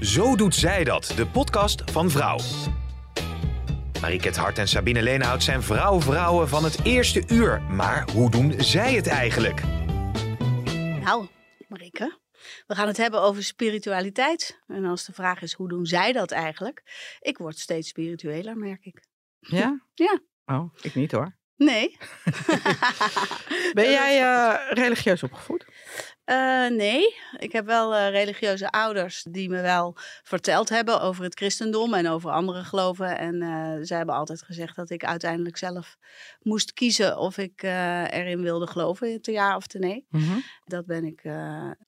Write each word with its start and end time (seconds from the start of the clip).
Zo 0.00 0.36
doet 0.36 0.54
zij 0.54 0.84
dat, 0.84 1.12
de 1.16 1.26
podcast 1.26 1.90
van 1.90 2.10
Vrouw. 2.10 2.38
Mariket 4.00 4.36
Hart 4.36 4.58
en 4.58 4.68
Sabine 4.68 5.02
Leenhout 5.02 5.42
zijn 5.42 5.62
vrouw-vrouwen 5.62 6.48
van 6.48 6.64
het 6.64 6.84
eerste 6.84 7.22
uur. 7.28 7.62
Maar 7.62 8.10
hoe 8.10 8.30
doen 8.30 8.54
zij 8.60 8.94
het 8.94 9.06
eigenlijk? 9.06 9.62
Nou, 11.00 11.26
Marike, 11.68 12.18
we 12.66 12.74
gaan 12.74 12.86
het 12.86 12.96
hebben 12.96 13.20
over 13.20 13.42
spiritualiteit. 13.44 14.60
En 14.66 14.84
als 14.84 15.04
de 15.04 15.12
vraag 15.12 15.42
is, 15.42 15.52
hoe 15.52 15.68
doen 15.68 15.86
zij 15.86 16.12
dat 16.12 16.30
eigenlijk? 16.30 16.82
Ik 17.20 17.38
word 17.38 17.58
steeds 17.58 17.88
spiritueler, 17.88 18.56
merk 18.56 18.84
ik. 18.84 19.04
Ja? 19.38 19.80
Ja. 19.94 20.20
Oh, 20.44 20.74
ik 20.82 20.94
niet 20.94 21.12
hoor. 21.12 21.38
Nee. 21.56 21.96
Ben 23.72 23.90
jij 24.00 24.22
uh, 24.22 24.54
religieus 24.70 25.22
opgevoed? 25.22 25.64
Uh, 26.30 26.68
nee, 26.68 27.14
ik 27.38 27.52
heb 27.52 27.66
wel 27.66 27.94
uh, 27.94 28.10
religieuze 28.10 28.70
ouders 28.70 29.26
die 29.30 29.48
me 29.48 29.60
wel 29.60 29.96
verteld 30.22 30.68
hebben 30.68 31.00
over 31.00 31.24
het 31.24 31.34
christendom 31.34 31.94
en 31.94 32.08
over 32.08 32.30
andere 32.30 32.64
geloven. 32.64 33.18
En 33.18 33.34
uh, 33.34 33.76
zij 33.80 33.96
hebben 33.96 34.14
altijd 34.14 34.42
gezegd 34.42 34.76
dat 34.76 34.90
ik 34.90 35.04
uiteindelijk 35.04 35.56
zelf 35.56 35.96
moest 36.42 36.72
kiezen 36.72 37.18
of 37.18 37.38
ik 37.38 37.62
erin 37.62 38.42
wilde 38.42 38.66
geloven, 38.66 39.22
te 39.22 39.32
ja 39.32 39.56
of 39.56 39.66
te 39.66 39.78
nee. 39.78 40.06
Mm 40.10 40.20
-hmm. 40.20 40.42
Dat 40.64 40.86
ben 40.86 41.04
ik 41.04 41.22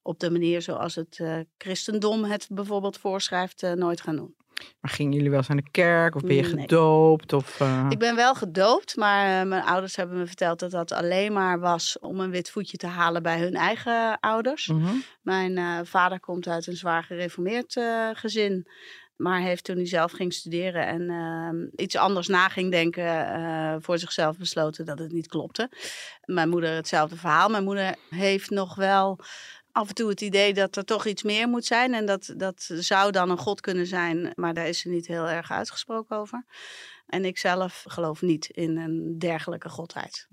op 0.02 0.20
de 0.20 0.30
manier 0.30 0.62
zoals 0.62 0.94
het 0.94 1.22
christendom 1.58 2.24
het 2.24 2.46
bijvoorbeeld 2.50 2.98
voorschrijft 2.98 3.62
nooit 3.74 4.00
gaan 4.00 4.16
doen. 4.16 4.41
Maar 4.80 4.90
gingen 4.90 5.12
jullie 5.12 5.30
wel 5.30 5.38
eens 5.38 5.50
aan 5.50 5.56
de 5.56 5.70
kerk 5.70 6.14
of 6.14 6.22
ben 6.22 6.34
je 6.34 6.42
nee. 6.42 6.50
gedoopt? 6.50 7.32
Of, 7.32 7.60
uh... 7.60 7.86
Ik 7.88 7.98
ben 7.98 8.16
wel 8.16 8.34
gedoopt, 8.34 8.96
maar 8.96 9.40
uh, 9.40 9.48
mijn 9.48 9.62
ouders 9.62 9.96
hebben 9.96 10.18
me 10.18 10.26
verteld 10.26 10.58
dat 10.58 10.70
dat 10.70 10.92
alleen 10.92 11.32
maar 11.32 11.60
was 11.60 11.98
om 11.98 12.20
een 12.20 12.30
wit 12.30 12.50
voetje 12.50 12.76
te 12.76 12.86
halen 12.86 13.22
bij 13.22 13.38
hun 13.38 13.54
eigen 13.54 14.20
ouders. 14.20 14.66
Mm 14.66 14.84
-hmm. 14.84 15.02
Mijn 15.22 15.56
uh, 15.58 15.78
vader 15.84 16.20
komt 16.20 16.48
uit 16.48 16.66
een 16.66 16.76
zwaar 16.76 17.04
gereformeerd 17.04 17.80
gezin. 18.12 18.66
Maar 19.16 19.40
heeft 19.40 19.64
toen 19.64 19.76
hij 19.76 19.86
zelf 19.86 20.12
ging 20.12 20.32
studeren 20.32 20.86
en 20.86 21.10
ehm, 21.10 21.82
iets 21.82 21.96
anders 21.96 22.28
na 22.28 22.48
ging 22.48 22.70
denken, 22.70 23.82
voor 23.82 23.98
zichzelf 23.98 24.38
besloten 24.38 24.84
dat 24.84 24.98
het 24.98 25.12
niet 25.12 25.28
klopte. 25.28 25.70
Mijn 26.24 26.48
moeder 26.48 26.74
hetzelfde 26.74 27.16
verhaal. 27.16 27.48
Mijn 27.48 27.64
moeder 27.64 27.94
heeft 28.10 28.50
nog 28.50 28.74
wel 28.74 29.18
af 29.72 29.88
en 29.88 29.94
toe 29.94 30.08
het 30.08 30.20
idee 30.20 30.54
dat 30.54 30.76
er 30.76 30.84
toch 30.84 31.06
iets 31.06 31.22
meer 31.22 31.48
moet 31.48 31.64
zijn. 31.64 31.94
En 31.94 32.06
dat, 32.06 32.34
dat 32.36 32.70
zou 32.74 33.10
dan 33.10 33.30
een 33.30 33.38
God 33.38 33.60
kunnen 33.60 33.86
zijn, 33.86 34.32
maar 34.34 34.54
daar 34.54 34.68
is 34.68 34.78
ze 34.78 34.88
niet 34.88 35.06
heel 35.06 35.28
erg 35.28 35.50
uitgesproken 35.50 36.16
over. 36.16 36.44
En 37.06 37.24
ik 37.24 37.38
zelf 37.38 37.84
geloof 37.88 38.22
niet 38.22 38.48
in 38.48 38.76
een 38.76 39.18
dergelijke 39.18 39.68
godheid. 39.68 40.28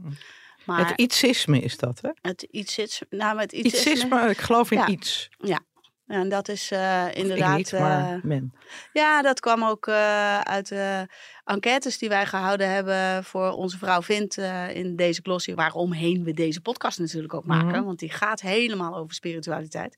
Maar 0.66 0.88
het 0.88 1.00
ietsisme 1.00 1.60
is 1.60 1.78
dat, 1.78 2.02
hè? 2.02 2.10
Het 2.22 2.42
ietsisme. 2.42 3.08
Nou, 3.10 3.40
het 3.40 3.52
ietsisme, 3.52 3.92
ietsisme 3.92 4.30
ik 4.30 4.38
geloof 4.38 4.72
in 4.72 4.78
ja, 4.78 4.88
iets. 4.88 5.30
Ja. 5.38 5.60
En 6.09 6.29
dat 6.29 6.47
is 6.47 6.71
uh, 6.71 7.15
inderdaad. 7.15 7.57
Niet, 7.57 7.71
maar 7.71 8.19
men. 8.23 8.53
Ja, 8.93 9.21
dat 9.21 9.39
kwam 9.39 9.63
ook 9.63 9.88
uh, 9.88 10.39
uit 10.39 10.67
de 10.67 11.07
enquêtes 11.43 11.97
die 11.97 12.09
wij 12.09 12.25
gehouden 12.25 12.71
hebben 12.71 13.23
voor 13.23 13.52
onze 13.52 13.77
vrouw 13.77 14.02
Vindt 14.02 14.37
in 14.73 14.95
deze 14.95 15.21
glossy. 15.21 15.53
Waaromheen 15.53 16.23
we 16.23 16.33
deze 16.33 16.61
podcast 16.61 16.99
natuurlijk 16.99 17.33
ook 17.33 17.45
maken. 17.45 17.67
Mm 17.67 17.73
-hmm. 17.73 17.86
Want 17.86 17.99
die 17.99 18.11
gaat 18.11 18.42
helemaal 18.42 18.95
over 18.95 19.14
spiritualiteit. 19.14 19.98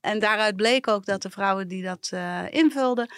En 0.00 0.18
daaruit 0.18 0.56
bleek 0.56 0.88
ook 0.88 1.04
dat 1.04 1.22
de 1.22 1.30
vrouwen 1.30 1.68
die 1.68 1.82
dat 1.82 2.12
invulden, 2.50 3.12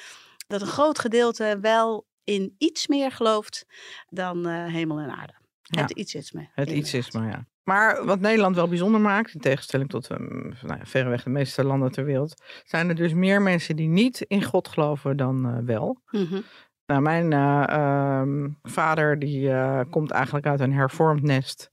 dat 0.46 0.60
een 0.60 0.66
groot 0.66 0.98
gedeelte 0.98 1.58
wel 1.60 2.06
in 2.24 2.54
iets 2.58 2.86
meer 2.86 3.10
gelooft 3.10 3.66
dan 4.08 4.46
hemel 4.48 4.98
en 4.98 5.10
aarde. 5.10 5.34
Ja. 5.62 5.80
Het 5.80 5.90
ietsisme. 5.90 6.48
Het 6.54 6.70
ietsisme, 6.70 7.26
ja. 7.26 7.46
Maar 7.64 8.04
wat 8.04 8.20
Nederland 8.20 8.56
wel 8.56 8.68
bijzonder 8.68 9.00
maakt, 9.00 9.34
in 9.34 9.40
tegenstelling 9.40 9.88
tot 9.88 10.10
um, 10.10 10.54
nou 10.62 10.78
ja, 10.78 10.84
verreweg 10.84 11.22
de 11.22 11.30
meeste 11.30 11.64
landen 11.64 11.92
ter 11.92 12.04
wereld, 12.04 12.42
zijn 12.64 12.88
er 12.88 12.94
dus 12.94 13.14
meer 13.14 13.42
mensen 13.42 13.76
die 13.76 13.88
niet 13.88 14.20
in 14.20 14.42
God 14.42 14.68
geloven 14.68 15.16
dan 15.16 15.46
uh, 15.46 15.58
wel. 15.64 16.00
Mm 16.10 16.24
-hmm. 16.24 16.42
Nou, 16.86 17.02
mijn 17.02 17.32
uh, 17.32 18.20
um, 18.20 18.58
vader 18.62 19.18
die 19.18 19.48
uh, 19.48 19.80
komt 19.90 20.10
eigenlijk 20.10 20.46
uit 20.46 20.60
een 20.60 20.72
hervormd 20.72 21.22
nest. 21.22 21.70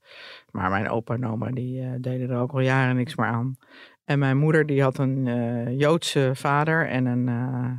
Maar 0.50 0.70
mijn 0.70 0.88
opa 0.88 1.14
en 1.14 1.26
oma 1.26 1.50
die 1.50 2.00
deden 2.00 2.30
er 2.30 2.38
ook 2.38 2.52
al 2.52 2.60
jaren 2.60 2.96
niks 2.96 3.14
meer 3.14 3.26
aan. 3.26 3.56
En 4.04 4.18
mijn 4.18 4.38
moeder 4.38 4.66
die 4.66 4.82
had 4.82 4.98
een 4.98 5.76
Joodse 5.76 6.30
vader 6.34 6.88
en 6.88 7.06
een 7.06 7.24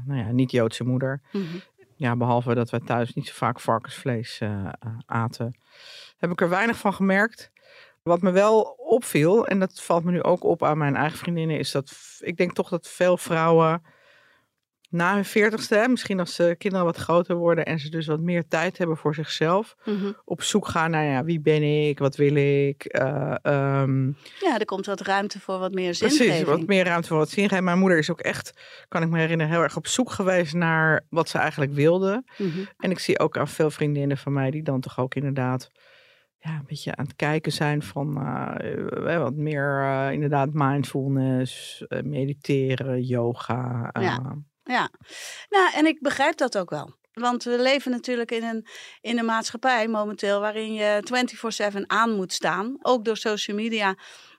nou 0.06 0.19
ja, 0.19 0.31
niet-Joodse 0.31 0.84
moeder. 0.84 1.22
Mhm. 1.31 1.44
Mm 1.44 1.50
-hmm. 1.50 1.62
Ja, 1.95 2.16
behalve 2.16 2.53
dat 2.53 2.69
wij 2.69 2.80
thuis 2.80 3.13
niet 3.13 3.28
zo 3.28 3.34
vaak 3.35 3.59
varkensvlees 3.59 4.41
aten 5.06 5.56
heb 6.24 6.31
ik 6.31 6.41
er 6.41 6.50
weinig 6.50 6.78
van 6.78 6.94
gemerkt. 6.94 7.51
Wat 8.03 8.22
me 8.22 8.31
wel 8.31 8.62
opviel, 8.78 9.47
en 9.47 9.59
dat 9.59 9.81
valt 9.81 10.03
me 10.03 10.12
nu 10.12 10.24
ook 10.24 10.44
op 10.44 10.64
aan 10.64 10.78
mijn 10.78 10.96
eigen 10.96 11.18
vriendinnen, 11.18 11.58
is 11.59 11.72
dat 11.72 11.94
ik 12.19 12.38
denk 12.38 12.53
toch 12.53 12.69
dat 12.69 12.88
veel 12.88 13.18
vrouwen 13.18 13.81
na 14.90 15.14
hun 15.14 15.25
veertigste, 15.25 15.86
misschien 15.90 16.19
als 16.19 16.36
de 16.36 16.56
kinderen 16.58 16.86
wat 16.86 16.97
groter 16.97 17.36
worden 17.36 17.66
en 17.66 17.80
ze 17.80 17.90
dus 17.90 18.06
wat 18.08 18.19
meer 18.19 18.47
tijd 18.47 18.78
hebben 18.78 18.97
voor 18.97 19.16
zichzelf, 19.16 19.75
Mhm. 19.84 19.96
mm 19.96 20.02
-hmm. 20.02 20.16
op 20.25 20.42
zoek 20.42 20.68
gaan 20.68 20.92
naar 20.92 21.06
ja, 21.06 21.24
wie 21.24 21.40
ben 21.40 21.88
ik, 21.88 22.00
wat 22.00 22.16
wil 22.16 22.36
ik. 22.36 23.00
Uh, 23.02 23.36
um, 23.81 24.18
ja, 24.40 24.59
er 24.59 24.66
komt 24.66 24.86
wat 24.86 25.02
ruimte 25.02 25.40
voor 25.40 25.59
wat 25.59 25.74
meer 25.74 25.97
precies, 25.97 26.18
zingeving. 26.18 26.47
wat 26.47 26.68
meer 26.68 26.86
ruimte 26.86 27.08
voor 27.08 27.18
wat 27.18 27.30
zingeving. 27.30 27.62
Mijn 27.63 27.80
moeder 27.80 27.97
is 27.97 28.12
ook 28.12 28.19
echt, 28.22 28.53
kan 28.88 29.02
ik 29.02 29.09
me 29.09 29.19
herinneren, 29.19 29.52
heel 29.53 29.62
erg 29.62 29.75
op 29.78 29.88
zoek 29.88 30.12
geweest 30.12 30.53
naar 30.53 31.06
wat 31.09 31.30
ze 31.30 31.38
eigenlijk 31.38 31.74
wilde. 31.74 32.24
Mm 32.38 32.52
-hmm. 32.52 32.68
En 32.78 32.92
ik 32.92 33.00
zie 33.00 33.19
ook 33.19 33.38
aan 33.38 33.47
veel 33.47 33.72
vriendinnen 33.72 34.18
van 34.18 34.34
mij 34.34 34.52
die 34.52 34.63
dan 34.63 34.80
toch 34.81 35.00
ook 35.00 35.16
inderdaad 35.16 35.69
ja, 36.44 36.52
een 36.52 36.66
beetje 36.68 36.96
aan 36.96 37.06
het 37.06 37.16
kijken 37.16 37.52
zijn 37.52 37.81
van 37.81 38.18
uh, 38.18 39.18
wat 39.18 39.34
meer 39.34 39.81
uh, 39.81 40.12
inderdaad 40.12 40.50
mindfulness, 40.52 41.84
uh, 41.90 42.02
mediteren, 42.02 43.02
yoga. 43.02 43.90
Ja. 43.94 44.36
ja, 44.64 44.90
nou 45.50 45.74
en 45.74 45.86
ik 45.86 46.02
begrijp 46.02 46.38
dat 46.38 46.58
ook 46.58 46.70
wel. 46.70 47.02
Want 47.14 47.44
we 47.44 47.62
leven 47.62 47.92
natuurlijk 47.92 48.31
in 48.31 48.44
een, 48.44 48.68
in 49.02 49.20
een 49.20 49.26
maatschappij 49.26 49.88
momenteel 49.88 50.40
waarin 50.40 50.74
je 50.74 51.04
24/7 51.74 51.81
aan 51.88 52.16
moet 52.16 52.34
staan. 52.34 52.78
Ook 52.81 53.06
door 53.06 53.18
social 53.18 53.58
media 53.58 53.96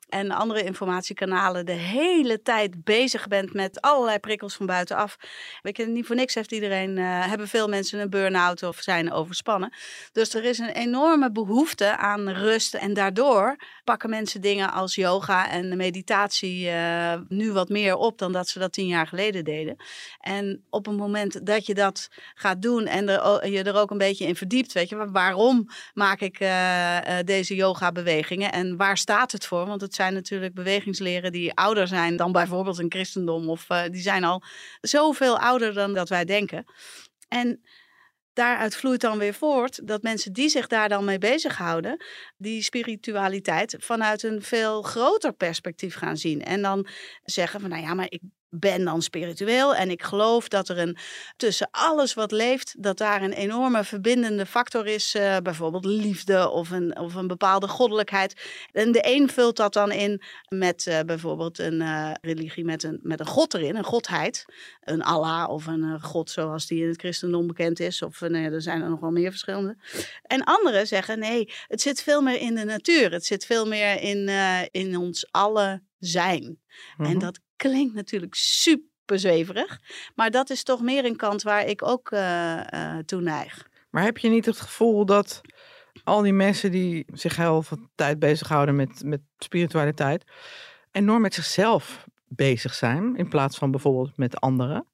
en 0.08 0.30
andere 0.30 0.62
informatiekanalen 0.62 1.66
de 1.66 1.72
hele 1.72 2.42
tijd 2.42 2.84
bezig 2.84 3.28
bent 3.28 3.52
met 3.52 3.80
allerlei 3.80 4.18
prikkels 4.18 4.54
van 4.54 4.66
buitenaf. 4.66 5.16
Weet 5.62 5.76
je, 5.76 5.86
niet 5.86 6.06
voor 6.06 6.16
niks 6.16 6.34
heeft 6.34 6.52
iedereen, 6.52 6.96
uh, 6.96 7.26
hebben 7.26 7.48
veel 7.48 7.68
mensen 7.68 8.00
een 8.00 8.10
burn-out 8.10 8.62
of 8.62 8.76
zijn 8.80 9.12
overspannen. 9.12 9.72
Dus 10.12 10.34
er 10.34 10.44
is 10.44 10.58
een 10.58 10.68
enorme 10.68 11.32
behoefte 11.32 11.96
aan 11.96 12.28
rust 12.28 12.74
en 12.74 12.94
daardoor 12.94 13.56
pakken 13.84 14.10
mensen 14.10 14.40
dingen 14.40 14.72
als 14.72 14.94
yoga 14.94 15.50
en 15.50 15.76
meditatie 15.76 16.66
uh, 16.66 17.14
nu 17.28 17.52
wat 17.52 17.68
meer 17.68 17.96
op 17.96 18.18
dan 18.18 18.32
dat 18.32 18.48
ze 18.48 18.58
dat 18.58 18.72
tien 18.72 18.86
jaar 18.86 19.06
geleden 19.06 19.44
deden. 19.44 19.76
En 20.20 20.64
op 20.70 20.86
het 20.86 20.96
moment 20.96 21.46
dat 21.46 21.66
je 21.66 21.74
dat 21.74 22.08
gaat 22.34 22.62
doen 22.62 22.86
en 22.86 23.06
je 23.50 23.62
er 23.62 23.76
ook 23.76 23.90
een 23.90 23.98
beetje 23.98 24.26
in 24.26 24.36
verdiept, 24.36 24.72
weet 24.72 24.88
je, 24.88 25.10
waarom 25.10 25.68
maak 25.94 26.20
ik 26.20 26.40
uh, 26.40 26.98
deze 27.24 27.54
yoga 27.54 27.92
bewegingen 27.92 28.52
en 28.52 28.76
waar 28.76 28.98
staat 28.98 29.32
het 29.32 29.46
voor? 29.46 29.66
Want 29.66 29.80
het 29.80 29.93
zijn 29.94 30.14
natuurlijk 30.14 30.54
bewegingsleren 30.54 31.32
die 31.32 31.54
ouder 31.54 31.88
zijn 31.88 32.16
dan 32.16 32.32
bijvoorbeeld 32.32 32.78
een 32.78 32.92
christendom. 32.92 33.48
Of 33.48 33.70
uh, 33.70 33.82
die 33.90 34.02
zijn 34.02 34.24
al 34.24 34.42
zoveel 34.80 35.38
ouder 35.38 35.74
dan 35.74 35.94
dat 35.94 36.08
wij 36.08 36.24
denken. 36.24 36.64
En 37.28 37.60
daaruit 38.32 38.76
vloeit 38.76 39.00
dan 39.00 39.18
weer 39.18 39.34
voort 39.34 39.86
dat 39.86 40.02
mensen 40.02 40.32
die 40.32 40.48
zich 40.48 40.66
daar 40.66 40.88
dan 40.88 41.04
mee 41.04 41.18
bezighouden, 41.18 42.04
die 42.36 42.62
spiritualiteit 42.62 43.76
vanuit 43.78 44.22
een 44.22 44.42
veel 44.42 44.82
groter 44.82 45.32
perspectief 45.32 45.94
gaan 45.94 46.16
zien. 46.16 46.44
En 46.44 46.62
dan 46.62 46.86
zeggen 47.22 47.60
van, 47.60 47.70
nou 47.70 47.82
ja, 47.82 47.94
maar 47.94 48.06
ik 48.08 48.22
ben 48.58 48.84
dan 48.84 49.02
spiritueel 49.02 49.74
en 49.74 49.90
ik 49.90 50.02
geloof 50.02 50.48
dat 50.48 50.68
er 50.68 50.78
een 50.78 50.96
tussen 51.36 51.68
alles 51.70 52.14
wat 52.14 52.32
leeft, 52.32 52.74
dat 52.78 52.98
daar 52.98 53.22
een 53.22 53.32
enorme 53.32 53.84
verbindende 53.84 54.46
factor 54.46 54.86
is, 54.86 55.14
uh, 55.14 55.36
bijvoorbeeld 55.42 55.84
liefde 55.84 56.50
of 56.50 56.70
een, 56.70 56.98
of 56.98 57.14
een 57.14 57.26
bepaalde 57.26 57.68
goddelijkheid. 57.68 58.42
En 58.72 58.92
de 58.92 59.00
een 59.02 59.28
vult 59.28 59.56
dat 59.56 59.72
dan 59.72 59.92
in 59.92 60.22
met 60.48 60.86
uh, 60.86 61.00
bijvoorbeeld 61.00 61.58
een 61.58 61.80
uh, 61.80 62.10
religie 62.20 62.64
met 62.64 62.82
een, 62.82 62.98
met 63.02 63.20
een 63.20 63.26
god 63.26 63.54
erin, 63.54 63.76
een 63.76 63.84
godheid, 63.84 64.44
een 64.80 65.02
Allah 65.02 65.50
of 65.50 65.66
een 65.66 66.00
god 66.02 66.30
zoals 66.30 66.66
die 66.66 66.82
in 66.82 66.88
het 66.88 67.00
christendom 67.00 67.46
bekend 67.46 67.80
is, 67.80 68.02
of 68.02 68.20
nee, 68.20 68.50
er 68.50 68.62
zijn 68.62 68.82
er 68.82 68.90
nog 68.90 69.00
wel 69.00 69.10
meer 69.10 69.30
verschillende. 69.30 69.76
En 70.22 70.44
anderen 70.44 70.86
zeggen 70.86 71.18
nee, 71.18 71.52
het 71.66 71.80
zit 71.80 72.02
veel 72.02 72.22
meer 72.22 72.40
in 72.40 72.54
de 72.54 72.64
natuur, 72.64 73.12
het 73.12 73.24
zit 73.24 73.46
veel 73.46 73.66
meer 73.66 74.00
in, 74.00 74.28
in 74.70 74.96
ons 74.96 75.28
alle 75.30 75.82
zijn. 75.98 76.58
Mhm. 76.96 77.10
En 77.10 77.18
dat 77.18 77.40
klinkt 77.56 77.94
natuurlijk 77.94 78.34
super 78.34 79.18
zweverig. 79.18 79.80
Maar 80.14 80.30
dat 80.30 80.50
is 80.50 80.62
toch 80.62 80.82
meer 80.82 81.04
een 81.04 81.16
kant 81.16 81.42
waar 81.42 81.66
ik 81.66 81.82
ook 81.82 82.10
uh, 82.10 82.60
uh, 82.74 82.98
toe 82.98 83.20
neig. 83.20 83.68
Maar 83.90 84.02
heb 84.02 84.18
je 84.18 84.28
niet 84.28 84.46
het 84.46 84.60
gevoel 84.60 85.06
dat 85.06 85.40
al 86.04 86.22
die 86.22 86.32
mensen 86.32 86.70
die 86.70 87.04
zich 87.12 87.36
heel 87.36 87.62
veel 87.62 87.88
tijd 87.94 88.18
bezighouden 88.18 88.76
met, 88.76 89.02
met 89.04 89.20
spiritualiteit, 89.38 90.24
enorm 90.90 91.20
met 91.20 91.34
zichzelf 91.34 92.06
bezig 92.28 92.74
zijn, 92.74 93.16
in 93.16 93.28
plaats 93.28 93.58
van 93.58 93.70
bijvoorbeeld 93.70 94.16
met 94.16 94.40
anderen? 94.40 94.86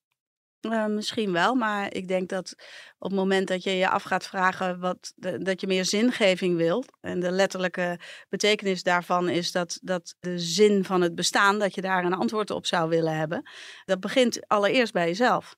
Uh, 0.61 0.87
misschien 0.87 1.33
wel, 1.33 1.55
maar 1.55 1.95
ik 1.95 2.09
denk 2.09 2.29
dat 2.29 2.55
op 2.99 3.11
het 3.11 3.19
moment 3.19 3.49
dat 3.49 3.63
je 3.63 3.71
je 3.71 3.89
af 3.89 4.03
gaat 4.03 4.27
vragen 4.27 4.81
wat 4.81 5.13
dat 5.17 5.61
je 5.61 5.67
meer 5.67 5.85
zingeving 5.85 6.57
wilt. 6.57 6.87
En 7.01 7.21
de 7.21 7.31
letterlijke 7.31 7.99
betekenis 8.29 8.83
daarvan 8.83 9.29
is 9.29 9.53
dat, 9.53 9.79
dat 9.83 10.15
de 10.21 10.39
zin 10.39 10.85
van 10.85 11.01
het 11.01 11.15
bestaan, 11.15 11.59
dat 11.59 11.75
je 11.75 11.81
daar 11.81 12.05
een 12.05 12.15
antwoord 12.15 12.51
op 12.51 12.67
zou 12.67 12.89
willen 12.89 13.17
hebben. 13.17 13.51
Dat 13.85 14.01
begint 14.01 14.49
allereerst 14.49 14.93
bij 14.93 15.07
jezelf 15.07 15.55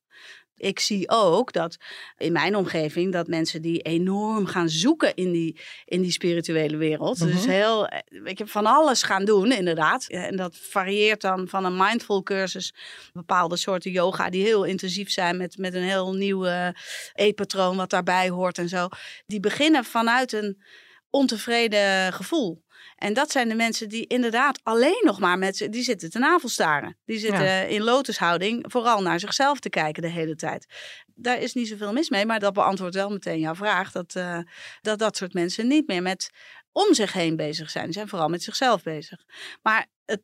ik 0.56 0.78
zie 0.78 1.10
ook 1.10 1.52
dat 1.52 1.76
in 2.18 2.32
mijn 2.32 2.56
omgeving 2.56 3.12
dat 3.12 3.26
mensen 3.26 3.62
die 3.62 3.80
enorm 3.80 4.46
gaan 4.46 4.68
zoeken 4.68 5.14
in 5.14 5.32
die, 5.32 5.60
in 5.84 6.02
die 6.02 6.10
spirituele 6.10 6.76
wereld. 6.76 7.18
Dus 7.18 7.40
mhm. 7.40 7.50
heel, 7.50 7.86
eh, 7.86 8.22
weet 8.22 8.38
je, 8.38 8.46
van 8.46 8.66
alles 8.66 9.02
gaan 9.02 9.24
doen, 9.24 9.52
inderdaad. 9.52 10.06
En 10.08 10.36
dat 10.36 10.56
varieert 10.56 11.20
dan 11.20 11.48
van 11.48 11.64
een 11.64 11.76
mindful 11.76 12.22
cursus, 12.22 12.74
bepaalde 13.12 13.56
soorten 13.56 13.90
yoga 13.90 14.30
die 14.30 14.44
heel 14.44 14.64
intensief 14.64 15.10
zijn 15.10 15.36
met, 15.36 15.58
met 15.58 15.74
een 15.74 15.82
heel 15.82 16.12
nieuw 16.12 16.44
e-patroon 17.12 17.76
wat 17.76 17.90
daarbij 17.90 18.28
hoort 18.28 18.58
en 18.58 18.68
zo. 18.68 18.88
Die 19.26 19.40
beginnen 19.40 19.84
vanuit 19.84 20.32
een 20.32 20.62
ontevreden 21.12 22.12
gevoel. 22.12 22.62
En 22.96 23.12
dat 23.12 23.30
zijn 23.30 23.48
de 23.48 23.54
mensen 23.54 23.88
die 23.88 24.06
inderdaad 24.06 24.60
alleen 24.62 25.02
nog 25.04 25.20
maar 25.20 25.38
met 25.38 25.66
die 25.70 25.82
zitten 25.82 26.10
te 26.10 26.18
navelstaren. 26.18 26.98
Die 27.04 27.18
zitten 27.18 27.68
in 27.68 27.82
lotushouding 27.82 28.64
vooral 28.68 29.02
naar 29.02 29.20
zichzelf 29.20 29.58
te 29.60 29.68
kijken 29.68 30.02
de 30.02 30.08
hele 30.08 30.34
tijd. 30.34 30.66
Daar 31.14 31.38
is 31.38 31.54
niet 31.54 31.68
zoveel 31.68 31.92
mis 31.92 32.10
mee, 32.10 32.26
maar 32.26 32.40
dat 32.40 32.52
beantwoordt 32.52 32.94
wel 32.94 33.10
meteen 33.10 33.38
jouw 33.38 33.54
vraag. 33.54 33.92
Dat, 33.92 34.14
uh, 34.14 34.38
dat 34.80 34.98
dat 34.98 35.16
soort 35.16 35.32
mensen 35.32 35.66
niet 35.66 35.86
meer 35.86 36.02
met 36.02 36.30
om 36.72 36.94
zich 36.94 37.12
heen 37.12 37.36
bezig 37.36 37.70
zijn. 37.70 37.86
Ze 37.86 37.92
zijn 37.92 38.08
vooral 38.08 38.28
met 38.28 38.42
zichzelf 38.42 38.82
bezig. 38.82 39.24
Maar 39.62 39.86
het 40.04 40.22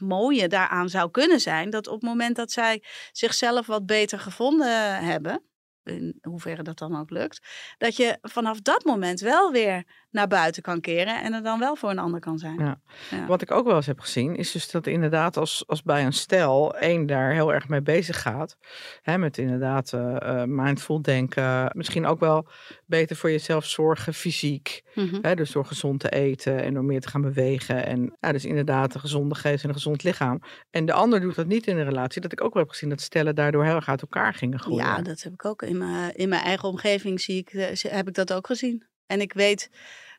mooie 0.00 0.48
daaraan 0.48 0.88
zou 0.88 1.10
kunnen 1.10 1.40
zijn 1.40 1.70
dat 1.70 1.86
op 1.86 1.94
het 2.00 2.10
moment 2.10 2.36
dat 2.36 2.50
zij 2.50 2.82
zichzelf 3.12 3.66
wat 3.66 3.86
beter 3.86 4.18
gevonden 4.18 5.04
hebben, 5.04 5.42
in 5.84 6.18
hoeverre 6.22 6.62
dat 6.62 6.78
dan 6.78 7.00
ook 7.00 7.10
lukt, 7.10 7.46
dat 7.78 7.96
je 7.96 8.18
vanaf 8.22 8.60
dat 8.60 8.84
moment 8.84 9.20
wel 9.20 9.52
weer 9.52 9.84
naar 10.10 10.28
buiten 10.28 10.62
kan 10.62 10.80
keren 10.80 11.22
en 11.22 11.32
er 11.32 11.42
dan 11.42 11.58
wel 11.58 11.76
voor 11.76 11.90
een 11.90 11.98
ander 11.98 12.20
kan 12.20 12.38
zijn. 12.38 12.58
Ja. 12.58 12.80
Ja. 13.10 13.26
Wat 13.26 13.42
ik 13.42 13.50
ook 13.50 13.66
wel 13.66 13.76
eens 13.76 13.86
heb 13.86 14.00
gezien, 14.00 14.36
is 14.36 14.52
dus 14.52 14.70
dat 14.70 14.86
inderdaad 14.86 15.36
als, 15.36 15.64
als 15.66 15.82
bij 15.82 16.04
een 16.04 16.12
stel 16.12 16.76
één 16.76 17.06
daar 17.06 17.32
heel 17.32 17.54
erg 17.54 17.68
mee 17.68 17.82
bezig 17.82 18.22
gaat, 18.22 18.56
hè, 19.02 19.18
met 19.18 19.38
inderdaad 19.38 19.92
uh, 19.92 20.42
mindful 20.44 21.02
denken, 21.02 21.70
misschien 21.74 22.06
ook 22.06 22.20
wel 22.20 22.48
beter 22.86 23.16
voor 23.16 23.30
jezelf 23.30 23.64
zorgen, 23.64 24.14
fysiek, 24.14 24.82
mm 24.94 25.18
hè, 25.22 25.34
dus 25.34 25.52
door 25.52 25.64
gezond 25.64 26.00
te 26.00 26.08
eten 26.08 26.62
en 26.62 26.74
door 26.74 26.84
meer 26.84 27.00
te 27.00 27.08
gaan 27.08 27.20
bewegen 27.20 27.86
en 27.86 28.16
ja, 28.20 28.32
dus 28.32 28.44
inderdaad 28.44 28.94
een 28.94 29.00
gezonde 29.00 29.34
geest 29.34 29.62
en 29.62 29.68
een 29.68 29.74
gezond 29.74 30.02
lichaam. 30.02 30.42
En 30.70 30.86
de 30.86 30.92
ander 30.92 31.20
doet 31.20 31.34
dat 31.34 31.46
niet 31.46 31.66
in 31.66 31.76
een 31.76 31.84
relatie, 31.84 32.20
dat 32.20 32.32
ik 32.32 32.44
ook 32.44 32.54
wel 32.54 32.62
heb 32.62 32.72
gezien 32.72 32.88
dat 32.88 33.00
stellen 33.00 33.34
daardoor 33.34 33.64
heel 33.64 33.74
erg 33.74 33.88
uit 33.88 34.02
elkaar 34.02 34.34
gingen 34.34 34.60
groeien. 34.60 34.84
Ja, 34.84 35.02
dat 35.02 35.22
heb 35.22 35.32
ik 35.32 35.44
ook 35.44 35.62
in 35.62 35.78
mijn, 35.78 36.14
in 36.14 36.28
mijn 36.28 36.42
eigen 36.42 36.68
omgeving 36.68 37.20
zie 37.20 37.38
ik, 37.38 37.48
eh, 37.52 37.92
heb 37.92 38.08
ik 38.08 38.14
dat 38.14 38.32
ook 38.32 38.46
gezien. 38.46 38.87
En 39.08 39.20
ik 39.20 39.32
weet, 39.32 39.70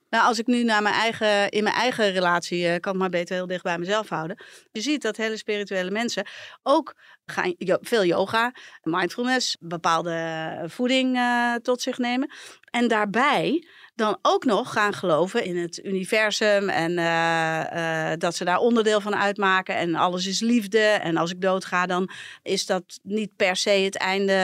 nou, 0.09 0.25
als 0.25 0.39
ik 0.39 0.47
nu 0.47 0.63
naar 0.63 0.81
mijn 0.81 0.95
eigen, 0.95 1.49
in 1.49 1.63
mijn 1.63 1.75
eigen 1.75 2.11
relatie, 2.11 2.63
uh, 2.63 2.75
kan 2.79 2.91
het 2.91 3.01
maar 3.01 3.09
beter 3.09 3.35
heel 3.35 3.47
dicht 3.47 3.63
bij 3.63 3.77
mezelf 3.77 4.09
houden. 4.09 4.43
Je 4.71 4.81
ziet 4.81 5.01
dat 5.01 5.17
hele 5.17 5.37
spirituele 5.37 5.91
mensen 5.91 6.27
ook 6.63 6.95
gaan 7.25 7.55
veel 7.81 8.05
yoga, 8.05 8.53
mindfulness, 8.83 9.57
bepaalde 9.59 10.63
voeding 10.65 11.15
uh, 11.15 11.55
tot 11.55 11.81
zich 11.81 11.97
nemen. 11.97 12.31
En 12.71 12.87
daarbij 12.87 13.67
dan 13.99 14.17
ook 14.21 14.45
nog 14.45 14.71
gaan 14.71 14.93
geloven 14.93 15.43
in 15.43 15.57
het 15.57 15.85
universum 15.85 16.69
en 16.69 16.91
uh, 16.91 17.61
uh, 17.73 18.11
dat 18.17 18.35
ze 18.35 18.45
daar 18.45 18.57
onderdeel 18.57 19.01
van 19.01 19.15
uitmaken 19.15 19.75
en 19.75 19.95
alles 19.95 20.25
is 20.25 20.39
liefde 20.39 20.79
en 20.79 21.17
als 21.17 21.31
ik 21.31 21.41
doodga 21.41 21.85
dan 21.85 22.09
is 22.41 22.65
dat 22.65 22.99
niet 23.03 23.35
per 23.35 23.55
se 23.55 23.69
het 23.69 23.97
einde 23.97 24.37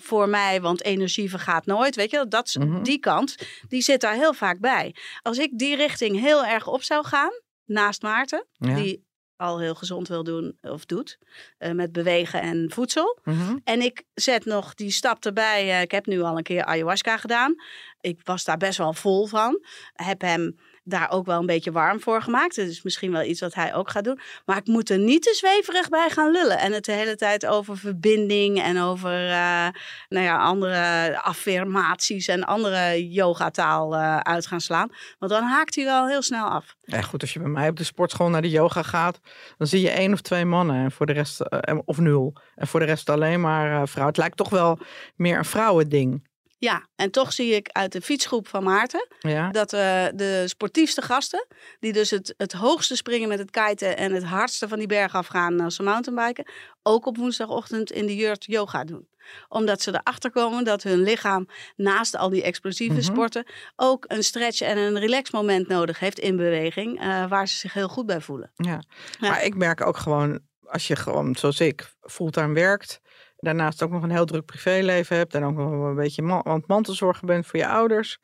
voor 0.00 0.28
mij, 0.28 0.60
want 0.60 0.84
energie 0.84 1.30
vergaat 1.30 1.66
nooit, 1.66 1.96
weet 1.96 2.10
je, 2.10 2.26
dat 2.28 2.56
mm 2.58 2.82
die 2.82 2.98
kant, 2.98 3.36
die 3.68 3.82
zit 3.82 4.00
daar 4.00 4.14
heel 4.14 4.34
vaak 4.34 4.58
bij. 4.58 4.94
Als 5.22 5.38
ik 5.38 5.50
die 5.58 5.76
richting 5.76 6.20
heel 6.20 6.44
erg 6.44 6.66
op 6.66 6.82
zou 6.82 7.06
gaan, 7.06 7.30
naast 7.64 8.02
Maarten, 8.02 8.46
die 8.58 9.04
al 9.36 9.60
heel 9.60 9.74
gezond 9.74 10.08
wil 10.08 10.24
doen 10.24 10.58
of 10.62 10.84
doet. 10.84 11.18
Uh, 11.58 11.70
met 11.70 11.92
bewegen 11.92 12.40
en 12.40 12.70
voedsel. 12.74 13.18
Mhm. 13.24 13.56
En 13.64 13.80
ik 13.80 14.02
zet 14.14 14.44
nog 14.44 14.74
die 14.74 14.90
stap 14.90 15.24
erbij. 15.24 15.66
Uh, 15.66 15.80
ik 15.80 15.90
heb 15.90 16.06
nu 16.06 16.20
al 16.20 16.36
een 16.36 16.42
keer 16.42 16.64
ayahuasca 16.64 17.16
gedaan. 17.16 17.54
Ik 18.00 18.20
was 18.24 18.44
daar 18.44 18.56
best 18.56 18.78
wel 18.78 18.92
vol 18.92 19.26
van. 19.26 19.64
Heb 19.92 20.20
hem 20.20 20.56
daar 20.84 21.10
ook 21.10 21.26
wel 21.26 21.40
een 21.40 21.46
beetje 21.46 21.72
warm 21.72 22.00
voor 22.00 22.22
gemaakt. 22.22 22.56
Dat 22.56 22.66
is 22.66 22.82
misschien 22.82 23.12
wel 23.12 23.22
iets 23.22 23.40
wat 23.40 23.54
hij 23.54 23.74
ook 23.74 23.90
gaat 23.90 24.04
doen. 24.04 24.20
Maar 24.44 24.56
ik 24.56 24.66
moet 24.66 24.90
er 24.90 24.98
niet 24.98 25.22
te 25.22 25.34
zweverig 25.34 25.88
bij 25.88 26.10
gaan 26.10 26.30
lullen. 26.30 26.58
En 26.58 26.72
het 26.72 26.84
de 26.84 26.92
hele 26.92 27.16
tijd 27.16 27.46
over 27.46 27.78
verbinding 27.78 28.62
en 28.62 28.80
over 28.80 29.28
uh, 29.28 29.68
nou 30.08 30.24
ja, 30.24 30.38
andere 30.38 31.20
affirmaties 31.22 32.28
en 32.28 32.44
andere 32.44 33.10
yogataal 33.10 33.94
uh, 33.94 34.16
uit 34.16 34.46
gaan 34.46 34.60
slaan. 34.60 34.90
Want 35.18 35.32
dan 35.32 35.42
haakt 35.42 35.74
hij 35.74 35.84
wel 35.84 36.08
heel 36.08 36.22
snel 36.22 36.46
af. 36.46 36.76
Ja, 36.80 37.00
goed, 37.00 37.20
als 37.20 37.32
je 37.32 37.38
bij 37.38 37.48
mij 37.48 37.68
op 37.68 37.76
de 37.76 37.84
sportschool 37.84 38.28
naar 38.28 38.42
de 38.42 38.50
yoga 38.50 38.82
gaat, 38.82 39.20
dan 39.56 39.66
zie 39.66 39.80
je 39.80 39.90
één 39.90 40.12
of 40.12 40.20
twee 40.20 40.44
mannen 40.44 40.76
en 40.76 40.92
voor 40.92 41.06
de 41.06 41.12
rest, 41.12 41.40
uh, 41.40 41.78
of 41.84 41.98
nul. 41.98 42.36
En 42.54 42.66
voor 42.66 42.80
de 42.80 42.86
rest 42.86 43.08
alleen 43.08 43.40
maar 43.40 43.88
vrouwen. 43.88 44.14
Het 44.14 44.16
lijkt 44.16 44.36
toch 44.36 44.50
wel 44.50 44.78
meer 45.16 45.38
een 45.38 45.44
vrouwending. 45.44 46.30
Ja, 46.62 46.86
en 46.96 47.10
toch 47.10 47.32
zie 47.32 47.54
ik 47.54 47.68
uit 47.68 47.92
de 47.92 48.00
fietsgroep 48.00 48.48
van 48.48 48.62
Maarten 48.62 49.06
dat 49.50 49.72
uh, 49.72 50.04
de 50.14 50.42
sportiefste 50.46 51.02
gasten, 51.02 51.46
die 51.80 51.92
dus 51.92 52.10
het, 52.10 52.34
het 52.36 52.52
hoogste 52.52 52.96
springen 52.96 53.28
met 53.28 53.38
het 53.38 53.50
kiten 53.50 53.96
en 53.96 54.12
het 54.12 54.24
hardste 54.24 54.68
van 54.68 54.78
die 54.78 54.86
berg 54.86 55.14
afgaan 55.14 55.60
als 55.60 55.74
ze 55.74 55.82
mountainbiken, 55.82 56.46
ook 56.82 57.06
op 57.06 57.16
woensdagochtend 57.16 57.90
in 57.90 58.06
de 58.06 58.16
jurt 58.16 58.44
yoga 58.44 58.84
doen. 58.84 59.08
Omdat 59.48 59.82
ze 59.82 59.90
erachter 59.90 60.30
komen 60.30 60.64
dat 60.64 60.82
hun 60.82 61.02
lichaam 61.02 61.48
naast 61.76 62.16
al 62.16 62.30
die 62.30 62.42
explosieve 62.42 62.94
mhm. 62.94 63.02
sporten 63.02 63.46
ook 63.76 64.04
een 64.08 64.24
stretch 64.24 64.60
en 64.60 64.78
een 64.78 64.98
relax 64.98 65.30
moment 65.30 65.68
nodig 65.68 65.98
heeft 65.98 66.18
in 66.18 66.36
beweging, 66.36 67.04
uh, 67.04 67.28
waar 67.28 67.48
ze 67.48 67.56
zich 67.56 67.72
heel 67.72 67.88
goed 67.88 68.06
bij 68.06 68.20
voelen. 68.20 68.52
Ja. 68.56 68.82
ja, 69.20 69.28
maar 69.28 69.44
ik 69.44 69.54
merk 69.54 69.86
ook 69.86 69.96
gewoon, 69.96 70.40
als 70.64 70.86
je 70.86 70.96
gewoon 70.96 71.36
zoals 71.36 71.60
ik 71.60 71.94
fulltime 72.00 72.54
werkt, 72.54 73.00
daarnaast 73.42 73.82
ook 73.82 73.90
nog 73.90 74.02
een 74.02 74.10
heel 74.10 74.24
druk 74.24 74.44
privéleven 74.44 75.16
hebt 75.16 75.34
en 75.34 75.44
ook 75.44 75.56
nog 75.56 75.70
een 75.70 75.94
beetje 75.94 76.22
man, 76.22 76.40
want 76.44 76.66
mantelzorger 76.66 77.26
bent 77.26 77.46
voor 77.46 77.58
je 77.58 77.66
ouders. 77.66 78.18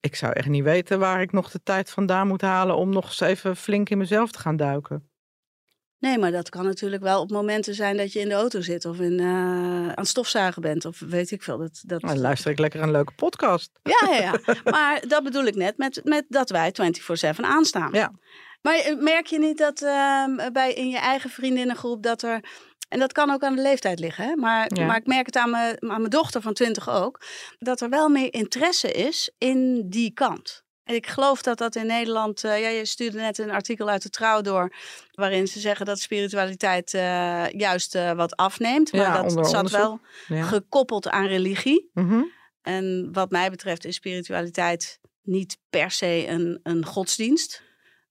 Ik 0.00 0.14
zou 0.14 0.32
echt 0.32 0.48
niet 0.48 0.64
weten 0.64 0.98
waar 0.98 1.20
ik 1.20 1.32
nog 1.32 1.50
de 1.50 1.62
tijd 1.62 1.90
vandaan 1.90 2.28
moet 2.28 2.40
halen 2.40 2.76
om 2.76 2.90
nog 2.90 3.04
eens 3.04 3.20
even 3.20 3.56
flink 3.56 3.90
in 3.90 3.98
mezelf 3.98 4.30
te 4.30 4.38
gaan 4.38 4.56
duiken. 4.56 5.08
Nee, 5.98 6.18
maar 6.18 6.30
dat 6.30 6.48
kan 6.48 6.64
natuurlijk 6.64 7.02
wel 7.02 7.20
op 7.20 7.30
momenten 7.30 7.74
zijn 7.74 7.96
dat 7.96 8.12
je 8.12 8.20
in 8.20 8.28
de 8.28 8.34
auto 8.34 8.60
zit 8.60 8.84
of 8.84 9.00
in, 9.00 9.20
uh, 9.20 9.26
aan 9.26 9.92
het 9.94 10.08
stofzuigen 10.08 10.62
bent 10.62 10.84
of 10.84 10.98
weet 10.98 11.30
ik 11.30 11.42
veel. 11.42 11.58
Dat, 11.58 11.82
dat... 11.86 12.00
Dan 12.00 12.20
luister 12.20 12.50
ik 12.50 12.58
lekker 12.58 12.82
een 12.82 12.90
leuke 12.90 13.12
podcast. 13.12 13.70
Ja, 13.82 14.14
ja, 14.14 14.18
ja. 14.20 14.54
maar 14.64 15.04
dat 15.08 15.22
bedoel 15.22 15.44
ik 15.44 15.54
net 15.54 15.76
met, 15.76 16.00
met 16.04 16.24
dat 16.28 16.50
wij 16.50 16.74
24-7 17.36 17.40
aanstaan. 17.40 17.92
Ja. 17.92 18.12
Maar 18.62 18.74
eh, 18.74 18.96
merk 18.96 19.26
je 19.26 19.38
niet 19.38 19.58
dat 19.58 19.82
uh, 19.82 20.24
bij 20.52 20.72
in 20.72 20.88
je 20.88 20.98
eigen 20.98 21.30
vriendinnengroep 21.30 22.02
dat 22.02 22.22
er 22.22 22.44
en 22.90 22.98
dat 22.98 23.12
kan 23.12 23.30
ook 23.30 23.42
aan 23.42 23.56
de 23.56 23.62
leeftijd 23.62 23.98
liggen. 23.98 24.24
Hè? 24.24 24.36
Maar, 24.36 24.70
maar 24.86 24.96
ik 24.96 25.06
merk 25.06 25.26
het 25.26 25.36
aan 25.36 25.50
mijn, 25.50 25.76
aan 25.80 26.00
mijn 26.00 26.10
dochter 26.10 26.42
van 26.42 26.54
20 26.54 26.88
ook. 26.88 27.20
Dat 27.58 27.80
er 27.80 27.88
wel 27.88 28.08
meer 28.08 28.32
interesse 28.32 28.92
is 28.92 29.30
in 29.38 29.88
die 29.88 30.12
kant. 30.12 30.64
En 30.84 30.94
ik 30.94 31.06
geloof 31.06 31.42
dat 31.42 31.58
dat 31.58 31.76
in 31.76 31.86
Nederland. 31.86 32.44
Uh, 32.44 32.60
ja, 32.60 32.68
je 32.68 32.84
stuurde 32.84 33.18
net 33.18 33.38
een 33.38 33.50
artikel 33.50 33.88
uit 33.88 34.02
de 34.02 34.10
trouw 34.10 34.40
door. 34.40 34.74
waarin 35.10 35.46
ze 35.46 35.60
zeggen 35.60 35.86
dat 35.86 36.00
spiritualiteit 36.00 36.94
uh, 36.94 37.48
juist 37.48 37.94
uh, 37.94 38.12
wat 38.12 38.36
afneemt. 38.36 38.92
Maar 38.92 39.00
ja, 39.00 39.22
dat 39.22 39.48
zat 39.48 39.70
wel 39.70 40.00
gekoppeld 40.26 41.08
aan 41.08 41.26
religie. 41.26 41.90
Mm 41.92 42.30
En 42.62 43.08
wat 43.12 43.30
mij 43.30 43.50
betreft 43.50 43.84
is 43.84 43.94
spiritualiteit 43.94 45.00
niet 45.22 45.58
per 45.68 45.90
se 45.90 46.24
een, 46.28 46.60
een 46.62 46.84
godsdienst. 46.84 47.62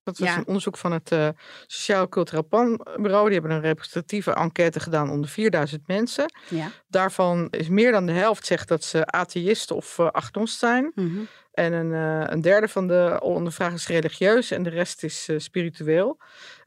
Dat 0.02 0.18
was 0.18 0.36
een 0.36 0.46
onderzoek 0.46 0.76
van 0.76 0.92
het 0.92 1.12
uh, 1.12 1.28
Sociaal 1.66 2.08
Cultureel 2.08 2.46
Planbureau. 2.48 3.24
Die 3.24 3.38
hebben 3.38 3.50
een 3.50 3.60
representatieve 3.60 4.34
enquête 4.34 4.80
gedaan 4.80 5.10
onder 5.10 5.30
4000 5.30 5.86
mensen. 5.86 6.32
Ja. 6.48 6.70
Daarvan 6.88 7.48
is 7.50 7.68
meer 7.68 7.92
dan 7.92 8.06
de 8.06 8.12
helft 8.12 8.46
zegt 8.46 8.68
dat 8.68 8.84
ze 8.84 9.06
atheïst 9.06 9.70
of 9.70 9.98
uh, 9.98 10.06
agnost 10.06 10.58
zijn. 10.58 10.92
Mhm. 10.94 11.18
En 11.52 11.72
een, 11.72 11.90
uh, 11.90 12.24
een, 12.26 12.40
derde 12.40 12.68
van 12.68 12.86
de 12.86 13.18
ondervraag 13.22 13.72
is 13.72 13.86
religieus 13.86 14.50
en 14.50 14.62
de 14.62 14.70
rest 14.70 15.02
is 15.02 15.28
spiritueel. 15.36 16.18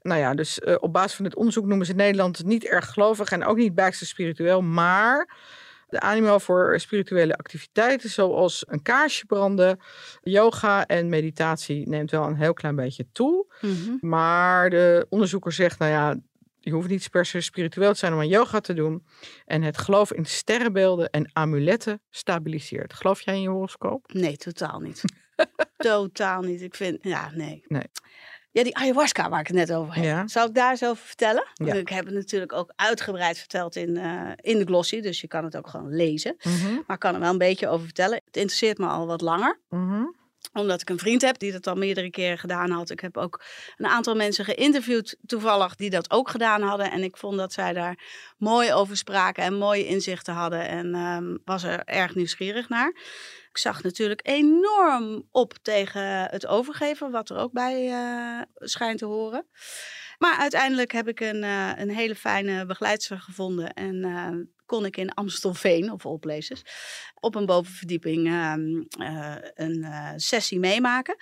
Nou 0.02 0.20
ja, 0.20 0.34
dus 0.34 0.60
op 0.80 0.94
basis 0.94 1.14
van 1.14 1.26
dit 1.26 1.36
onderzoek 1.36 1.66
noemen 1.66 1.86
ze 1.86 1.94
Nederland 1.94 2.44
niet 2.44 2.66
erg 2.66 2.94
gelovig 2.94 3.32
en 3.32 3.46
ook 3.46 3.58
niet 3.58 3.76
bijster 3.76 4.08
spiritueel. 4.08 4.62
Maar 4.62 5.30
de 5.94 6.00
animo 6.00 6.38
voor 6.38 6.80
spirituele 6.80 7.36
activiteiten 7.36 8.10
zoals 8.10 8.64
een 8.68 8.82
kaarsje 8.82 9.26
branden, 9.26 9.80
yoga 10.22 10.86
en 10.86 11.10
meditatie 11.10 11.90
neemt 11.90 12.12
wel 12.12 12.24
een 12.24 12.36
heel 12.36 12.54
klein 12.54 12.76
beetje 12.76 13.06
toe. 13.12 13.54
Mhm. 13.62 13.98
Maar 14.00 14.70
de 14.70 15.06
onderzoeker 15.10 15.52
zegt, 15.52 15.80
nou 15.80 15.92
ja, 15.92 16.20
je 16.60 16.72
hoeft 16.72 16.90
niet 16.90 17.10
per 17.10 17.26
se 17.26 17.42
spiritueel 17.42 17.92
te 17.92 17.98
zijn 17.98 18.14
om 18.14 18.20
aan 18.20 18.28
yoga 18.28 18.60
te 18.60 18.74
doen. 18.74 19.06
En 19.46 19.62
het 19.62 19.78
geloof 19.78 20.14
in 20.14 20.26
sterrenbeelden 20.26 21.10
en 21.10 21.30
amuletten 21.34 22.02
stabiliseert. 22.10 22.94
Geloof 22.94 23.22
jij 23.22 23.36
in 23.36 23.42
je 23.42 23.50
horoscoop? 23.50 24.14
Nee, 24.14 24.38
totaal 24.38 24.80
niet. 24.80 25.02
totaal 25.78 26.42
niet. 26.42 26.62
Ik 26.62 26.76
vind, 26.76 26.98
ja, 27.02 27.32
nee. 27.34 27.64
Nee. 27.68 27.88
Ja, 28.54 28.64
die 28.64 28.76
ayahuasca 28.78 29.30
waar 29.30 29.40
ik 29.40 29.48
het 29.48 29.56
net 29.56 29.74
over 29.74 29.96
heb. 29.96 30.04
Ja. 30.04 30.28
Zal 30.28 30.48
ik 30.48 30.54
daar 30.54 30.72
eens 30.72 30.84
over 30.84 31.06
vertellen? 31.06 31.46
Ja. 31.54 31.74
Ik 31.74 31.90
heb 31.90 32.06
het 32.06 32.14
natuurlijk 32.14 32.54
ook 32.54 32.72
uitgebreid 32.76 33.38
verteld 33.38 33.76
in, 33.76 33.98
eh, 33.98 34.30
in 34.36 34.58
de 34.58 34.66
glossy. 34.66 35.02
Dus 35.02 35.22
je 35.22 35.28
kan 35.28 35.44
het 35.44 35.58
ook 35.58 35.68
gewoon 35.68 35.96
lezen. 35.96 36.36
Mhm, 36.44 36.74
Maar 36.74 36.96
ik 36.96 37.00
kan 37.00 37.14
er 37.14 37.20
wel 37.20 37.32
een 37.32 37.38
beetje 37.38 37.68
over 37.68 37.86
vertellen. 37.86 38.22
Het 38.26 38.38
interesseert 38.38 38.78
me 38.78 38.88
al 38.88 39.08
wat 39.08 39.22
langer. 39.22 39.60
mhm. 39.70 40.04
Omdat 40.54 40.82
ik 40.82 40.90
een 40.90 41.00
vriend 41.00 41.22
heb 41.22 41.40
die 41.40 41.52
dat 41.52 41.68
al 41.68 41.76
meerdere 41.76 42.10
keren 42.10 42.38
gedaan 42.38 42.70
had. 42.70 42.90
Ik 42.90 43.00
heb 43.00 43.18
ook 43.18 43.44
een 43.78 43.88
aantal 43.88 44.16
mensen 44.16 44.46
geïnterviewd 44.46 45.18
toevallig 45.26 45.76
die 45.76 45.90
dat 45.90 46.12
ook 46.12 46.30
gedaan 46.30 46.62
hadden. 46.62 46.92
En 46.92 47.04
ik 47.04 47.18
vond 47.18 47.38
dat 47.38 47.54
zij 47.54 47.74
daar 47.74 48.00
mooi 48.38 48.74
over 48.74 48.98
spraken 48.98 49.44
en 49.44 49.54
mooie 49.54 49.88
inzichten 49.88 50.34
hadden. 50.34 50.68
En 50.68 50.96
ehm, 50.96 51.38
was 51.46 51.64
er 51.64 51.84
erg 51.84 52.16
nieuwsgierig 52.16 52.70
naar. 52.70 52.94
Ik 53.50 53.58
zag 53.58 53.84
natuurlijk 53.84 54.28
enorm 54.28 55.28
op 55.32 55.54
tegen 55.62 56.28
het 56.30 56.48
overgeven, 56.48 57.12
wat 57.12 57.30
er 57.30 57.38
ook 57.38 57.52
bij 57.52 57.88
eh, 57.88 58.42
schijnt 58.56 59.00
te 59.00 59.06
horen. 59.06 59.48
Maar 60.18 60.38
uiteindelijk 60.38 60.92
heb 60.92 61.08
ik 61.08 61.20
een, 61.20 61.44
eh, 61.44 61.72
een 61.76 61.90
hele 61.90 62.16
fijne 62.16 62.66
begeleidster 62.66 63.20
gevonden. 63.20 63.74
En 63.74 64.04
eh, 64.04 64.30
kon 64.74 64.86
ik 64.86 64.98
in 64.98 65.14
Amstelveen, 65.14 65.92
of 65.92 66.06
all 66.06 66.20
op 67.20 67.36
een 67.36 67.46
bovenverdieping 67.46 68.28
ehm, 68.28 68.84
eh, 68.90 69.36
een 69.54 69.84
eh, 69.84 70.12
sessie 70.16 70.60
meemaken. 70.60 71.16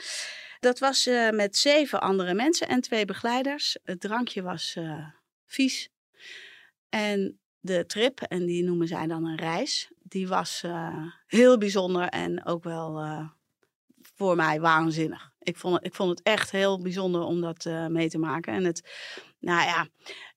Dat 0.59 0.79
was 0.79 1.05
eh, 1.05 1.29
met 1.29 1.57
zeven 1.57 2.01
andere 2.01 2.33
mensen 2.33 2.67
en 2.67 2.81
twee 2.81 3.05
begeleiders. 3.05 3.77
Het 3.83 4.01
drankje 4.01 4.41
was 4.41 4.77
vies. 5.45 5.89
En 6.89 7.39
de 7.59 7.85
trip, 7.85 8.21
en 8.21 8.45
die 8.45 8.63
noemen 8.63 8.87
zij 8.87 9.07
dan 9.07 9.25
een 9.25 9.37
reis, 9.37 9.91
die 10.03 10.27
was 10.27 10.63
heel 11.27 11.57
bijzonder 11.57 12.07
en 12.07 12.45
ook 12.45 12.63
wel 12.63 13.03
voor 14.15 14.35
mij 14.35 14.59
waanzinnig. 14.59 15.31
Ik 15.39 15.57
vond, 15.57 15.75
het, 15.75 15.85
ik 15.85 15.95
vond 15.95 16.09
het 16.09 16.21
echt 16.23 16.51
heel 16.51 16.81
bijzonder 16.81 17.21
om 17.21 17.41
dat 17.41 17.65
mee 17.89 18.09
te 18.09 18.17
maken. 18.17 18.53
En 18.53 18.63
het, 18.63 18.89
nou 19.39 19.65
ja, 19.65 19.87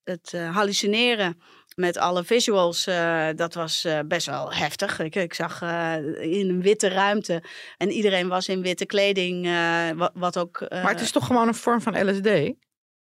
het 0.05 0.33
hallucineren 0.33 1.41
met 1.75 1.97
alle 1.97 2.25
visuals, 2.25 2.87
eh, 2.87 3.29
dat 3.35 3.55
was 3.55 3.85
eh, 3.85 3.99
best 4.07 4.27
wel 4.27 4.53
heftig. 4.53 4.99
Ik, 4.99 5.15
ik 5.15 5.35
zag 5.35 5.63
eh, 5.63 5.95
in 6.21 6.49
een 6.49 6.63
witte 6.63 6.89
ruimte 6.89 7.43
en 7.77 7.91
iedereen 7.91 8.29
was 8.29 8.49
in 8.49 8.63
witte 8.63 8.87
kleding, 8.87 9.49
wat, 9.97 10.13
wat 10.15 10.39
ook... 10.39 10.67
Maar 10.71 10.89
het 10.89 11.01
is 11.01 11.11
toch 11.11 11.27
gewoon 11.27 11.49
een 11.49 11.55
vorm 11.55 11.81
van 11.81 12.11
LSD? 12.11 12.25
Nee, 12.25 12.53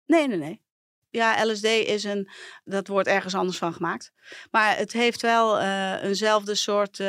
nee, 0.06 0.38
nee. 0.38 0.62
Ja, 1.12 1.46
LSD 1.46 1.64
is 1.66 2.04
een, 2.04 2.30
dat 2.64 2.88
wordt 2.88 3.08
ergens 3.08 3.36
anders 3.36 3.58
van 3.58 3.74
gemaakt. 3.74 4.12
Maar 4.52 4.78
het 4.78 4.94
heeft 4.94 5.22
wel 5.22 5.60
eenzelfde 6.00 6.56
soort 6.56 7.00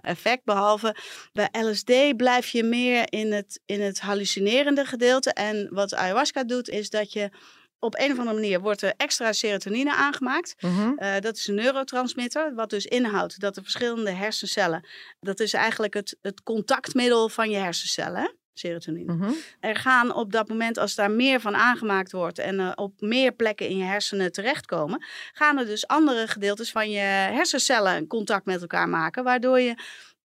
effect. 0.00 0.44
Behalve 0.44 0.96
bij 1.32 1.48
LSD 1.52 2.16
blijf 2.16 2.48
je 2.48 2.62
meer 2.62 3.12
in 3.12 3.32
het, 3.32 3.60
in 3.66 3.80
het 3.80 4.00
hallucinerende 4.00 4.84
gedeelte. 4.84 5.32
En 5.32 5.68
wat 5.70 5.94
ayahuasca 5.94 6.44
doet, 6.44 6.68
is 6.68 6.90
dat 6.90 7.12
je 7.12 7.30
op 7.78 7.94
een 7.98 8.12
of 8.12 8.18
andere 8.18 8.36
manier 8.36 8.60
wordt 8.60 8.82
er 8.82 8.94
extra 8.96 9.32
serotonine 9.32 9.94
aangemaakt. 9.94 10.54
Mhm. 10.60 10.92
Eh, 10.96 11.20
dat 11.20 11.36
is 11.36 11.46
een 11.46 11.54
neurotransmitter, 11.54 12.54
wat 12.54 12.70
dus 12.70 12.86
inhoudt 12.86 13.40
dat 13.40 13.54
de 13.54 13.62
verschillende 13.62 14.10
hersencellen, 14.10 14.86
dat 15.20 15.40
is 15.40 15.52
eigenlijk 15.52 15.94
het, 15.94 16.16
het 16.22 16.42
contactmiddel 16.42 17.28
van 17.28 17.50
je 17.50 17.56
hersencellen, 17.56 18.36
serotonine. 18.52 19.14
Mhm. 19.14 19.30
Er 19.60 19.76
gaan 19.76 20.14
op 20.14 20.32
dat 20.32 20.48
moment, 20.48 20.78
als 20.78 20.94
daar 20.94 21.10
meer 21.10 21.40
van 21.40 21.56
aangemaakt 21.56 22.12
wordt 22.12 22.38
en 22.38 22.60
eh, 22.60 22.72
op 22.74 23.00
meer 23.00 23.32
plekken 23.32 23.68
in 23.68 23.76
je 23.76 23.84
hersenen 23.84 24.32
terechtkomen, 24.32 25.04
gaan 25.32 25.58
er 25.58 25.66
dus 25.66 25.86
andere 25.86 26.26
gedeeltes 26.26 26.70
van 26.70 26.90
je 26.90 27.00
hersencellen 27.00 28.06
contact 28.06 28.46
met 28.46 28.60
elkaar 28.60 28.88
maken, 28.88 29.24
waardoor 29.24 29.60
je 29.60 29.74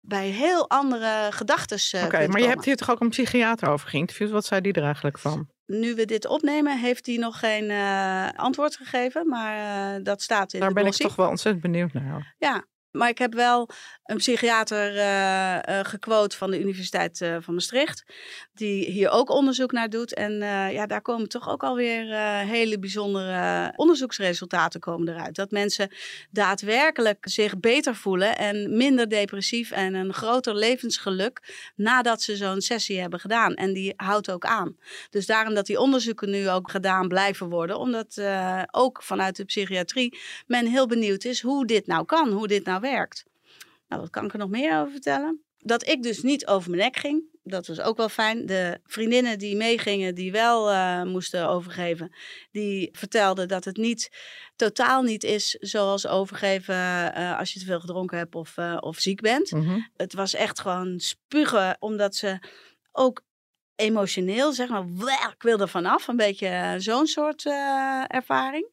bij 0.02 0.28
heel 0.28 0.70
andere 0.70 1.28
gedachten. 1.30 1.78
uh, 1.96 2.06
Oké, 2.06 2.28
maar 2.28 2.42
je 2.42 2.48
hebt 2.48 2.66
hier 2.66 2.76
toch 2.76 2.92
ook 2.92 3.00
een 3.00 3.10
psychiater 3.10 3.70
over 3.70 3.90
geïnterviewd. 3.90 4.30
Wat 4.30 4.46
zei 4.46 4.62
die 4.62 4.74
er 4.74 4.84
eigenlijk 4.84 5.20
van? 5.20 5.50
Nu 5.80 5.96
we 5.96 6.06
dit 6.06 6.28
opnemen, 6.28 6.80
heeft 6.80 7.06
hij 7.06 7.16
nog 7.16 7.40
geen 7.40 7.70
eh, 7.70 8.30
antwoord 8.36 8.76
gegeven, 8.76 9.28
maar 9.28 9.96
eh, 9.96 10.04
dat 10.04 10.22
staat 10.22 10.54
in 10.54 10.60
Daar 10.60 10.74
ben 10.74 10.86
ik 10.86 10.94
toch 10.94 11.16
wel 11.16 11.30
ontzettend 11.30 11.64
benieuwd 11.64 11.94
naar. 11.94 12.36
Ja, 12.38 12.66
maar 12.92 13.10
ik 13.10 13.18
heb 13.18 13.34
wel 13.34 13.70
een 14.04 14.18
psychiater 14.18 14.98
eh, 14.98 15.80
gequote 15.84 16.38
van 16.38 16.52
de 16.52 16.60
Universiteit 16.60 17.22
eh, 17.22 17.36
van 17.40 17.54
Maastricht. 17.54 18.04
Die 18.54 18.86
hier 18.86 19.10
ook 19.10 19.30
onderzoek 19.30 19.72
naar 19.72 19.90
doet. 19.90 20.14
En 20.14 20.34
ja, 20.72 20.86
daar 20.86 21.02
komen 21.02 21.30
toch 21.30 21.50
ook 21.50 21.64
alweer 21.64 22.16
hele 22.46 22.80
bijzondere 22.80 23.74
onderzoeksresultaten 23.76 24.80
komen 24.80 25.08
eruit. 25.14 25.36
Dat 25.36 25.52
mensen 25.52 25.92
daadwerkelijk 26.32 27.26
zich 27.30 27.60
beter 27.60 27.96
voelen 27.96 28.38
en 28.38 28.78
minder 28.78 29.10
depressief 29.10 29.72
en 29.72 29.94
een 29.94 30.14
groter 30.14 30.56
levensgeluk 30.56 31.72
nadat 31.76 32.22
ze 32.22 32.36
zo'n 32.36 32.62
sessie 32.62 33.00
hebben 33.00 33.20
gedaan. 33.20 33.54
En 33.54 33.74
die 33.74 33.94
houdt 33.96 34.32
ook 34.32 34.46
aan. 34.46 34.78
Dus 35.10 35.26
daarom 35.26 35.54
dat 35.54 35.66
die 35.66 35.80
onderzoeken 35.80 36.30
nu 36.30 36.50
ook 36.50 36.72
gedaan 36.72 37.08
blijven 37.08 37.50
worden. 37.50 37.80
Omdat 37.80 38.22
ook 38.72 39.04
vanuit 39.04 39.36
de 39.36 39.46
psychiatrie 39.46 40.20
men 40.48 40.66
heel 40.66 40.88
benieuwd 40.88 41.24
is 41.24 41.42
hoe 41.42 41.66
dit 41.66 41.88
nou 41.88 42.06
kan, 42.06 42.32
hoe 42.32 42.48
dit 42.48 42.66
nou 42.66 42.81
werkt. 42.82 43.26
Nou, 43.88 44.02
wat 44.02 44.10
kan 44.12 44.26
ik 44.26 44.34
er 44.34 44.40
nog 44.40 44.50
meer 44.50 44.80
over 44.80 44.92
vertellen? 44.92 45.42
Dat 45.58 45.88
ik 45.88 46.04
dus 46.04 46.22
niet 46.22 46.48
over 46.48 46.70
mijn 46.70 46.82
nek 46.82 46.98
ging. 46.98 47.24
Dat 47.44 47.68
was 47.68 47.80
ook 47.82 47.98
wel 47.98 48.10
fijn. 48.10 48.46
De 48.46 48.80
vriendinnen 48.84 49.40
die 49.40 49.56
meegingen, 49.56 50.16
die 50.16 50.32
wel 50.32 50.70
eh, 50.70 51.04
moesten 51.04 51.48
overgeven, 51.48 52.16
die 52.52 52.90
vertelden 52.92 53.48
dat 53.48 53.66
het 53.66 53.78
niet, 53.78 54.10
totaal 54.56 55.02
niet 55.02 55.24
is 55.24 55.50
zoals 55.50 56.08
overgeven 56.08 57.14
eh, 57.14 57.38
als 57.40 57.54
je 57.54 57.60
te 57.60 57.66
veel 57.66 57.80
gedronken 57.80 58.18
hebt 58.18 58.36
of, 58.36 58.58
eh, 58.58 58.78
of 58.80 59.00
ziek 59.00 59.22
bent. 59.22 59.52
Mhm. 59.52 59.80
Het 59.96 60.14
was 60.14 60.34
echt 60.34 60.60
gewoon 60.60 61.00
spugen, 61.00 61.78
omdat 61.80 62.16
ze 62.16 62.40
ook 62.92 63.22
emotioneel, 63.76 64.54
zeg 64.54 64.70
maar, 64.70 64.86
"Bleh, 64.86 65.28
ik 65.34 65.42
wil 65.44 65.60
er 65.60 65.70
vanaf. 65.70 66.08
Een 66.08 66.16
beetje 66.16 66.76
zo'n 66.78 67.08
soort 67.08 67.46
ervaring. 68.08 68.68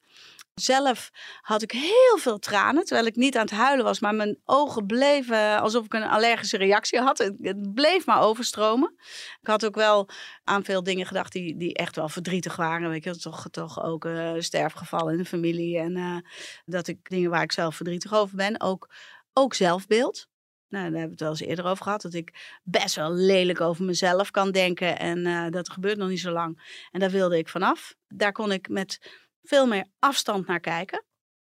Zelf 0.61 1.11
had 1.41 1.63
ik 1.63 1.73
heel 1.73 2.19
veel 2.19 2.39
tranen, 2.39 2.85
terwijl 2.85 3.07
ik 3.07 3.17
niet 3.17 3.37
aan 3.37 3.43
het 3.43 3.51
huilen 3.51 3.85
was, 3.85 4.01
maar 4.01 4.15
mijn 4.15 4.39
ogen 4.45 4.87
bleven 4.87 5.61
alsof 5.61 5.85
ik 5.85 5.95
een 5.95 6.03
allergische 6.03 6.57
reactie 6.57 7.01
had. 7.01 7.19
Het, 7.19 7.75
bleef 7.75 8.07
maar 8.07 8.23
overstromen. 8.23 8.95
Ik 9.41 9.49
had 9.49 9.67
ook 9.67 9.75
wel 9.75 10.09
aan 10.45 10.65
veel 10.65 10.83
dingen 10.83 11.07
gedacht 11.07 11.33
die, 11.33 11.57
die 11.57 11.75
echt 11.75 11.97
wel 11.97 12.09
verdrietig 12.09 12.57
waren. 12.57 12.91
Weet 12.91 13.05
je, 13.05 13.17
toch, 13.17 13.47
toch 13.51 13.83
ook 13.83 14.05
eh 14.05 14.33
sterfgevallen 14.39 15.13
in 15.13 15.19
de 15.19 15.25
familie 15.25 15.79
en 15.79 15.97
eh, 15.97 16.17
dat 16.65 16.87
ik 16.87 17.09
dingen 17.09 17.31
waar 17.31 17.43
ik 17.43 17.53
zelf 17.53 17.77
verdrietig 17.77 18.15
over 18.15 18.37
ben, 18.37 18.61
ook, 18.61 18.95
ook 19.33 19.55
zelfbeeld. 19.55 20.29
Nou, 20.69 20.91
daar 20.91 21.01
hebben 21.01 21.03
we 21.03 21.11
het 21.11 21.21
wel 21.21 21.31
eens 21.31 21.41
eerder 21.41 21.65
over 21.65 21.85
gehad. 21.85 22.03
Dat 22.03 22.15
ik 22.15 22.59
best 22.63 22.95
wel 22.95 23.13
lelijk 23.13 23.61
over 23.61 23.85
mezelf 23.85 24.31
kan 24.31 24.51
denken. 24.51 24.99
En 24.99 25.27
eh, 25.27 25.51
dat 25.51 25.71
gebeurt 25.71 25.99
nog 25.99 26.09
niet 26.09 26.21
zo 26.21 26.31
lang. 26.31 26.87
En 26.91 27.01
daar 27.01 27.11
wilde 27.11 27.39
ik 27.39 27.49
vanaf. 27.49 27.95
Daar 28.09 28.33
kon 28.33 28.53
ik 28.53 28.69
met 28.69 28.99
veel 29.43 29.67
meer 29.67 29.87
afstand 29.99 30.47
naar 30.47 30.61
kijken. 30.61 31.03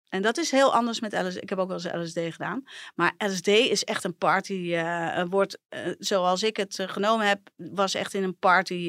En 0.09 0.23
dat 0.23 0.37
is 0.39 0.51
heel 0.51 0.75
anders 0.75 1.01
met 1.01 1.13
LSD. 1.13 1.43
Ik 1.43 1.49
heb 1.49 1.59
ook 1.59 1.69
wel 1.69 1.77
eens 1.85 2.13
LSD 2.15 2.19
gedaan. 2.33 2.63
Maar 2.95 3.15
LSD 3.19 3.47
is 3.49 3.85
echt 3.85 4.05
een 4.05 4.17
party. 4.17 4.73
eh 4.75 5.25
wordt, 5.29 5.59
eh, 5.69 5.93
zoals 5.99 6.43
ik 6.43 6.57
het 6.57 6.83
genomen 6.87 7.27
heb, 7.29 7.41
was 7.57 7.95
echt 7.95 8.15
in 8.15 8.23
een 8.23 8.39
party 8.39 8.89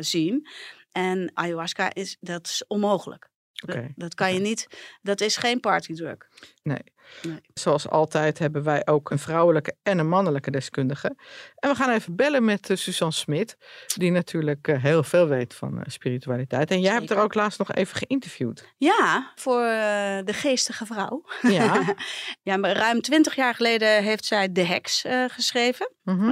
scene. 0.00 0.50
En 0.92 1.30
ayahuasca 1.34 1.94
is, 1.94 2.16
dat 2.20 2.46
is 2.46 2.64
onmogelijk. 2.66 3.28
Dat- 3.52 3.76
Oké. 3.76 3.92
Dat, 3.94 4.14
kan 4.14 4.34
je 4.34 4.40
niet. 4.40 4.66
Dat 5.02 5.20
is 5.20 5.36
geen 5.36 5.60
partydrug. 5.60 6.16
Nee. 6.62 6.82
Nee. 7.22 7.40
Zoals 7.54 7.88
altijd 7.88 8.38
hebben 8.38 8.62
wij 8.62 8.86
ook 8.86 9.10
een 9.10 9.18
vrouwelijke 9.18 9.74
en 9.82 9.98
een 9.98 10.08
mannelijke 10.08 10.50
deskundige. 10.50 11.16
En 11.56 11.70
we 11.70 11.76
gaan 11.76 11.90
even 11.90 12.16
bellen 12.16 12.44
met 12.44 12.70
eh, 12.70 12.76
Suzanne 12.76 13.14
Smit, 13.14 13.56
die 13.86 14.10
natuurlijk 14.10 14.68
eh, 14.68 14.82
heel 14.82 15.02
veel 15.02 15.26
weet 15.26 15.54
van 15.54 15.78
eh, 15.78 15.82
spiritualiteit. 15.86 16.70
En 16.70 16.80
jij 16.80 16.92
hebt 16.92 17.10
er 17.10 17.18
ook 17.18 17.34
laatst 17.34 17.58
nog 17.58 17.72
even 17.72 17.96
geïnterviewd. 17.96 18.74
Ja, 18.76 19.32
voor 19.34 19.60
de 19.60 20.32
geestige 20.32 20.86
vrouw. 20.86 21.24
Ja. 21.42 21.94
ja, 22.42 22.56
maar 22.56 22.72
ruim 22.72 23.00
twintig 23.00 23.34
jaar 23.34 23.54
geleden 23.54 24.02
heeft 24.02 24.24
zij 24.24 24.52
De 24.52 24.64
Heks 24.64 25.04
geschreven. 25.26 25.92
Mhm. 26.02 26.30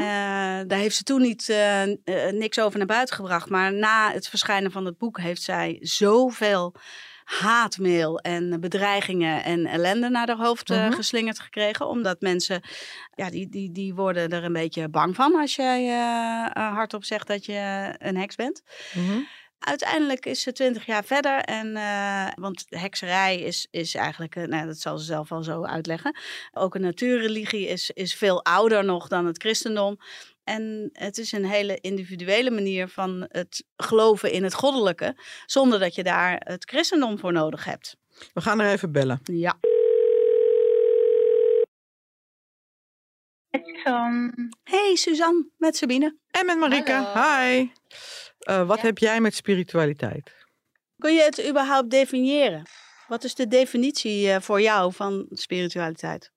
Daar 0.69 0.79
heeft 0.79 0.97
ze 0.97 1.03
toen 1.03 1.21
niet, 1.21 1.57
niks 2.31 2.59
over 2.61 2.79
naar 2.79 2.87
buiten 2.87 3.15
gebracht. 3.15 3.49
Maar 3.49 3.73
na 3.73 4.13
het 4.13 4.29
verschijnen 4.29 4.71
van 4.71 4.85
het 4.85 4.99
boek 4.99 5.21
heeft 5.21 5.43
zij 5.43 5.79
zoveel 5.81 6.75
haatmail 7.27 8.19
en 8.19 8.61
bedreigingen 8.61 9.45
en 9.45 9.67
ellende 9.67 10.09
naar 10.09 10.27
haar 10.27 10.37
hoofd 10.37 10.71
eh, 10.71 10.85
Mhm. 10.87 10.93
geslingerd 10.93 11.39
gekregen. 11.41 11.89
Omdat 11.89 12.21
mensen, 12.21 12.61
ja, 13.15 13.31
die, 13.31 13.49
die, 13.49 13.73
die 13.73 13.95
worden 13.95 14.29
er 14.29 14.45
een 14.45 14.53
beetje 14.53 14.89
bang 14.89 15.15
van 15.15 15.35
als 15.35 15.57
jij 15.57 15.81
eh, 15.87 16.47
eh, 16.53 16.75
hardop 16.75 17.05
zegt 17.05 17.27
dat 17.27 17.45
je 17.45 17.95
een 17.99 18.17
heks 18.17 18.35
bent. 18.35 18.63
Mhm. 18.95 19.19
Uiteindelijk 19.59 20.27
is 20.27 20.41
ze 20.43 20.53
twintig 20.53 20.87
jaar 20.87 21.05
verder. 21.05 21.39
En, 21.39 21.67
uh, 21.77 22.27
want 22.35 22.65
hekserij 22.69 23.39
is, 23.41 23.67
is 23.71 23.95
eigenlijk, 23.95 24.37
uh, 24.37 24.45
nou, 24.45 24.67
dat 24.67 24.79
zal 24.79 24.99
ze 24.99 25.05
zelf 25.05 25.33
al 25.33 25.43
zo 25.43 25.65
uitleggen. 25.65 26.17
Ook 26.53 26.75
een 26.75 26.81
natuurreligie 26.81 27.67
is, 27.69 27.91
is 27.91 28.15
veel 28.15 28.45
ouder 28.45 28.85
nog 28.85 29.09
dan 29.09 29.27
het 29.27 29.39
christendom. 29.39 29.97
En 30.49 30.91
het 30.93 31.19
is 31.19 31.33
een 31.33 31.45
hele 31.45 31.81
individuele 31.81 32.51
manier 32.51 32.89
van 32.89 33.27
het 33.29 33.65
geloven 33.77 34.33
in 34.33 34.45
het 34.45 34.55
goddelijke, 34.55 35.17
zonder 35.47 35.79
dat 35.79 35.95
je 35.95 36.03
daar 36.03 36.43
het 36.45 36.65
christendom 36.71 37.19
voor 37.19 37.33
nodig 37.33 37.65
hebt. 37.65 37.97
We 38.35 38.41
gaan 38.41 38.61
er 38.61 38.73
even 38.73 38.93
bellen. 38.93 39.21
Ja. 39.23 39.59
Hey 44.63 44.97
Suzanne, 44.97 45.49
met 45.57 45.77
Sabine. 45.77 46.17
En 46.31 46.47
met 46.47 46.59
Marike. 46.59 47.07
Hi. 47.15 47.69
Uh, 48.49 48.67
wat 48.67 48.81
ja. 48.81 48.87
heb 48.87 48.99
jij 48.99 49.21
met 49.21 49.35
spiritualiteit? 49.35 50.35
Kun 50.99 51.15
je 51.15 51.23
het 51.23 51.49
überhaupt 51.49 51.91
definiëren? 51.91 52.67
Wat 53.09 53.25
is 53.25 53.35
de 53.35 53.49
definitie 53.49 54.27
uh, 54.27 54.41
voor 54.41 54.61
jou 54.61 54.93
van 54.93 55.27
spiritualiteit? 55.31 56.33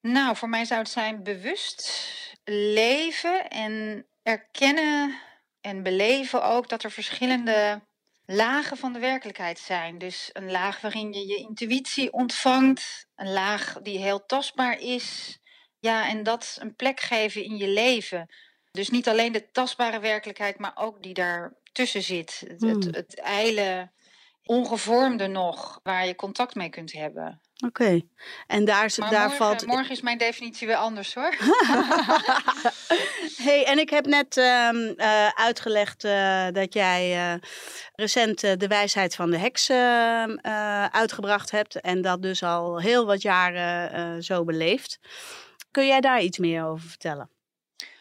Nou, 0.00 0.36
voor 0.36 0.48
mij 0.48 0.64
zou 0.64 0.80
het 0.80 0.88
zijn 0.88 1.22
bewust 1.22 2.27
leven 2.50 3.48
en 3.48 4.06
erkennen 4.22 5.18
en 5.60 5.82
beleven 5.82 6.44
ook 6.44 6.68
dat 6.68 6.82
er 6.82 6.90
verschillende 6.90 7.80
lagen 8.24 8.76
van 8.76 8.92
de 8.92 8.98
werkelijkheid 8.98 9.58
zijn. 9.58 9.98
Dus 9.98 10.30
een 10.32 10.50
laag 10.50 10.80
waarin 10.80 11.12
je 11.12 11.26
je 11.26 11.36
intuïtie 11.36 12.12
ontvangt, 12.12 13.06
een 13.14 13.32
laag 13.32 13.78
die 13.82 13.98
heel 13.98 14.26
tastbaar 14.26 14.78
is. 14.80 15.38
Ja, 15.78 16.08
en 16.08 16.22
dat 16.22 16.56
een 16.60 16.74
plek 16.74 17.00
geven 17.00 17.44
in 17.44 17.56
je 17.56 17.68
leven. 17.68 18.34
Dus 18.70 18.88
niet 18.88 19.08
alleen 19.08 19.32
de 19.32 19.50
tastbare 19.50 20.00
werkelijkheid, 20.00 20.58
maar 20.58 20.72
ook 20.74 21.02
die 21.02 21.14
daartussen 21.14 22.02
zit. 22.02 22.44
Het, 22.46 22.60
Hmm. 22.60 22.70
het, 22.70 22.84
het 22.94 23.20
ijle, 23.20 23.90
ongevormde 24.42 25.26
nog, 25.26 25.80
waar 25.82 26.06
je 26.06 26.14
contact 26.14 26.54
mee 26.54 26.68
kunt 26.68 26.92
hebben. 26.92 27.40
Oké. 27.66 28.00
En 28.46 28.64
daar, 28.64 28.92
Maar 28.96 29.10
daar 29.10 29.20
morgen, 29.20 29.36
valt. 29.36 29.66
morgen 29.66 29.90
is 29.90 30.00
mijn 30.00 30.18
definitie 30.18 30.66
weer 30.66 30.76
anders 30.76 31.14
hoor. 31.14 31.30
hey, 33.46 33.64
en 33.66 33.78
ik 33.78 33.90
heb 33.90 34.06
net 34.06 34.36
ehm, 34.36 34.92
eh, 34.96 35.28
uitgelegd 35.28 36.04
eh, 36.04 36.46
dat 36.52 36.72
jij 36.72 37.32
eh, 37.32 37.40
recent 37.94 38.40
de 38.40 38.66
wijsheid 38.68 39.14
van 39.14 39.30
de 39.30 39.38
heks 39.38 39.68
ehm, 39.68 40.30
eh, 40.30 40.84
uitgebracht 40.84 41.50
hebt. 41.50 41.80
En 41.80 42.02
dat 42.02 42.22
dus 42.22 42.42
al 42.42 42.80
heel 42.80 43.06
wat 43.06 43.22
jaren 43.22 44.22
zo 44.22 44.44
beleeft. 44.44 44.98
Kun 45.70 45.86
jij 45.86 46.00
daar 46.00 46.22
iets 46.22 46.38
meer 46.38 46.64
over 46.64 46.88
vertellen? 46.88 47.30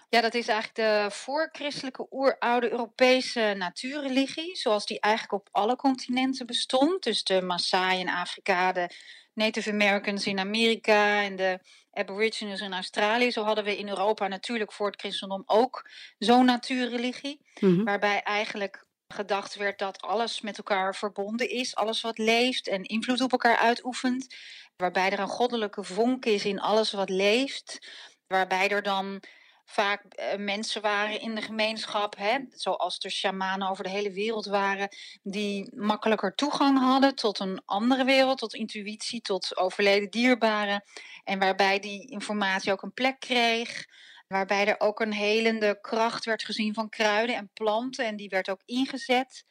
Ja, 0.10 0.22
dat 0.22 0.34
is 0.34 0.48
eigenlijk 0.48 0.76
de 0.76 1.16
voorchristelijke 1.16 2.08
oeroude 2.12 2.72
Europese 2.72 3.54
natuurreligie, 3.58 4.56
zoals 4.56 4.86
die 4.86 5.00
eigenlijk 5.00 5.34
op 5.34 5.50
alle 5.52 5.76
continenten 5.76 6.46
bestond. 6.46 7.04
Dus 7.04 7.24
de 7.24 7.42
Maasai 7.42 8.00
in 8.00 8.10
Afrika, 8.10 8.72
de 8.72 8.90
Native 9.38 9.72
Americans 9.72 10.26
in 10.26 10.40
Amerika 10.40 11.24
en 11.24 11.36
de 11.36 11.60
Aborigines 11.92 12.62
in 12.62 12.74
Australië. 12.74 13.32
Zo 13.32 13.44
hadden 13.44 13.64
we 13.64 13.78
in 13.78 13.90
Europa 13.90 14.28
natuurlijk 14.28 14.72
voor 14.72 14.88
het 14.88 15.00
christendom 15.00 15.44
ook 15.46 15.90
zo'n 16.18 16.46
natuurreligie, 16.46 17.42
Mhm. 17.60 17.84
waarbij 17.84 18.22
eigenlijk 18.22 18.86
gedacht 19.08 19.56
werd 19.56 19.80
dat 19.80 20.02
alles 20.02 20.42
met 20.42 20.58
elkaar 20.58 20.96
verbonden 20.96 21.50
is, 21.50 21.76
alles 21.76 22.02
wat 22.02 22.18
leeft 22.18 22.68
en 22.68 22.84
invloed 22.84 23.22
op 23.22 23.32
elkaar 23.32 23.58
uitoefent, 23.58 24.36
waarbij 24.76 25.10
er 25.12 25.20
een 25.20 25.28
goddelijke 25.28 25.84
vonk 25.84 26.26
is 26.26 26.46
in 26.46 26.60
alles 26.60 26.92
wat 26.92 27.10
leeft, 27.10 27.80
waarbij 28.28 28.70
er 28.70 28.84
dan 28.84 29.22
vaak 29.70 30.04
eh, 30.04 30.38
mensen 30.38 30.82
waren 30.82 31.22
in 31.22 31.36
de 31.36 31.42
gemeenschap, 31.42 32.18
hè, 32.18 32.38
zoals 32.50 32.98
er 33.00 33.12
shamanen 33.12 33.70
over 33.70 33.84
de 33.84 33.90
hele 33.90 34.12
wereld 34.12 34.46
waren, 34.46 34.90
die 35.24 35.72
makkelijker 35.76 36.36
toegang 36.36 36.80
hadden 36.80 37.16
tot 37.16 37.40
een 37.40 37.62
andere 37.66 38.04
wereld, 38.04 38.38
tot 38.38 38.54
intuïtie, 38.54 39.22
tot 39.22 39.58
overleden 39.58 40.10
dierbaren. 40.10 40.84
En 41.24 41.40
waarbij 41.40 41.80
die 41.80 42.10
informatie 42.10 42.72
ook 42.72 42.82
een 42.82 42.94
plek 42.94 43.20
kreeg. 43.20 43.86
Waarbij 44.28 44.68
er 44.68 44.80
ook 44.80 45.00
een 45.00 45.14
helende 45.14 45.78
kracht 45.82 46.26
werd 46.26 46.44
gezien 46.44 46.74
van 46.74 46.90
kruiden 46.90 47.36
en 47.36 47.50
planten. 47.54 48.06
En 48.06 48.16
die 48.16 48.30
werd 48.30 48.50
ook 48.50 48.62
ingezet. 48.66 49.46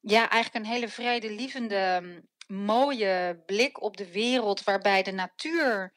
Ja, 0.00 0.30
eigenlijk 0.30 0.64
een 0.64 0.72
hele 0.72 0.88
vredelievende, 0.88 2.00
mm, 2.02 2.26
mooie 2.64 3.42
blik 3.46 3.82
op 3.82 3.96
de 3.96 4.12
wereld. 4.12 4.64
Waarbij 4.64 5.02
de 5.02 5.12
natuur 5.12 5.92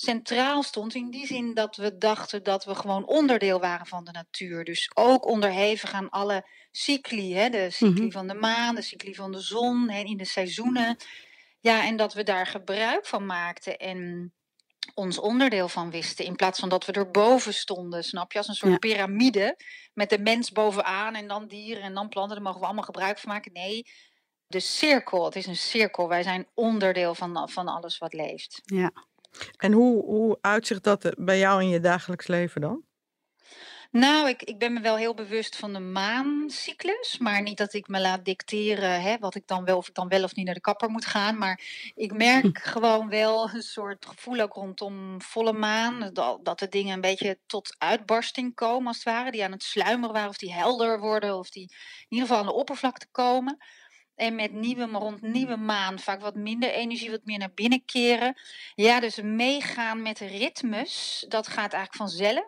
centraal 0.00 0.62
stond. 0.62 0.94
In 0.94 1.10
die 1.10 1.26
zin 1.26 1.54
dat 1.54 1.76
we 1.76 1.98
dachten 1.98 2.42
dat 2.42 2.64
we 2.64 2.74
gewoon 2.74 3.06
onderdeel 3.06 3.60
waren 3.60 3.86
van 3.86 4.04
de 4.04 4.10
natuur. 4.12 4.64
Dus 4.64 4.90
ook 4.94 5.26
onderhevig 5.26 5.92
aan 5.92 6.10
alle 6.10 6.46
cycli. 6.70 7.34
Hè? 7.34 7.48
De 7.48 7.70
cycli 7.70 8.02
Mhm. 8.02 8.10
van 8.10 8.26
de 8.26 8.34
maan, 8.34 8.74
de 8.74 8.82
cycli 8.82 9.14
van 9.14 9.32
de 9.32 9.40
zon, 9.40 9.88
hè, 9.90 10.00
in 10.02 10.16
de 10.16 10.24
seizoenen. 10.24 10.96
Ja, 11.60 11.84
en 11.84 11.96
dat 11.96 12.14
we 12.14 12.22
daar 12.22 12.46
gebruik 12.46 13.06
van 13.06 13.26
maakten 13.26 13.78
en 13.78 14.32
ons 14.94 15.18
onderdeel 15.18 15.68
van 15.68 15.90
wisten. 15.90 16.24
In 16.24 16.36
plaats 16.36 16.58
van 16.60 16.68
dat 16.68 16.84
we 16.84 16.92
erboven 16.92 17.54
stonden, 17.54 18.04
snap 18.04 18.32
je? 18.32 18.38
Als 18.38 18.48
een 18.48 18.54
soort 18.54 18.72
Ja. 18.72 18.78
piramide 18.78 19.56
met 19.94 20.10
de 20.10 20.18
mens 20.18 20.52
bovenaan 20.52 21.14
en 21.14 21.28
dan 21.28 21.46
dieren 21.46 21.82
en 21.82 21.94
dan 21.94 22.08
planten. 22.08 22.34
Daar 22.34 22.44
mogen 22.44 22.60
we 22.60 22.66
allemaal 22.66 22.84
gebruik 22.84 23.18
van 23.18 23.32
maken. 23.32 23.52
Nee, 23.52 23.86
de 24.46 24.60
cirkel. 24.60 25.24
Het 25.24 25.36
is 25.36 25.46
een 25.46 25.56
cirkel. 25.56 26.08
Wij 26.08 26.22
zijn 26.22 26.46
onderdeel 26.54 27.14
van, 27.14 27.48
van 27.50 27.68
alles 27.68 27.98
wat 27.98 28.12
leeft. 28.12 28.60
Ja. 28.64 28.92
En 29.56 29.72
hoe, 29.72 30.04
hoe 30.04 30.38
uitzicht 30.40 30.84
dat 30.84 31.04
eh, 31.04 31.12
bij 31.16 31.38
jou 31.38 31.62
in 31.62 31.68
je 31.68 31.80
dagelijks 31.80 32.26
leven 32.26 32.60
dan? 32.60 32.86
Nou, 33.90 34.28
ik, 34.28 34.42
ik 34.42 34.58
ben 34.58 34.72
me 34.72 34.80
wel 34.80 34.96
heel 34.96 35.14
bewust 35.14 35.56
van 35.56 35.72
de 35.72 35.78
maancyclus. 35.78 37.18
Maar 37.18 37.42
niet 37.42 37.58
dat 37.58 37.72
ik 37.72 37.88
me 37.88 38.00
laat 38.00 38.24
dicteren 38.24 39.02
hè, 39.02 39.18
wat 39.18 39.34
ik 39.34 39.46
dan 39.46 39.64
wel, 39.64 39.76
of 39.76 39.88
ik 39.88 39.94
dan 39.94 40.08
wel 40.08 40.22
of 40.22 40.34
niet 40.34 40.44
naar 40.44 40.54
de 40.54 40.60
kapper 40.60 40.90
moet 40.90 41.06
gaan. 41.06 41.38
Maar 41.38 41.60
ik 41.94 42.12
merk 42.12 42.58
gewoon 42.58 43.08
wel 43.08 43.50
een 43.50 43.62
soort 43.62 44.06
gevoel 44.06 44.40
ook 44.40 44.52
rondom 44.52 45.22
volle 45.22 45.52
maan. 45.52 46.10
Dat, 46.12 46.44
dat 46.44 46.58
de 46.58 46.68
dingen 46.68 46.94
een 46.94 47.00
beetje 47.00 47.38
tot 47.46 47.74
uitbarsting 47.78 48.54
komen, 48.54 48.86
als 48.86 48.96
het 48.96 49.04
ware. 49.04 49.30
Die 49.30 49.44
aan 49.44 49.52
het 49.52 49.62
sluimeren 49.62 50.14
waren, 50.14 50.28
of 50.28 50.38
die 50.38 50.52
helder 50.52 51.00
worden, 51.00 51.38
of 51.38 51.50
die 51.50 51.62
in 51.62 52.06
ieder 52.08 52.26
geval 52.26 52.42
aan 52.42 52.48
de 52.48 52.58
oppervlakte 52.58 53.06
komen. 53.10 53.58
En 54.18 54.34
met 54.34 54.52
nieuwe, 54.52 54.86
maar 54.86 55.00
rond 55.00 55.22
nieuwe 55.22 55.56
maan 55.56 55.98
vaak 55.98 56.20
wat 56.20 56.34
minder 56.34 56.70
energie, 56.70 57.10
wat 57.10 57.24
meer 57.24 57.38
naar 57.38 57.52
binnen 57.54 57.84
keren. 57.84 58.36
Ja, 58.74 59.00
dus 59.00 59.20
meegaan 59.22 60.02
met 60.02 60.18
de 60.18 60.26
ritmes, 60.26 61.24
dat 61.28 61.46
gaat 61.46 61.72
eigenlijk 61.72 61.94
vanzelf. 61.94 62.46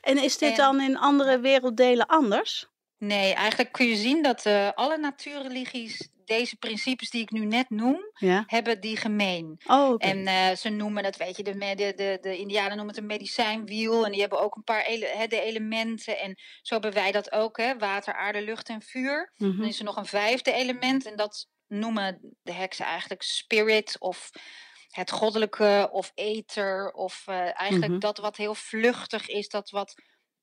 En 0.00 0.22
is 0.22 0.38
dit 0.38 0.50
En- 0.50 0.56
dan 0.56 0.80
in 0.80 0.98
andere 0.98 1.40
werelddelen 1.40 2.06
anders? 2.06 2.70
Nee, 3.04 3.34
eigenlijk 3.34 3.72
kun 3.72 3.86
je 3.86 3.96
zien 3.96 4.22
dat 4.22 4.46
eh, 4.46 4.70
alle 4.74 4.98
natuurreligies 4.98 6.08
deze 6.24 6.56
principes 6.56 7.10
die 7.10 7.22
ik 7.22 7.30
nu 7.30 7.44
net 7.44 7.70
noem, 7.70 8.10
Ja. 8.14 8.44
hebben 8.46 8.80
die 8.80 8.96
gemeen. 8.96 9.60
Oh. 9.66 9.94
En 9.98 10.26
eh, 10.26 10.56
ze 10.56 10.68
noemen 10.68 11.04
het, 11.04 11.16
weet 11.16 11.36
je, 11.36 11.42
de, 11.42 11.58
de, 11.58 11.92
de, 11.96 12.18
de 12.20 12.36
Indianen 12.36 12.76
noemen 12.76 12.94
het 12.94 13.02
een 13.02 13.06
medicijnwiel. 13.06 14.04
En 14.04 14.10
die 14.12 14.20
hebben 14.20 14.40
ook 14.40 14.56
een 14.56 14.64
paar 14.64 14.84
ele 14.84 15.26
de 15.28 15.40
elementen. 15.40 16.18
En 16.18 16.38
zo 16.62 16.74
hebben 16.74 16.92
wij 16.92 17.12
dat 17.12 17.32
ook, 17.32 17.56
hè, 17.56 17.78
water, 17.78 18.14
aarde, 18.14 18.42
lucht 18.42 18.68
en 18.68 18.82
vuur. 18.82 19.32
Mhm. 19.36 19.56
Dan 19.56 19.66
is 19.68 19.78
er 19.78 19.84
nog 19.84 19.96
een 19.96 20.06
vijfde 20.06 20.52
element. 20.52 21.06
En 21.06 21.16
dat 21.16 21.48
noemen 21.66 22.36
de 22.42 22.52
heksen 22.52 22.84
eigenlijk 22.84 23.22
spirit 23.22 23.96
of 23.98 24.30
het 24.88 25.10
goddelijke 25.10 25.88
of 25.92 26.12
ether. 26.14 26.92
Of 26.92 27.22
eh, 27.26 27.60
eigenlijk 27.60 27.90
Mhm. 27.92 28.00
dat 28.00 28.18
wat 28.18 28.36
heel 28.36 28.54
vluchtig 28.54 29.28
is, 29.28 29.48
dat 29.48 29.70
wat 29.70 29.94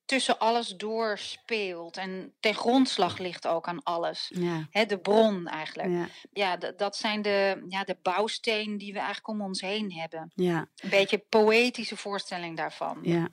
tussen 0.10 0.40
alles 0.40 0.68
doorspeelt. 0.68 1.98
En 1.98 2.34
ten 2.40 2.54
grondslag 2.54 3.18
ligt 3.18 3.48
ook 3.48 3.68
aan 3.68 3.84
alles. 3.84 4.32
Ja. 4.34 4.86
De 4.86 4.98
bron 4.98 5.48
eigenlijk. 5.48 6.10
Ja. 6.34 6.58
Dat 6.78 6.96
zijn 6.96 7.22
de, 7.22 7.66
ja, 7.68 7.84
de 7.84 7.98
bouwstenen 8.02 8.78
die 8.78 8.92
we 8.94 8.98
eigenlijk 8.98 9.28
om 9.28 9.42
ons 9.42 9.62
heen 9.62 9.92
hebben. 9.94 10.32
Ja. 10.36 10.68
Een 10.76 10.90
beetje 10.90 11.18
poëtische 11.30 11.98
voorstelling 11.98 12.58
daarvan. 12.58 12.98
Ja. 13.02 13.30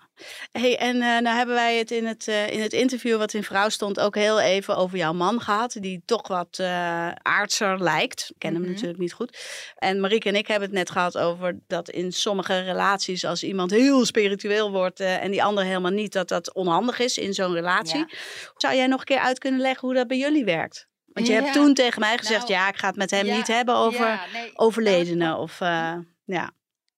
Hey, 0.52 0.78
en 0.78 0.94
eh 0.94 1.20
nou 1.20 1.36
hebben 1.36 1.54
wij 1.54 1.78
het 1.78 1.90
in 1.90 2.06
het, 2.06 2.28
eh, 2.28 2.48
in 2.50 2.60
het 2.60 2.72
interview 2.72 3.18
wat 3.18 3.32
in 3.34 3.42
Vrouw 3.44 3.68
stond 3.68 4.00
ook 4.00 4.14
heel 4.14 4.40
even 4.40 4.76
over 4.76 4.98
jouw 4.98 5.12
man 5.12 5.40
gehad. 5.40 5.76
Die 5.80 6.02
toch 6.04 6.28
wat 6.28 6.58
eh 6.58 7.10
aardser 7.12 7.82
lijkt. 7.82 8.30
Ik 8.30 8.38
ken 8.38 8.52
hem 8.52 8.62
Mhm. 8.62 8.70
natuurlijk 8.70 8.98
niet 8.98 9.12
goed. 9.12 9.38
En 9.76 10.00
Marieke 10.00 10.28
en 10.28 10.34
ik 10.36 10.46
hebben 10.46 10.68
het 10.68 10.78
net 10.78 10.90
gehad 10.90 11.18
over 11.18 11.58
dat 11.66 11.88
in 11.90 12.12
sommige 12.12 12.58
relaties 12.60 13.24
als 13.24 13.42
iemand 13.42 13.70
heel 13.70 14.04
spiritueel 14.04 14.70
wordt 14.70 15.00
en 15.00 15.30
die 15.30 15.44
ander 15.44 15.64
helemaal 15.64 15.90
niet, 15.90 16.12
dat 16.12 16.28
dat 16.28 16.54
onhandig 16.66 16.98
is 16.98 17.18
in 17.18 17.34
zo'n 17.34 17.52
relatie. 17.52 17.98
Ja. 17.98 18.08
Zou 18.56 18.74
jij 18.74 18.86
nog 18.86 19.00
een 19.00 19.06
keer 19.06 19.18
uit 19.18 19.38
kunnen 19.38 19.60
leggen 19.60 19.86
hoe 19.88 19.96
dat 19.96 20.06
bij 20.06 20.16
jullie 20.16 20.44
werkt? 20.44 20.88
Want 21.06 21.26
je 21.26 21.34
hebt 21.34 21.52
toen 21.52 21.74
tegen 21.74 22.00
mij 22.00 22.18
gezegd, 22.18 22.48
Nou, 22.48 22.52
ja, 22.52 22.68
ik 22.68 22.76
ga 22.76 22.86
het 22.86 22.96
met 22.96 23.10
hem 23.10 23.26
niet 23.26 23.46
hebben 23.46 23.74
over 23.74 24.20
nee, 24.32 24.50
overledenen. 24.54 25.18
nou, 25.28 25.40
Of, 25.40 25.60
eh, 25.60 25.96
ja. 26.24 26.50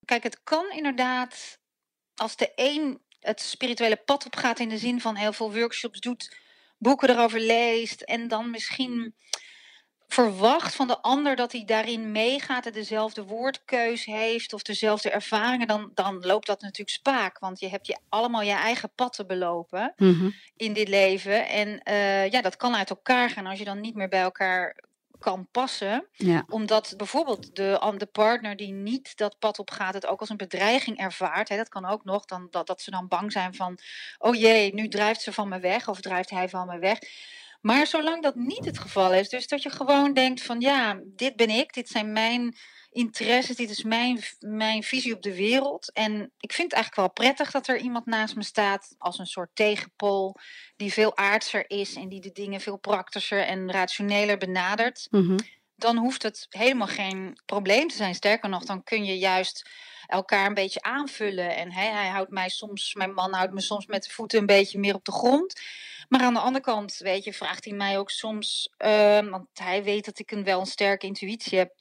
Kijk, 0.05 0.23
het 0.23 0.41
kan 0.45 0.71
inderdaad, 0.71 1.59
als 2.15 2.37
de 2.37 2.53
een 2.55 3.01
het 3.21 3.41
spirituele 3.41 3.97
pad 3.97 4.27
op 4.27 4.37
gaat 4.37 4.59
in 4.59 4.69
de 4.69 4.79
zin 4.79 5.01
van 5.01 5.17
heel 5.17 5.33
veel 5.33 5.55
workshops 5.55 6.01
doet, 6.01 6.37
boeken 6.79 7.11
erover 7.11 7.41
leest 7.41 8.01
en 8.01 8.29
dan 8.29 8.51
misschien 8.51 9.15
verwacht 10.09 10.75
van 10.75 10.87
de 10.87 11.01
ander 11.03 11.37
dat 11.37 11.53
hij 11.53 11.65
daarin 11.65 12.13
meegaat 12.13 12.67
en 12.67 12.73
dezelfde 12.73 13.25
woordkeus 13.25 14.05
heeft 14.05 14.53
of 14.53 14.63
dezelfde 14.63 15.11
ervaringen, 15.11 15.67
dan, 15.67 15.91
dan 15.95 16.19
loopt 16.21 16.47
dat 16.47 16.61
natuurlijk 16.61 16.97
spaak. 16.97 17.39
Want 17.39 17.61
je 17.61 17.69
hebt 17.69 17.87
je 17.87 17.99
allemaal 18.09 18.43
je 18.43 18.53
eigen 18.53 18.91
patten 18.95 19.27
belopen 19.27 19.93
Mhm. 19.97 20.31
in 20.57 20.73
dit 20.73 20.89
leven. 20.89 21.49
En 21.49 21.83
eh, 21.83 22.31
ja, 22.31 22.43
dat 22.43 22.57
kan 22.57 22.75
uit 22.77 22.91
elkaar 22.91 23.31
gaan 23.31 23.47
als 23.47 23.59
je 23.59 23.65
dan 23.65 23.81
niet 23.81 23.95
meer 23.95 24.09
bij 24.09 24.21
elkaar 24.21 24.87
kan 25.19 25.49
passen. 25.51 26.07
Ja. 26.13 26.45
Omdat 26.49 26.95
bijvoorbeeld 26.97 27.57
de, 27.57 27.95
de 27.97 28.07
partner 28.07 28.57
die 28.57 28.73
niet 28.73 29.17
dat 29.17 29.39
pad 29.39 29.59
op 29.59 29.71
gaat, 29.71 29.95
het 29.95 30.07
ook 30.07 30.21
als 30.21 30.29
een 30.29 30.37
bedreiging 30.37 30.99
ervaart. 30.99 31.49
Hè, 31.49 31.57
dat 31.57 31.69
kan 31.69 31.87
ook 31.87 32.05
nog, 32.05 32.25
dan, 32.25 32.47
dat, 32.51 32.67
dat 32.67 32.83
ze 32.83 32.91
dan 32.91 33.09
bang 33.09 33.33
zijn 33.33 33.55
van, 33.55 33.79
oh 34.19 34.35
jee, 34.35 34.75
nu 34.75 34.89
drijft 34.89 35.21
ze 35.23 35.33
van 35.33 35.49
me 35.49 35.59
weg 35.59 35.89
of 35.89 36.01
drijft 36.01 36.31
hij 36.31 36.49
van 36.49 36.67
me 36.67 36.79
weg. 36.79 36.99
Maar 37.61 37.87
zolang 37.87 38.23
dat 38.23 38.35
niet 38.35 38.65
het 38.65 38.79
geval 38.79 39.13
is, 39.13 39.29
dus 39.29 39.47
dat 39.47 39.63
je 39.63 39.71
gewoon 39.71 40.13
denkt 40.13 40.43
van 40.43 40.61
ja, 40.61 41.01
dit 41.05 41.37
ben 41.37 41.51
ik, 41.51 41.75
dit 41.75 41.89
zijn 41.89 42.13
mijn 42.13 42.57
interesses, 42.91 43.57
dit 43.57 43.71
is 43.71 43.83
mijn, 43.83 44.19
mijn 44.39 44.83
visie 44.83 45.15
op 45.15 45.23
de 45.23 45.35
wereld. 45.35 45.93
En 45.93 46.33
ik 46.39 46.53
vind 46.53 46.71
het 46.71 46.73
eigenlijk 46.73 46.95
wel 46.95 47.27
prettig 47.27 47.51
dat 47.51 47.69
er 47.69 47.79
iemand 47.79 48.07
naast 48.07 48.37
me 48.37 48.43
staat 48.43 48.95
als 48.99 49.19
een 49.19 49.27
soort 49.27 49.51
tegenpol, 49.55 50.35
die 50.77 50.93
veel 50.93 51.17
aardser 51.17 51.71
is 51.71 51.95
en 51.95 52.09
die 52.09 52.21
de 52.21 52.33
dingen 52.33 52.61
veel 52.61 52.77
praktischer 52.77 53.41
en 53.41 53.71
rationeler 53.73 54.39
benadert 54.39 55.07
Mhm. 55.11 55.37
Dan 55.79 55.97
hoeft 55.97 56.23
het 56.23 56.47
helemaal 56.51 56.87
geen 56.87 57.39
probleem 57.47 57.89
te 57.89 57.97
zijn. 57.97 58.15
Sterker 58.15 58.49
nog, 58.49 58.65
dan 58.65 58.83
kun 58.83 59.05
je 59.05 59.19
juist 59.19 59.71
elkaar 60.07 60.47
een 60.47 60.55
beetje 60.55 60.83
aanvullen. 60.83 61.57
En 61.57 61.73
hij, 61.73 61.91
hij 61.91 62.09
houdt 62.09 62.31
mij 62.31 62.49
soms, 62.49 62.95
mijn 62.95 63.15
man 63.15 63.35
houdt 63.35 63.53
me 63.53 63.61
soms 63.61 63.87
met 63.87 64.05
de 64.05 64.11
voeten 64.11 64.39
een 64.39 64.47
beetje 64.47 64.79
meer 64.79 64.95
op 64.95 65.05
de 65.05 65.13
grond. 65.13 65.61
Maar 66.09 66.21
aan 66.21 66.35
de 66.35 66.41
andere 66.41 66.65
kant, 66.65 66.97
weet 66.97 67.25
je, 67.25 67.33
vraagt 67.33 67.65
hij 67.65 67.75
mij 67.75 67.99
ook 67.99 68.11
soms, 68.11 68.73
ehm, 68.77 69.29
want 69.29 69.47
hij 69.53 69.83
weet 69.83 70.05
dat 70.05 70.19
ik 70.19 70.31
een 70.31 70.45
wel 70.45 70.61
een 70.61 70.67
sterke 70.67 71.07
intuïtie 71.07 71.59
heb. 71.59 71.75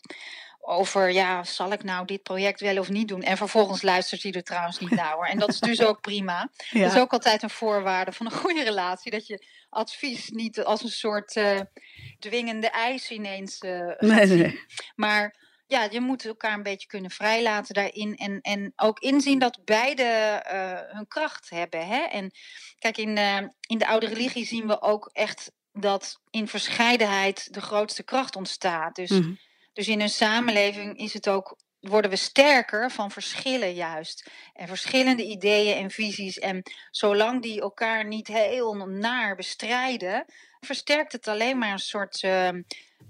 Over, 0.60 1.12
ja, 1.12 1.44
zal 1.44 1.72
ik 1.72 1.84
nou 1.84 2.06
dit 2.06 2.24
project 2.24 2.60
wel 2.60 2.78
of 2.78 2.90
niet 2.90 3.08
doen? 3.08 3.22
En 3.22 3.38
vervolgens 3.38 3.82
luistert 3.82 4.24
hij 4.24 4.32
er 4.32 4.44
trouwens 4.44 4.80
niet 4.80 4.92
naar 4.92 5.14
hoor. 5.14 5.26
En 5.26 5.40
dat 5.40 5.50
is 5.50 5.60
dus 5.60 5.82
ook 5.88 6.02
prima. 6.02 6.50
Ja. 6.70 6.82
Dat 6.82 6.94
is 6.94 7.00
ook 7.00 7.14
altijd 7.14 7.44
een 7.44 7.50
voorwaarde 7.50 8.12
van 8.12 8.26
een 8.26 8.32
goede 8.32 8.64
relatie. 8.64 9.12
Dat 9.12 9.28
je 9.28 9.46
advies 9.78 10.30
niet 10.30 10.64
als 10.64 10.84
een 10.84 10.90
soort 10.90 11.36
eh, 11.36 11.60
dwingende 12.20 12.70
eis 12.70 13.12
ineens 13.12 13.60
eh 13.60 13.98
Nee, 13.98 14.26
nee. 14.26 14.60
Maar 14.96 15.36
ja, 15.68 15.88
je 15.92 16.02
moet 16.02 16.26
elkaar 16.26 16.54
een 16.54 16.64
beetje 16.64 16.88
kunnen 16.88 17.12
vrijlaten 17.12 17.74
daarin. 17.74 18.16
En, 18.16 18.42
en 18.42 18.74
ook 18.76 19.00
inzien 19.00 19.40
dat 19.40 19.60
beide 19.66 20.04
eh, 20.04 20.96
hun 20.96 21.08
kracht 21.08 21.50
hebben. 21.50 21.88
Hè? 21.88 22.02
En 22.02 22.32
kijk, 22.80 22.98
in, 22.98 23.18
in 23.68 23.78
de 23.78 23.88
oude 23.88 24.08
religie 24.08 24.46
zien 24.46 24.68
we 24.68 24.82
ook 24.82 25.10
echt 25.14 25.52
dat 25.72 26.20
in 26.30 26.48
verscheidenheid 26.48 27.54
de 27.54 27.62
grootste 27.62 28.04
kracht 28.04 28.36
ontstaat. 28.36 28.96
Dus, 28.96 29.10
Mhm. 29.10 29.34
dus 29.74 29.88
in 29.88 30.02
een 30.02 30.10
samenleving 30.10 30.98
is 30.98 31.14
het 31.14 31.30
ook. 31.30 31.58
Worden 31.88 32.12
we 32.12 32.18
sterker 32.18 32.92
van 32.92 33.12
verschillen 33.12 33.74
juist. 33.74 34.30
En 34.54 34.68
verschillende 34.68 35.24
ideeën 35.24 35.76
en 35.76 35.92
visies. 35.92 36.40
En 36.40 36.64
zolang 36.92 37.42
die 37.42 37.62
elkaar 37.62 38.06
niet 38.06 38.28
heel 38.28 38.74
naar 38.76 39.36
bestrijden, 39.36 40.26
versterkt 40.60 41.12
het 41.12 41.28
alleen 41.28 41.58
maar 41.58 41.72
een 41.72 41.80
soort, 41.80 42.24
eh, 42.24 42.48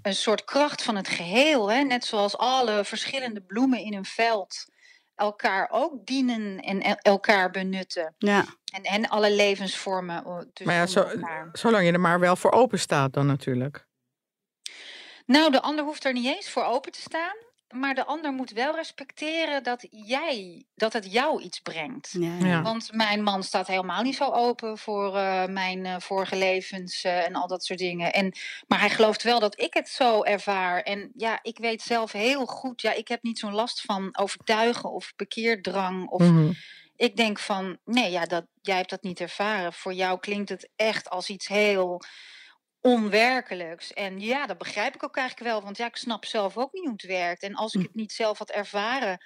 een 0.02 0.14
soort 0.14 0.44
kracht 0.44 0.82
van 0.82 0.96
het 0.96 1.08
geheel. 1.08 1.70
Hè? 1.70 1.82
Net 1.82 2.04
zoals 2.04 2.36
alle 2.36 2.84
verschillende 2.84 3.40
bloemen 3.40 3.78
in 3.78 3.94
een 3.94 4.04
veld 4.04 4.66
elkaar 5.14 5.68
ook 5.70 6.06
dienen 6.06 6.58
en 6.60 6.82
el- 6.82 6.94
elkaar 6.94 7.50
benutten. 7.50 8.14
Ja. 8.18 8.44
En, 8.72 8.82
en 8.82 9.08
alle 9.08 9.32
levensvormen 9.32 10.24
eh, 10.24 10.38
tussen 10.38 10.66
Maar 10.66 10.74
ja, 10.74 10.86
zo, 10.86 11.08
zolang 11.52 11.86
je 11.86 11.92
er 11.92 12.00
maar 12.00 12.20
wel 12.20 12.36
voor 12.36 12.52
open 12.52 12.78
staat 12.78 13.12
dan 13.12 13.26
natuurlijk. 13.26 13.86
Nou, 15.26 15.50
de 15.50 15.60
ander 15.60 15.84
hoeft 15.84 16.04
er 16.04 16.12
niet 16.12 16.26
eens 16.26 16.50
voor 16.50 16.64
open 16.64 16.92
te 16.92 17.00
staan. 17.00 17.36
Maar 17.74 17.94
de 17.94 18.04
ander 18.04 18.32
moet 18.32 18.50
wel 18.50 18.74
respecteren 18.74 19.62
dat 19.62 19.86
jij, 19.90 20.64
dat 20.74 20.92
het 20.92 21.12
jou 21.12 21.42
iets 21.42 21.60
brengt. 21.60 22.10
Ja. 22.18 22.36
Ja. 22.38 22.62
Want 22.62 22.92
mijn 22.92 23.22
man 23.22 23.42
staat 23.42 23.66
helemaal 23.66 24.02
niet 24.02 24.16
zo 24.16 24.30
open 24.30 24.78
voor 24.78 25.16
eh, 25.16 25.46
mijn 25.46 25.86
eh, 25.86 25.96
vorige 25.98 26.36
levens 26.36 27.04
eh, 27.04 27.26
en 27.26 27.34
al 27.34 27.46
dat 27.46 27.64
soort 27.64 27.78
dingen. 27.78 28.12
En, 28.12 28.32
maar 28.66 28.80
hij 28.80 28.90
gelooft 28.90 29.22
wel 29.22 29.40
dat 29.40 29.60
ik 29.60 29.74
het 29.74 29.88
zo 29.88 30.22
ervaar. 30.22 30.80
En 30.82 31.10
ja, 31.14 31.38
ik 31.42 31.58
weet 31.58 31.82
zelf 31.82 32.12
heel 32.12 32.46
goed, 32.46 32.80
ja, 32.82 32.92
ik 32.92 33.08
heb 33.08 33.22
niet 33.22 33.38
zo'n 33.38 33.54
last 33.54 33.80
van 33.80 34.18
overtuigen 34.18 34.90
of 34.90 35.12
bekeerdrang. 35.16 36.08
Of 36.08 36.20
Mhm. 36.22 36.52
ik 36.96 37.16
denk 37.16 37.38
van, 37.38 37.78
nee, 37.84 38.10
ja, 38.10 38.24
dat, 38.24 38.44
jij 38.62 38.76
hebt 38.76 38.90
dat 38.90 39.02
niet 39.02 39.20
ervaren. 39.20 39.72
Voor 39.72 39.92
jou 39.92 40.18
klinkt 40.18 40.48
het 40.48 40.68
echt 40.76 41.10
als 41.10 41.28
iets 41.28 41.48
heel 41.48 42.02
onwerkelijks. 42.80 43.92
En 43.92 44.20
ja, 44.20 44.46
dat 44.46 44.58
begrijp 44.58 44.94
ik 44.94 45.02
ook 45.04 45.16
eigenlijk 45.16 45.50
wel. 45.50 45.62
Want 45.62 45.76
ja, 45.76 45.86
ik 45.86 45.96
snap 45.96 46.24
zelf 46.24 46.56
ook 46.56 46.72
niet 46.72 46.82
hoe 46.84 46.92
het 46.92 47.02
werkt. 47.06 47.42
En 47.42 47.54
als 47.54 47.74
ik 47.74 47.80
Hm. 47.80 47.86
het 47.86 47.94
niet 47.94 48.12
zelf 48.12 48.38
had 48.38 48.50
ervaren, 48.50 49.24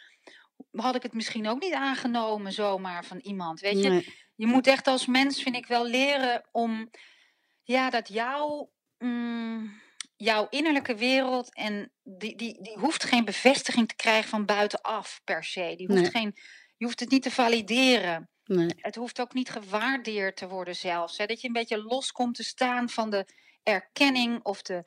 had 0.70 0.94
ik 0.94 1.02
het 1.02 1.12
misschien 1.12 1.48
ook 1.48 1.60
niet 1.60 1.74
aangenomen 1.74 2.52
zomaar 2.52 3.04
van 3.04 3.18
iemand. 3.18 3.60
Weet 3.60 3.82
je, 3.82 3.88
Nee. 3.88 4.14
je 4.36 4.46
moet 4.46 4.66
echt 4.66 4.86
als 4.86 5.06
mens, 5.06 5.42
vind 5.42 5.56
ik 5.56 5.66
wel, 5.66 5.86
leren 5.86 6.48
om, 6.52 6.90
ja, 7.62 7.90
dat 7.90 8.08
jouw, 8.08 8.72
mm, 8.98 9.80
jouw 10.16 10.46
innerlijke 10.50 10.94
wereld 10.94 11.54
en 11.54 11.92
die, 12.02 12.36
die, 12.36 12.62
die 12.62 12.78
hoeft 12.78 13.04
geen 13.04 13.24
bevestiging 13.24 13.88
te 13.88 13.96
krijgen 13.96 14.28
van 14.30 14.44
buitenaf 14.46 15.20
per 15.24 15.44
se. 15.44 15.74
Die 15.76 15.86
hoeft 15.86 16.00
Nee. 16.02 16.10
geen, 16.10 16.32
je 16.76 16.84
hoeft 16.84 17.00
het 17.00 17.10
niet 17.10 17.22
te 17.22 17.30
valideren. 17.30 18.30
Nee. 18.44 18.70
Het 18.76 18.94
hoeft 18.94 19.20
ook 19.20 19.34
niet 19.34 19.50
gewaardeerd 19.50 20.36
te 20.36 20.48
worden 20.48 20.76
zelfs. 20.76 21.18
Hè? 21.18 21.26
Dat 21.26 21.40
je 21.40 21.46
een 21.46 21.52
beetje 21.52 21.82
los 21.82 22.12
komt 22.12 22.34
te 22.34 22.44
staan 22.44 22.88
van 22.88 23.10
de 23.10 23.26
erkenning 23.62 24.40
of 24.44 24.62
de, 24.62 24.82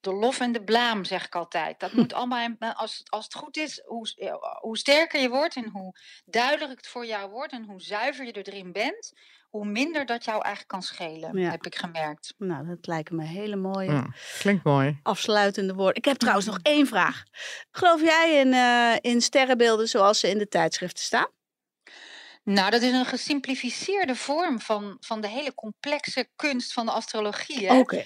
de 0.00 0.12
lof 0.12 0.40
en 0.40 0.52
de 0.52 0.64
blaam, 0.64 1.04
zeg 1.04 1.26
ik 1.26 1.34
altijd. 1.34 1.80
Dat 1.80 1.92
moet 1.92 2.12
allemaal, 2.18 2.44
in- 2.44 2.58
als, 2.74 2.98
het- 2.98 3.10
als 3.10 3.24
het 3.24 3.34
goed 3.34 3.56
is, 3.56 3.82
hoe, 3.84 4.12
ja, 4.16 4.58
hoe 4.60 4.78
sterker 4.78 5.20
je 5.20 5.28
wordt 5.28 5.56
en 5.56 5.68
hoe 5.68 5.96
duidelijker 6.24 6.76
het 6.76 6.86
voor 6.86 7.06
jou 7.06 7.30
wordt 7.30 7.52
en 7.52 7.64
hoe 7.64 7.80
zuiver 7.80 8.24
je 8.24 8.32
erin 8.32 8.72
bent, 8.72 9.12
hoe 9.50 9.66
minder 9.66 10.06
dat 10.06 10.24
jou 10.24 10.36
eigenlijk 10.42 10.68
kan 10.68 10.82
schelen, 10.82 11.36
Ja. 11.38 11.50
heb 11.50 11.66
ik 11.66 11.74
gemerkt. 11.76 12.34
Nou, 12.38 12.66
dat 12.66 12.86
lijken 12.86 13.16
me 13.16 13.24
hele 13.24 13.56
mooie 13.56 13.90
Ja, 13.90 14.06
klinkt 14.38 14.64
mooi. 14.64 14.98
afsluitende 15.02 15.74
woorden. 15.74 15.94
Ik 15.96 16.04
heb 16.04 16.16
trouwens 16.16 16.46
nog 16.50 16.58
één 16.62 16.86
vraag. 16.86 17.22
Geloof 17.70 18.00
jij 18.02 18.40
in, 18.40 18.52
eh, 18.52 19.12
in 19.12 19.20
sterrenbeelden 19.20 19.88
zoals 19.88 20.20
ze 20.20 20.28
in 20.28 20.38
de 20.38 20.48
tijdschriften 20.48 21.04
staan? 21.04 21.28
Nou, 22.44 22.70
dat 22.70 22.82
is 22.82 22.92
een 22.92 23.04
gesimplificeerde 23.06 24.14
vorm 24.14 24.60
van, 24.60 24.96
van 25.00 25.20
de 25.20 25.28
hele 25.28 25.54
complexe 25.54 26.28
kunst 26.36 26.72
van 26.72 26.86
de 26.86 26.92
astrologie. 26.92 27.70
Oké. 27.70 28.04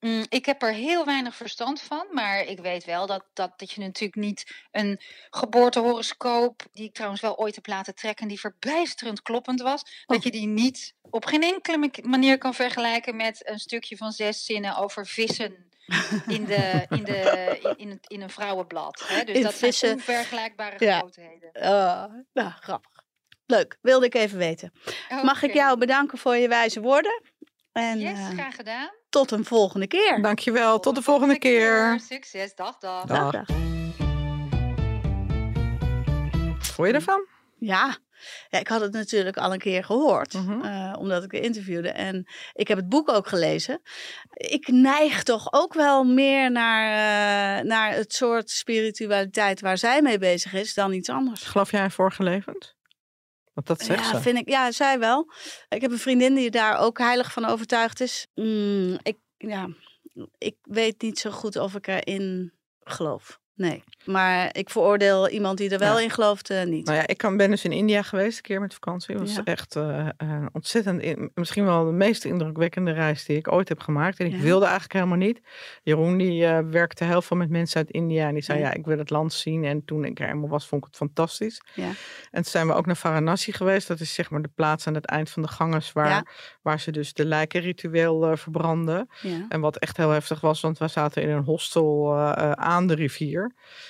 Mm, 0.00 0.24
ik 0.28 0.46
heb 0.46 0.62
er 0.62 0.72
heel 0.72 1.04
weinig 1.04 1.36
verstand 1.36 1.80
van, 1.80 2.06
maar 2.10 2.40
ik 2.40 2.58
weet 2.60 2.84
wel 2.84 3.06
dat, 3.06 3.24
dat, 3.32 3.58
dat 3.58 3.70
je 3.72 3.80
natuurlijk 3.80 4.20
niet 4.20 4.52
een 4.70 5.00
geboortehoroscoop, 5.30 6.66
die 6.72 6.84
ik 6.84 6.94
trouwens 6.94 7.20
wel 7.20 7.38
ooit 7.38 7.54
heb 7.54 7.66
laten 7.66 7.94
trekken, 7.94 8.28
die 8.28 8.40
verbijsterend 8.40 9.22
kloppend 9.22 9.60
was, 9.60 9.82
dat 10.06 10.16
Oh. 10.16 10.22
je 10.22 10.30
die 10.30 10.46
niet 10.46 10.94
op 11.10 11.24
geen 11.24 11.42
enkele 11.42 11.90
manier 12.02 12.38
kan 12.38 12.54
vergelijken 12.54 13.16
met 13.16 13.48
een 13.48 13.58
stukje 13.58 13.96
van 13.96 14.12
zes 14.12 14.44
zinnen 14.44 14.76
over 14.76 15.06
vissen 15.06 15.66
in, 16.26 16.44
de, 16.44 16.86
in, 16.88 17.04
de, 17.04 17.58
in, 17.76 17.98
in, 18.06 18.20
een 18.22 18.30
vrouwenblad. 18.30 19.04
Hè? 19.06 19.24
Dus 19.24 19.36
In 19.36 19.42
dat 19.42 19.54
vissen. 19.54 19.72
zijn 19.88 19.92
onvergelijkbare 19.94 20.84
Ja. 20.84 20.98
grootheden. 20.98 21.52
Ah, 21.52 22.12
nou, 22.32 22.50
grappig. 22.50 22.97
Leuk, 23.50 23.78
wilde 23.80 24.06
ik 24.06 24.14
even 24.14 24.38
weten. 24.38 24.72
Mag 25.22 25.42
ik 25.42 25.54
jou 25.54 25.78
bedanken 25.78 26.18
voor 26.18 26.36
je 26.36 26.48
wijze 26.48 26.80
woorden? 26.80 27.22
En 27.72 27.98
Yes, 27.98 28.18
eh, 28.18 28.28
graag 28.28 28.54
gedaan. 28.54 28.88
tot 29.08 29.30
een 29.30 29.44
volgende 29.44 29.86
keer. 29.86 30.22
Dankjewel, 30.22 30.80
tot 30.80 30.94
de 30.94 31.02
volgende 31.02 31.38
keer. 31.38 32.00
Succes, 32.08 32.54
dag 32.54 32.78
dag. 32.78 33.04
Dag. 33.04 33.30
Dag, 33.32 33.46
dag. 33.46 33.56
Vond 36.58 36.88
je 36.88 36.94
ervan? 36.94 37.26
Ja. 37.58 37.96
ja, 38.48 38.58
ik 38.58 38.68
had 38.68 38.80
het 38.80 38.92
natuurlijk 38.92 39.36
al 39.36 39.52
een 39.52 39.58
keer 39.58 39.84
gehoord, 39.84 40.32
Mhm. 40.32 40.60
eh, 40.64 40.94
omdat 40.98 41.24
ik 41.24 41.32
interviewde. 41.32 41.88
En 41.90 42.26
ik 42.52 42.68
heb 42.68 42.76
het 42.78 42.88
boek 42.88 43.08
ook 43.08 43.26
gelezen. 43.26 43.80
Ik 44.34 44.68
neig 44.68 45.22
toch 45.22 45.52
ook 45.52 45.74
wel 45.74 46.04
meer 46.04 46.50
naar, 46.50 46.88
eh, 47.58 47.64
naar 47.64 47.92
het 47.94 48.14
soort 48.14 48.50
spiritualiteit 48.50 49.60
waar 49.60 49.78
zij 49.78 50.02
mee 50.02 50.18
bezig 50.18 50.52
is 50.52 50.74
dan 50.74 50.92
iets 50.92 51.08
anders. 51.08 51.42
Geloof 51.42 51.70
jij 51.70 51.82
in 51.82 51.90
vorige 51.90 52.22
levens? 52.22 52.76
Want 53.58 53.70
dat 53.78 53.86
zegt 53.86 54.04
ja, 54.04 54.14
ze. 54.14 54.20
vind 54.20 54.38
ik. 54.38 54.48
Ja, 54.48 54.72
zij 54.72 54.98
wel. 54.98 55.32
Ik 55.68 55.80
heb 55.80 55.90
een 55.90 55.98
vriendin 55.98 56.34
die 56.34 56.50
daar 56.50 56.78
ook 56.78 56.98
heilig 56.98 57.32
van 57.32 57.44
overtuigd 57.44 58.00
is. 58.00 58.26
Mm, 58.34 58.98
ik, 59.02 59.16
ja, 59.36 59.68
ik 60.38 60.56
weet 60.62 61.02
niet 61.02 61.18
zo 61.18 61.30
goed 61.30 61.56
of 61.56 61.74
ik 61.74 61.86
erin 61.86 62.52
geloof. 62.80 63.40
Nee, 63.58 63.84
maar 64.04 64.48
ik 64.56 64.70
veroordeel 64.70 65.28
iemand 65.28 65.58
die 65.58 65.70
er 65.70 65.78
wel 65.78 65.96
Ja. 65.98 66.02
in 66.04 66.10
gelooft 66.10 66.50
eh, 66.50 66.62
niet. 66.64 66.86
Nou 66.86 66.98
ja, 66.98 67.06
ik 67.06 67.18
kan, 67.18 67.36
ben 67.36 67.50
dus 67.50 67.64
in 67.64 67.72
India 67.72 68.02
geweest 68.02 68.36
een 68.36 68.42
keer 68.42 68.60
met 68.60 68.74
vakantie. 68.74 69.14
Het 69.16 69.24
was 69.26 69.34
Ja. 69.34 69.44
echt 69.44 69.76
eh, 69.76 70.08
eh, 70.16 70.46
ontzettend, 70.52 71.02
in- 71.02 71.30
misschien 71.34 71.64
wel 71.64 71.84
de 71.84 71.92
meest 71.92 72.24
indrukwekkende 72.24 72.90
reis 72.92 73.24
die 73.24 73.36
ik 73.36 73.52
ooit 73.52 73.68
heb 73.68 73.80
gemaakt. 73.80 74.18
En 74.20 74.26
ik 74.26 74.32
Ja. 74.32 74.38
wilde 74.38 74.64
eigenlijk 74.64 74.92
helemaal 74.94 75.16
niet. 75.18 75.40
Jeroen 75.82 76.16
die 76.18 76.46
eh, 76.46 76.58
werkte 76.70 77.04
heel 77.04 77.22
veel 77.22 77.36
met 77.36 77.50
mensen 77.50 77.76
uit 77.76 77.90
India 77.90 78.26
en 78.28 78.34
die 78.34 78.42
zei 78.42 78.58
Ja. 78.58 78.72
ik 78.72 78.84
wil 78.86 78.98
het 78.98 79.10
land 79.10 79.32
zien. 79.32 79.64
En 79.64 79.84
toen 79.84 80.04
ik 80.04 80.18
er 80.20 80.26
helemaal 80.26 80.48
was, 80.48 80.66
vond 80.66 80.82
ik 80.82 80.88
het 80.88 80.96
fantastisch. 80.96 81.62
Ja. 81.74 81.86
En 81.86 81.94
toen 82.30 82.44
zijn 82.44 82.66
we 82.66 82.72
ook 82.74 82.86
naar 82.86 82.96
Varanasi 82.96 83.52
geweest. 83.52 83.88
Dat 83.88 84.00
is 84.00 84.14
zeg 84.14 84.30
maar 84.30 84.42
de 84.42 84.50
plaats 84.54 84.86
aan 84.86 84.94
het 84.94 85.06
eind 85.06 85.30
van 85.30 85.42
de 85.42 85.48
Ganges 85.48 85.92
waar, 85.92 86.56
waar 86.62 86.80
ze 86.80 86.90
dus 86.90 87.12
de 87.12 87.24
lijken 87.24 87.60
ritueel 87.60 88.36
verbranden. 88.36 89.08
En 89.48 89.60
wat 89.60 89.76
echt 89.76 89.96
heel 89.96 90.10
heftig 90.10 90.40
was, 90.40 90.60
want 90.60 90.78
we 90.78 90.88
zaten 90.88 91.22
in 91.22 91.28
een 91.28 91.44
hostel 91.44 92.16
aan 92.54 92.86
de 92.86 92.94
rivier. 92.94 93.47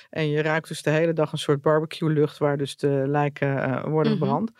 En 0.09 0.29
je 0.29 0.41
ruikt 0.41 0.67
dus 0.67 0.81
de 0.81 0.89
hele 0.89 1.13
dag 1.13 1.31
een 1.31 1.37
soort 1.37 1.61
barbecue 1.61 2.09
lucht 2.09 2.37
waar 2.37 2.57
dus 2.57 2.77
de 2.77 3.03
lijken 3.07 3.63
eh, 3.63 3.83
worden 3.83 4.17
verbrand. 4.17 4.51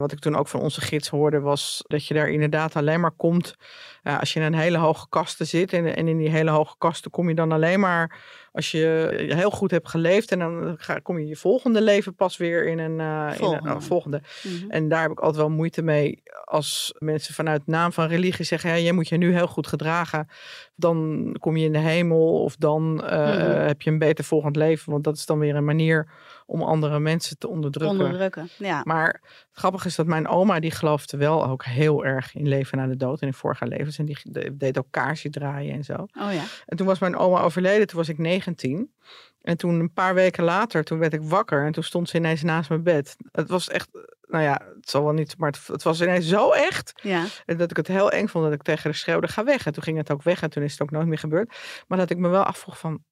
Wat 0.00 0.12
ik 0.12 0.18
toen 0.18 0.36
ook 0.36 0.48
van 0.48 0.60
onze 0.60 0.80
gids 0.80 1.08
hoorde 1.08 1.40
was 1.40 1.84
dat 1.86 2.06
je 2.06 2.14
daar 2.14 2.28
inderdaad 2.28 2.76
alleen 2.76 3.00
maar 3.00 3.10
komt 3.16 3.54
eh, 4.02 4.18
als 4.20 4.32
je 4.32 4.40
in 4.40 4.46
een 4.46 4.54
hele 4.58 4.78
hoge 4.78 5.06
kasten 5.08 5.46
zit. 5.46 5.72
En, 5.72 5.96
en 5.96 6.08
in 6.08 6.16
die 6.16 6.28
hele 6.30 6.50
hoge 6.50 6.74
kasten 6.78 7.10
kom 7.10 7.28
je 7.28 7.34
dan 7.34 7.52
alleen 7.52 7.80
maar 7.80 8.18
als 8.52 8.70
je 8.70 9.12
heel 9.34 9.50
goed 9.50 9.70
hebt 9.70 9.88
geleefd. 9.88 10.32
En 10.32 10.38
dan 10.38 10.74
ga, 10.78 10.98
kom 10.98 11.18
je 11.18 11.26
je 11.26 11.36
volgende 11.36 11.82
leven 11.82 12.14
pas 12.14 12.36
weer 12.36 12.66
in 12.66 12.78
een, 12.78 13.00
eh, 13.00 13.06
in 13.06 13.30
een 13.30 13.34
Volgende. 13.36 13.74
oh, 13.74 13.80
volgende. 13.80 14.22
Mhm. 14.42 14.70
En 14.70 14.88
daar 14.88 15.02
heb 15.02 15.10
ik 15.10 15.20
altijd 15.20 15.36
wel 15.46 15.50
moeite 15.56 15.82
mee 15.82 16.22
als 16.44 16.94
mensen 16.98 17.34
vanuit 17.34 17.66
naam 17.66 17.92
van 17.92 18.06
religie 18.08 18.44
zeggen: 18.44 18.70
ja, 18.70 18.76
je 18.76 18.92
moet 18.92 19.08
je 19.08 19.16
nu 19.16 19.34
heel 19.34 19.46
goed 19.48 19.66
gedragen. 19.66 20.28
Dan 20.74 21.26
kom 21.40 21.56
je 21.56 21.64
in 21.64 21.72
de 21.72 21.78
hemel 21.78 22.42
of 22.42 22.56
dan 22.56 23.04
eh, 23.04 23.18
Mhm. 23.18 23.66
heb 23.66 23.82
je 23.82 23.90
een 23.90 23.98
beter 23.98 24.24
volgend 24.24 24.56
leven. 24.56 24.92
Want 24.92 25.04
dat 25.04 25.16
is 25.16 25.26
dan 25.26 25.38
weer 25.38 25.54
een 25.56 25.64
manier 25.64 26.08
om 26.50 26.62
andere 26.62 26.98
mensen 26.98 27.38
te 27.38 27.48
onderdrukken. 27.48 27.98
Onderdrukken. 27.98 28.48
Ja. 28.58 28.80
Maar 28.84 29.06
het 29.22 29.48
grappige 29.52 29.86
is 29.86 29.94
dat 29.94 30.06
mijn 30.06 30.28
oma, 30.28 30.60
die 30.60 30.70
geloofde 30.70 31.16
wel 31.16 31.46
ook 31.46 31.64
heel 31.64 32.04
erg 32.04 32.34
in 32.34 32.48
leven 32.48 32.78
na 32.78 32.86
de 32.86 32.96
dood 32.96 33.20
en 33.20 33.26
in 33.26 33.34
vorige 33.34 33.66
levens. 33.66 33.98
En 33.98 34.04
die 34.04 34.18
de- 34.22 34.56
deed 34.56 34.78
ook 34.78 34.86
kaarsje 34.90 35.30
draaien 35.30 35.74
en 35.74 35.84
zo. 35.84 35.92
Oh 35.94 36.32
ja. 36.32 36.42
En 36.66 36.76
toen 36.76 36.86
was 36.86 36.98
mijn 36.98 37.16
oma 37.16 37.40
overleden, 37.40 37.86
toen 37.86 37.98
was 37.98 38.08
ik 38.08 38.18
19. 38.18 38.94
En 39.40 39.56
toen 39.56 39.80
een 39.80 39.92
paar 39.92 40.14
weken 40.14 40.44
later, 40.44 40.84
toen 40.84 40.98
werd 40.98 41.12
ik 41.12 41.22
wakker 41.22 41.64
en 41.66 41.72
toen 41.72 41.82
stond 41.82 42.08
ze 42.08 42.16
ineens 42.16 42.42
naast 42.42 42.68
mijn 42.68 42.82
bed. 42.82 43.16
Het 43.32 43.48
was 43.48 43.68
echt, 43.68 43.88
nou 44.26 44.44
ja, 44.44 44.60
het 44.76 44.90
zal 44.90 45.04
wel 45.04 45.12
niet, 45.12 45.38
maar 45.38 45.50
het, 45.50 45.66
het 45.66 45.82
was 45.82 46.00
ineens 46.00 46.28
zo 46.28 46.50
echt. 46.50 46.92
Ja. 47.02 47.24
En 47.46 47.56
dat 47.56 47.70
ik 47.70 47.76
het 47.76 47.86
heel 47.86 48.10
eng 48.10 48.26
vond 48.26 48.44
dat 48.44 48.52
ik 48.54 48.62
tegen 48.62 48.82
haar 48.84 48.94
schreeuwde, 48.94 49.28
ga 49.28 49.44
weg. 49.44 49.66
En 49.66 49.72
toen 49.72 49.82
ging 49.82 49.96
het 49.96 50.10
ook 50.10 50.22
weg 50.22 50.42
en 50.42 50.50
toen 50.50 50.62
is 50.62 50.72
het 50.72 50.82
ook 50.82 50.90
nooit 50.90 51.06
meer 51.06 51.18
gebeurd. 51.18 51.56
Maar 51.88 51.98
dat 51.98 52.10
ik 52.10 52.16
me 52.18 52.28
wel 52.28 52.42
afvroeg 52.42 52.78
van, 52.78 53.04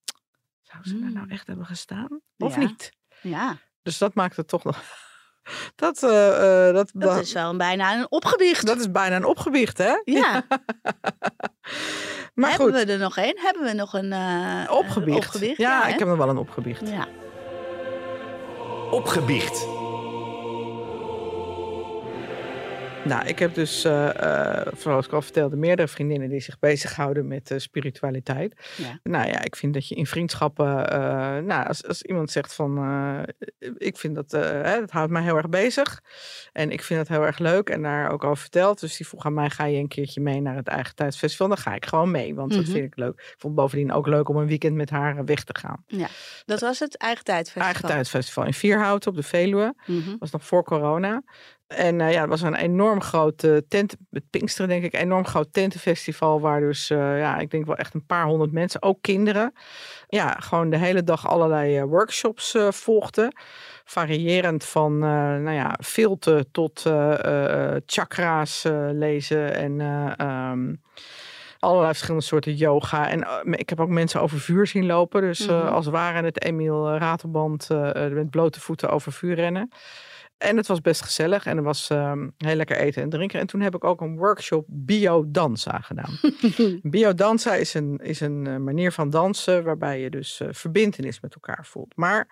zou 0.62 0.85
ze 0.85 0.98
daar 1.01 1.12
nou 1.12 1.24
Mm. 1.27 1.31
echt 1.33 1.46
hebben 1.46 1.66
gestaan? 1.66 2.20
Of 2.38 2.55
Ja. 2.55 2.61
niet? 2.61 2.92
Ja. 3.20 3.57
Dus 3.83 3.98
dat 3.98 4.14
maakt 4.14 4.37
het 4.37 4.48
toch 4.48 4.64
nog... 4.64 4.83
Dat, 5.74 6.02
eh, 6.02 6.68
eh, 6.68 6.74
dat, 6.74 6.90
Dat 6.94 7.20
is 7.20 7.33
wel 7.33 7.50
een, 7.50 7.57
bijna 7.57 7.94
een 7.94 8.07
opgebiecht. 8.11 8.66
dat 8.66 8.78
is 8.78 8.90
bijna 8.90 9.16
een 9.16 9.24
opgewicht, 9.24 9.78
hè? 9.78 10.00
Ja. 10.04 10.44
Maar 12.35 12.50
Hebben 12.50 12.66
goed, 12.74 12.85
we 12.85 12.92
er 12.92 12.98
nog 12.98 13.16
één? 13.16 13.38
Hebben 13.40 13.62
we 13.62 13.72
nog 13.72 13.92
een 13.92 14.12
uh, 14.12 14.70
opgewicht. 14.70 15.16
opgewicht? 15.16 15.57
Ja, 15.57 15.87
ik 15.87 15.98
heb 15.98 16.09
nog 16.09 16.16
wel 16.16 16.28
een 16.28 16.37
opgewicht. 16.37 16.88
Ja. 16.88 17.07
Opgebiecht. 18.90 19.66
Nou, 23.09 23.27
ik 23.27 23.38
heb 23.38 23.55
dus, 23.55 23.85
eh, 23.85 24.59
eh, 24.61 24.66
zoals 24.77 25.07
ik 25.07 25.12
al 25.12 25.23
vertelde, 25.23 25.57
meerdere 25.57 25.88
vriendinnen 25.88 26.29
die 26.29 26.40
zich 26.40 26.59
bezighouden 26.59 27.29
met 27.29 27.51
eh, 27.51 27.59
spiritualiteit. 27.59 28.55
Ja. 28.77 28.99
Nou 29.03 29.27
ja, 29.29 29.44
ik 29.44 29.57
vind 29.57 29.75
dat 29.75 29.88
je 29.88 29.94
in 29.94 30.07
vriendschappen, 30.07 30.66
nou, 31.47 31.66
als, 31.66 31.87
als 31.87 32.03
iemand 32.03 32.31
zegt 32.31 32.55
van, 32.55 32.77
ik 33.77 33.97
vind 33.97 34.14
dat, 34.14 34.31
hè, 34.31 34.81
dat 34.81 34.90
houdt 34.90 35.12
mij 35.12 35.23
heel 35.23 35.37
erg 35.37 35.49
bezig. 35.49 36.01
En 36.53 36.71
ik 36.71 36.83
vind 36.83 36.99
dat 36.99 37.09
heel 37.16 37.27
erg 37.27 37.38
leuk 37.38 37.68
en 37.68 37.83
daar 37.83 38.11
ook 38.11 38.25
over 38.25 38.37
verteld. 38.37 38.81
Dus 38.81 38.97
die 38.97 39.07
vroeg 39.07 39.25
aan 39.25 39.35
mij, 39.35 39.51
ga 39.51 39.64
je 39.64 39.79
een 39.79 39.88
keertje 39.88 40.21
mee 40.21 40.40
naar 40.40 40.57
het 40.57 40.68
Eigen 40.68 40.94
Tijdsfestival? 40.94 41.49
Dan 41.49 41.57
ga 41.59 41.75
ik 41.75 41.87
gewoon 41.87 42.11
mee, 42.11 42.35
want 42.35 42.53
dat 42.53 42.62
Mhm. 42.62 42.71
vind 42.71 42.85
ik 42.85 42.97
leuk. 42.97 43.14
Ik 43.21 43.35
vond 43.38 43.55
bovendien 43.55 43.92
ook 43.92 44.07
leuk 44.07 44.29
om 44.29 44.37
een 44.37 44.47
weekend 44.47 44.75
met 44.75 44.90
haar 44.90 45.25
weg 45.25 45.44
te 45.44 45.59
gaan. 45.59 45.85
Dat 46.44 46.61
was 46.61 46.79
het 46.79 46.97
eigen 46.97 47.25
tijdfestival. 47.25 47.62
Eigen 47.66 47.87
Tijdsfestival 47.88 48.44
in 48.44 48.55
Vierhouten 48.55 49.11
op 49.11 49.16
de 49.16 49.23
Veluwe. 49.23 49.75
Mhm. 49.87 50.16
was 50.18 50.31
nog 50.31 50.44
voor 50.44 50.64
corona. 50.64 51.23
En 51.68 52.00
eh, 52.00 52.12
ja, 52.12 52.20
het 52.20 52.28
was 52.28 52.42
een 52.42 52.54
enorm 52.54 53.00
groot 53.00 53.42
eh, 53.42 53.57
tent, 53.68 53.96
met 54.11 54.31
Pinksteren 54.31 54.68
denk 54.68 54.85
ik, 54.85 54.92
een 54.92 55.00
enorm 55.00 55.26
groot 55.26 55.52
tentenfestival 55.52 56.40
waar 56.40 56.61
dus, 56.61 56.90
eh, 56.90 57.18
ja, 57.18 57.38
ik 57.38 57.50
denk 57.50 57.66
wel 57.66 57.76
echt 57.76 57.94
een 57.94 58.07
paar 58.07 58.24
honderd 58.24 58.52
mensen, 58.52 58.83
ook 58.83 58.98
kinderen, 59.00 59.52
ja, 60.07 60.31
gewoon 60.38 60.70
de 60.70 60.78
hele 60.78 61.02
dag 61.04 61.28
allerlei 61.28 61.85
workshops 61.85 62.57
volgden. 62.68 63.33
Variërend 63.85 64.64
van, 64.64 64.98
nou 64.98 65.50
ja, 65.50 65.78
filten 65.85 66.50
tot 66.50 66.85
chakra's 67.87 68.64
lezen 68.92 69.54
en 69.54 69.81
eh, 69.81 70.12
ehm, 70.16 70.74
allerlei 71.59 71.88
verschillende 71.88 72.26
soorten 72.26 72.54
yoga. 72.54 73.09
En 73.09 73.26
ik 73.50 73.68
heb 73.68 73.81
ook 73.81 73.88
mensen 73.88 74.20
over 74.20 74.40
vuur 74.40 74.66
zien 74.66 74.87
lopen. 74.87 75.20
Dus 75.20 75.46
Mhm. 75.46 75.66
als 75.66 75.85
het 75.85 75.94
ware 75.94 76.24
het 76.24 76.44
Emiel 76.44 76.96
Ratelband 76.96 77.70
eh, 77.70 78.04
eh, 78.04 78.12
met 78.12 78.31
blote 78.31 78.61
voeten 78.61 78.88
over 78.90 79.12
vuur 79.12 79.35
rennen. 79.35 79.70
En 80.38 80.57
het 80.57 80.66
was 80.66 80.81
best 80.81 81.03
gezellig 81.03 81.46
en 81.46 81.57
er 81.57 81.62
was 81.62 81.90
ehm, 81.90 82.29
heel 82.37 82.55
lekker 82.55 82.77
eten 82.77 83.03
en 83.03 83.11
drinken. 83.11 83.40
En 83.40 83.46
toen 83.46 83.61
heb 83.61 83.74
ik 83.74 83.85
ook 83.85 84.01
een 84.01 84.16
workshop 84.16 84.64
biodanza 84.68 85.81
gedaan. 85.81 86.18
biodanza 86.83 87.55
is 87.55 87.74
een, 87.74 87.98
is 88.03 88.20
een 88.20 88.46
eh, 88.46 88.57
manier 88.57 88.92
van 88.92 89.11
dansen 89.11 89.64
waarbij 89.64 90.01
je 90.01 90.11
dus 90.11 90.40
eh, 90.40 90.48
verbintenis 90.51 91.20
met 91.20 91.35
elkaar 91.35 91.66
voelt. 91.66 91.96
Maar 91.96 92.29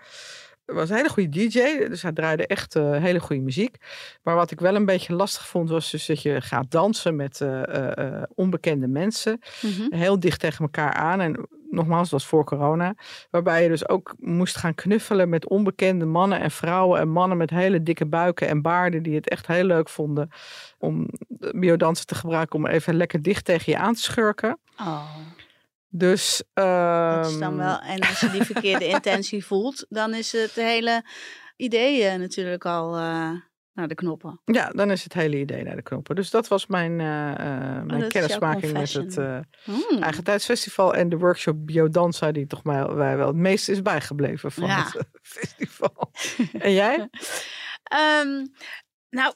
was 0.67 0.91
een 0.91 0.97
hele 0.97 1.09
goede 1.09 1.29
DJ, 1.29 1.89
dus 1.89 2.03
hij 2.03 2.13
draaide 2.13 2.47
echt 2.47 2.75
eh, 2.75 2.91
hele 2.91 3.21
goede 3.21 3.43
muziek. 3.43 3.77
Maar 4.23 4.35
wat 4.35 4.51
ik 4.51 4.61
wel 4.61 4.75
een 4.75 4.85
beetje 4.85 5.15
lastig 5.15 5.47
vond, 5.47 5.71
was 5.71 5.91
dus 5.91 6.07
dat 6.07 6.23
je 6.23 6.41
gaat 6.41 6.71
dansen 6.71 7.17
met 7.17 7.41
eh, 7.41 7.97
eh, 7.97 8.23
onbekende 8.35 8.87
mensen. 8.87 9.41
Mhm. 9.63 9.95
Heel 9.95 10.21
dicht 10.21 10.41
tegen 10.41 10.65
elkaar 10.65 10.93
aan. 10.93 11.21
En 11.21 11.49
nogmaals, 11.71 12.11
dat 12.11 12.21
was 12.21 12.29
voor 12.29 12.45
corona. 12.45 12.95
Waarbij 13.31 13.63
je 13.63 13.69
dus 13.69 13.89
ook 13.89 14.15
moest 14.19 14.57
gaan 14.57 14.75
knuffelen 14.75 15.29
met 15.29 15.49
onbekende 15.49 16.05
mannen 16.05 16.41
en 16.41 16.51
vrouwen. 16.51 17.01
En 17.01 17.09
mannen 17.09 17.39
met 17.39 17.51
hele 17.51 17.83
dikke 17.83 18.07
buiken 18.07 18.49
en 18.49 18.63
baarden. 18.63 19.03
Die 19.03 19.15
het 19.15 19.29
echt 19.29 19.47
heel 19.47 19.65
leuk 19.65 19.89
vonden 19.89 20.31
om 20.79 21.09
biodansen 21.55 22.07
te 22.07 22.15
gebruiken. 22.15 22.59
Om 22.59 22.67
even 22.67 22.95
lekker 22.95 23.23
dicht 23.23 23.45
tegen 23.45 23.73
je 23.73 23.79
aan 23.79 23.95
te 23.95 24.03
schurken. 24.03 24.59
Oh, 24.81 25.17
Dus. 25.99 26.43
dat 26.55 27.27
is 27.27 27.39
dan 27.39 27.43
ehm, 27.43 27.57
wel. 27.57 27.79
En 27.81 28.01
als 28.01 28.21
je 28.21 28.31
die 28.31 28.43
verkeerde 28.43 28.87
intentie 28.97 29.45
voelt, 29.45 29.87
dan 29.89 30.15
is 30.15 30.33
het 30.33 30.53
hele 30.53 31.05
idee 31.57 32.03
eh, 32.05 32.19
natuurlijk 32.19 32.65
al 32.65 32.97
eh, 32.97 33.31
naar 33.73 33.89
de 33.89 33.95
knoppen. 33.95 34.41
Ja, 34.45 34.69
dan 34.69 34.91
is 34.91 35.05
het 35.05 35.13
hele 35.13 35.37
idee 35.39 35.63
naar 35.63 35.77
de 35.77 35.83
knoppen. 35.83 36.15
Dus 36.15 36.31
dat 36.31 36.49
was 36.49 36.67
mijn, 36.67 36.93
eh, 37.01 37.07
mijn 37.07 37.93
Oh, 37.93 37.99
jouw 37.99 38.09
kennismaking 38.09 38.73
met 38.73 38.93
het 38.93 39.15
Hmm. 39.65 40.03
Eigen 40.03 40.25
Tijdsfestival. 40.25 40.95
En 40.95 41.09
de 41.09 41.17
workshop 41.19 41.67
Biodanza, 41.67 42.33
die 42.33 42.47
toch 42.47 42.65
mij 42.65 42.87
wij 42.87 43.17
wel 43.17 43.27
het 43.27 43.37
meest 43.37 43.69
is 43.69 43.83
bijgebleven 43.83 44.53
van 44.53 44.67
Ja. 44.67 44.85
het 44.93 45.09
festival. 45.39 46.11
en 46.59 46.73
jij? 46.73 47.09
Ehm, 47.83 48.47
nou, 49.11 49.35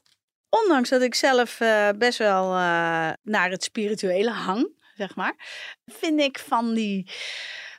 ondanks 0.48 0.88
dat 0.88 1.02
ik 1.02 1.14
zelf 1.14 1.58
best 1.98 2.18
wel 2.18 2.48
naar 3.22 3.50
het 3.50 3.62
spirituele 3.62 4.30
hang, 4.30 4.79
zeg 5.00 5.16
maar, 5.16 5.34
vind 5.86 6.20
ik 6.20 6.38
van 6.38 6.74
die, 6.74 7.10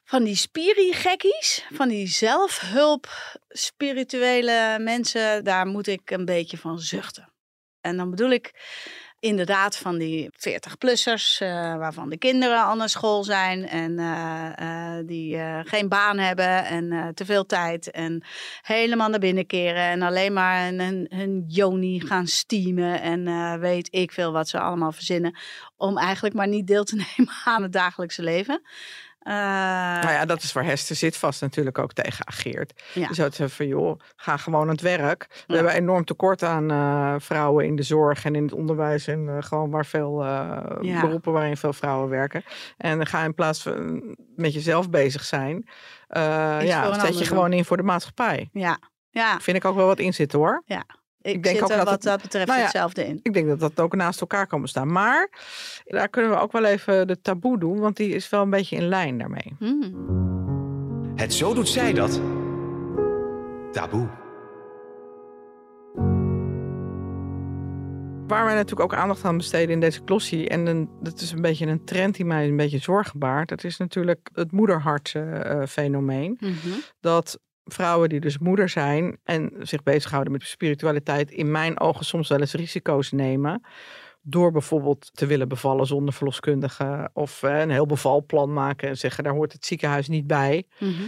van 0.04 0.24
die 0.24 0.36
spiri-gekkies, 0.36 1.66
van 1.74 1.88
die 1.88 2.08
zelfhulp 2.08 3.08
spirituele 3.50 4.78
mensen, 4.80 5.44
daar 5.44 5.66
moet 5.66 5.88
ik 5.88 6.12
een 6.12 6.26
beetje 6.26 6.58
van 6.58 6.80
zuchten. 6.80 7.34
En 7.82 7.98
dan 7.98 8.10
bedoel 8.10 8.30
ik 8.32 8.52
inderdaad 9.22 9.78
van 9.78 9.98
die 9.98 10.30
40-plussers, 10.30 11.40
eh, 11.40 11.76
waarvan 11.78 12.10
de 12.10 12.18
kinderen 12.18 12.64
al 12.64 12.76
naar 12.76 12.90
school 12.90 13.24
zijn 13.24 13.68
en 13.68 14.00
eh, 14.00 14.98
eh, 14.98 15.08
die 15.08 15.38
geen 15.64 15.90
baan 15.90 16.18
hebben 16.18 16.66
en 16.66 17.12
te 17.16 17.26
veel 17.26 17.46
tijd 17.46 17.92
en 17.92 18.24
helemaal 18.62 19.10
naar 19.10 19.20
binnen 19.20 19.46
keren 19.46 19.84
en 19.84 20.02
alleen 20.02 20.34
maar 20.34 20.66
hun, 20.66 21.08
hun, 21.10 21.44
joni 21.48 22.00
gaan 22.00 22.28
steamen 22.28 23.02
en 23.02 23.60
weet 23.60 23.88
ik 23.92 24.12
veel 24.12 24.32
wat 24.32 24.50
ze 24.50 24.60
allemaal 24.60 24.92
verzinnen 24.92 25.38
om 25.78 25.98
eigenlijk 25.98 26.36
maar 26.36 26.48
niet 26.48 26.68
deel 26.68 26.84
te 26.84 26.96
nemen 27.18 27.34
aan 27.44 27.62
het 27.62 27.74
dagelijkse 27.74 28.24
leven. 28.24 28.62
Eh, 29.22 29.34
nou 29.34 30.12
ja, 30.12 30.26
dat 30.26 30.42
is 30.42 30.54
waar 30.54 30.64
Hester 30.66 30.96
zit 30.96 31.18
vast 31.18 31.42
natuurlijk 31.42 31.78
ook 31.78 31.94
tegen 31.94 32.28
ageert. 32.28 32.82
Ja. 32.94 33.08
Het 33.08 33.16
zeggen 33.16 33.50
van, 33.50 33.68
joh, 33.68 34.00
ga 34.16 34.38
gewoon 34.38 34.62
aan 34.62 34.68
het 34.70 34.82
werk. 34.82 35.28
We 35.30 35.44
Ja. 35.48 35.56
hebben 35.56 35.74
enorm 35.74 36.06
tekort 36.06 36.44
aan 36.44 36.72
eh, 36.72 37.16
vrouwen 37.18 37.66
in 37.66 37.76
de 37.76 37.84
zorg 37.84 38.26
en 38.26 38.36
in 38.36 38.44
het 38.44 38.54
onderwijs. 38.54 39.08
En 39.08 39.30
eh, 39.30 39.44
gewoon 39.44 39.70
waar 39.70 39.86
veel 39.86 40.24
Ja. 40.24 41.02
beroepen 41.02 41.32
waarin 41.34 41.58
veel 41.58 41.74
vrouwen 41.74 42.10
werken. 42.10 42.44
En 42.78 43.06
ga 43.08 43.24
in 43.24 43.34
plaats 43.34 43.62
van 43.62 44.16
met 44.36 44.54
jezelf 44.54 44.90
bezig 44.90 45.24
zijn, 45.24 45.68
ja, 46.10 47.00
zet 47.00 47.20
je 47.20 47.26
gewoon 47.26 47.54
in 47.54 47.66
voor 47.66 47.78
de 47.78 47.84
maatschappij. 47.84 48.50
ja, 48.54 48.78
ja, 49.10 49.40
Vind 49.40 49.58
ik 49.58 49.66
ook 49.66 49.76
wel 49.76 49.86
wat 49.86 50.00
in 50.00 50.14
zitten 50.14 50.40
hoor. 50.40 50.64
Ik, 51.22 51.34
ik 51.36 51.44
denk 51.44 51.56
zit 51.56 51.64
ook 51.64 51.70
er 51.72 51.76
dat 51.78 51.86
wat 51.86 51.94
het- 51.94 52.04
dat 52.04 52.22
betreft 52.22 52.48
nou 52.48 52.58
ja, 52.60 52.66
hetzelfde 52.66 53.06
in. 53.06 53.20
Ik 53.24 53.34
denk 53.34 53.48
dat 53.48 53.60
dat 53.60 53.80
ook 53.80 53.96
naast 53.96 54.22
elkaar 54.22 54.48
kan 54.48 54.62
bestaan. 54.62 54.92
Maar 54.92 55.30
daar 55.86 56.10
kunnen 56.10 56.32
we 56.32 56.38
ook 56.38 56.52
wel 56.52 56.66
even 56.66 57.08
de 57.08 57.22
taboe 57.22 57.60
doen, 57.60 57.80
want 57.80 57.98
die 57.98 58.10
is 58.16 58.30
wel 58.30 58.42
een 58.42 58.50
beetje 58.50 58.76
in 58.76 58.88
lijn 58.88 59.18
daarmee. 59.18 59.56
Hmm. 59.60 61.14
Het 61.16 61.34
zo 61.34 61.54
doet 61.54 61.70
zij 61.70 61.94
dat. 61.94 62.22
Taboe. 63.72 64.08
Waar 68.28 68.46
wij 68.46 68.54
natuurlijk 68.54 68.94
ook 68.94 69.00
aandacht 69.00 69.24
aan 69.26 69.38
besteden 69.38 69.70
in 69.70 69.80
deze 69.80 70.02
klossie, 70.04 70.50
en 70.50 70.66
een, 70.66 70.90
dat 71.02 71.20
is 71.22 71.32
een 71.32 71.42
beetje 71.42 71.66
een 71.68 71.84
trend 71.86 72.16
die 72.16 72.26
mij 72.26 72.48
een 72.48 72.56
beetje 72.58 72.78
zorgen 72.78 73.20
baart, 73.20 73.50
dat 73.50 73.64
is 73.64 73.78
natuurlijk 73.78 74.30
het 74.34 74.52
moederhart-fenomeen. 74.52 76.38
Mhm. 76.40 76.54
Dat 77.00 77.40
vrouwen 77.74 78.10
die 78.10 78.20
dus 78.20 78.38
moeder 78.38 78.70
zijn 78.70 79.18
en 79.24 79.52
zich 79.60 79.84
bezighouden 79.84 80.32
met 80.32 80.44
spiritualiteit, 80.44 81.32
in 81.32 81.52
mijn 81.52 81.80
ogen 81.80 82.06
soms 82.06 82.30
wel 82.30 82.40
eens 82.40 82.54
risico's 82.54 83.12
nemen. 83.12 83.64
Door 84.22 84.52
bijvoorbeeld 84.52 85.10
te 85.14 85.26
willen 85.26 85.48
bevallen 85.48 85.86
zonder 85.86 86.14
verloskundige. 86.14 87.10
Of 87.14 87.44
eh, 87.44 87.60
een 87.60 87.70
heel 87.70 87.86
bevalplan 87.86 88.54
maken 88.54 88.90
en 88.90 88.98
zeggen 88.98 89.24
daar 89.24 89.34
hoort 89.34 89.54
het 89.54 89.66
ziekenhuis 89.66 90.08
niet 90.08 90.28
bij. 90.28 90.64
Mhm. 90.80 91.02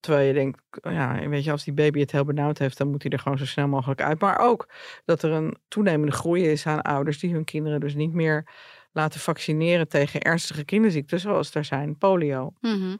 Terwijl 0.00 0.26
je 0.26 0.32
denkt, 0.32 0.60
ja, 0.82 1.28
weet 1.28 1.44
je, 1.44 1.50
als 1.50 1.64
die 1.64 1.74
baby 1.74 2.00
het 2.00 2.12
heel 2.12 2.24
benauwd 2.24 2.58
heeft, 2.58 2.78
dan 2.78 2.90
moet 2.90 3.02
hij 3.02 3.12
er 3.12 3.18
gewoon 3.18 3.38
zo 3.38 3.46
snel 3.46 3.68
mogelijk 3.68 4.02
uit. 4.02 4.20
Maar 4.20 4.38
ook 4.38 4.68
dat 5.04 5.22
er 5.22 5.30
een 5.30 5.56
toenemende 5.68 6.12
groei 6.12 6.46
is 6.46 6.66
aan 6.66 6.82
ouders 6.82 7.18
die 7.18 7.32
hun 7.32 7.44
kinderen 7.44 7.80
dus 7.80 7.94
niet 7.94 8.12
meer 8.12 8.46
laten 8.92 9.20
vaccineren 9.20 9.88
tegen 9.88 10.20
ernstige 10.20 10.64
kinderziekten, 10.64 11.20
zoals 11.20 11.54
er 11.54 11.64
zijn 11.64 11.98
polio. 11.98 12.52
Mhm. 12.60 12.96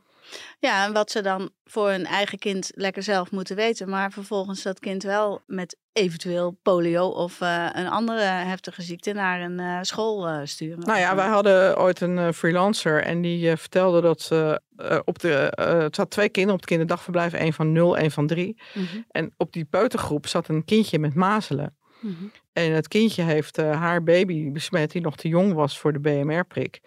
Ja, 0.59 0.87
en 0.87 0.93
wat 0.93 1.11
ze 1.11 1.23
dan 1.23 1.51
voor 1.65 1.89
hun 1.89 2.07
eigen 2.07 2.39
kind 2.39 2.71
lekker 2.75 3.03
zelf 3.03 3.31
moeten 3.31 3.57
weten. 3.57 3.89
Maar 3.89 4.13
vervolgens 4.13 4.63
dat 4.63 4.79
kind 4.79 5.03
wel 5.03 5.43
met 5.47 5.77
eventueel 5.93 6.59
polio 6.63 7.07
of 7.07 7.41
eh, 7.41 7.67
een 7.73 7.89
andere 7.89 8.21
heftige 8.23 8.83
ziekte 8.83 9.13
naar 9.13 9.41
een 9.41 9.61
eh, 9.61 9.79
school 9.81 10.29
eh, 10.29 10.41
sturen. 10.45 10.79
Nou 10.87 10.99
ja, 10.99 11.15
wij 11.17 11.27
hadden 11.27 11.79
ooit 11.79 12.01
een 12.01 12.35
freelancer 12.35 13.03
en 13.03 13.21
die 13.23 13.57
vertelde 13.57 14.01
dat 14.01 14.21
ze 14.21 14.61
op 15.05 15.19
de. 15.19 15.53
het 15.85 15.95
zat 15.95 16.11
twee 16.11 16.29
kinderen 16.29 16.55
op 16.55 16.61
het 16.61 16.71
kinderdagverblijf, 16.71 17.33
één 17.33 17.53
van 17.53 17.73
nul, 17.73 17.97
één 17.97 18.11
van 18.11 18.27
drie. 18.27 18.61
Mhm, 18.75 19.01
En 19.11 19.35
op 19.37 19.53
die 19.53 19.65
peutergroep 19.65 20.27
zat 20.27 20.49
een 20.49 20.65
kindje 20.65 20.99
met 20.99 21.15
mazelen. 21.15 21.77
mhm. 22.01 22.25
En 22.53 22.73
het 22.73 22.89
kindje 22.89 23.23
heeft 23.23 23.57
haar 23.57 24.03
baby 24.03 24.51
besmet 24.51 24.91
die 24.91 25.01
nog 25.01 25.17
te 25.17 25.29
jong 25.29 25.53
was 25.53 25.79
voor 25.79 25.93
de 25.93 26.01
BMR-prik. 26.01 26.81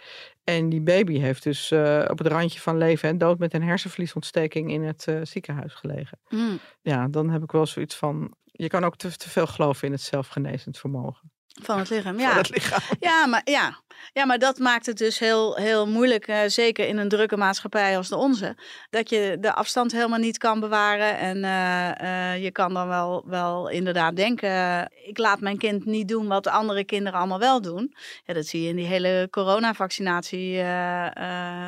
En 0.44 0.70
die 0.70 0.82
baby 0.82 1.20
heeft 1.20 1.44
dus 1.44 1.72
eh, 1.72 2.06
op 2.10 2.18
het 2.18 2.28
randje 2.28 2.60
van 2.60 2.78
leven 2.78 3.10
en 3.10 3.18
dood 3.18 3.40
met 3.40 3.54
een 3.54 3.64
hersenvliesontsteking 3.64 4.72
in 4.72 4.84
het 4.84 5.08
eh, 5.08 5.20
ziekenhuis 5.24 5.74
gelegen. 5.74 6.20
Mm. 6.30 6.60
Ja, 6.82 7.08
dan 7.08 7.30
heb 7.30 7.44
ik 7.44 7.52
wel 7.52 7.66
zoiets 7.66 7.96
van. 7.96 8.36
Je 8.46 8.68
kan 8.68 8.84
ook 8.84 8.96
te, 8.96 9.18
te 9.18 9.30
veel 9.30 9.48
geloven 9.48 9.88
in 9.88 9.94
het 9.94 10.02
zelfgenezend 10.02 10.78
vermogen 10.78 11.33
Van 11.62 11.80
het 11.80 11.90
lichaam, 11.90 12.14
van 12.14 12.24
ja. 12.24 12.36
het 12.36 12.50
lichaam. 12.50 12.80
Ja, 13.00 13.26
maar, 13.26 13.42
ja. 13.44 13.78
ja, 14.14 14.26
maar 14.26 14.40
dat 14.40 14.58
maakt 14.58 14.86
het 14.86 14.98
dus 14.98 15.20
heel, 15.20 15.56
heel 15.56 15.88
moeilijk, 15.88 16.28
eh, 16.28 16.40
zeker 16.48 16.88
in 16.88 16.98
een 16.98 17.10
drukke 17.10 17.38
maatschappij 17.38 17.98
als 17.98 18.10
de 18.10 18.16
onze, 18.16 18.56
dat 18.90 19.10
je 19.10 19.38
de 19.40 19.54
afstand 19.54 19.92
helemaal 19.92 20.20
niet 20.20 20.38
kan 20.38 20.60
bewaren. 20.60 21.18
En 21.18 21.44
eh, 21.44 22.34
eh, 22.34 22.44
je 22.44 22.52
kan 22.52 22.74
dan 22.74 22.88
wel, 22.88 23.24
wel 23.26 23.70
inderdaad 23.70 24.16
denken, 24.16 24.52
ik 25.06 25.18
laat 25.18 25.40
mijn 25.40 25.58
kind 25.58 25.86
niet 25.86 26.08
doen 26.08 26.28
wat 26.28 26.44
de 26.44 26.52
andere 26.52 26.84
kinderen 26.84 27.20
allemaal 27.20 27.40
wel 27.40 27.62
doen. 27.62 27.96
Ja, 28.26 28.34
dat 28.34 28.46
zie 28.46 28.62
je 28.62 28.70
in 28.70 28.76
die 28.76 28.86
hele 28.86 29.28
coronavaccinatie 29.32 30.58
eh, 30.58 31.06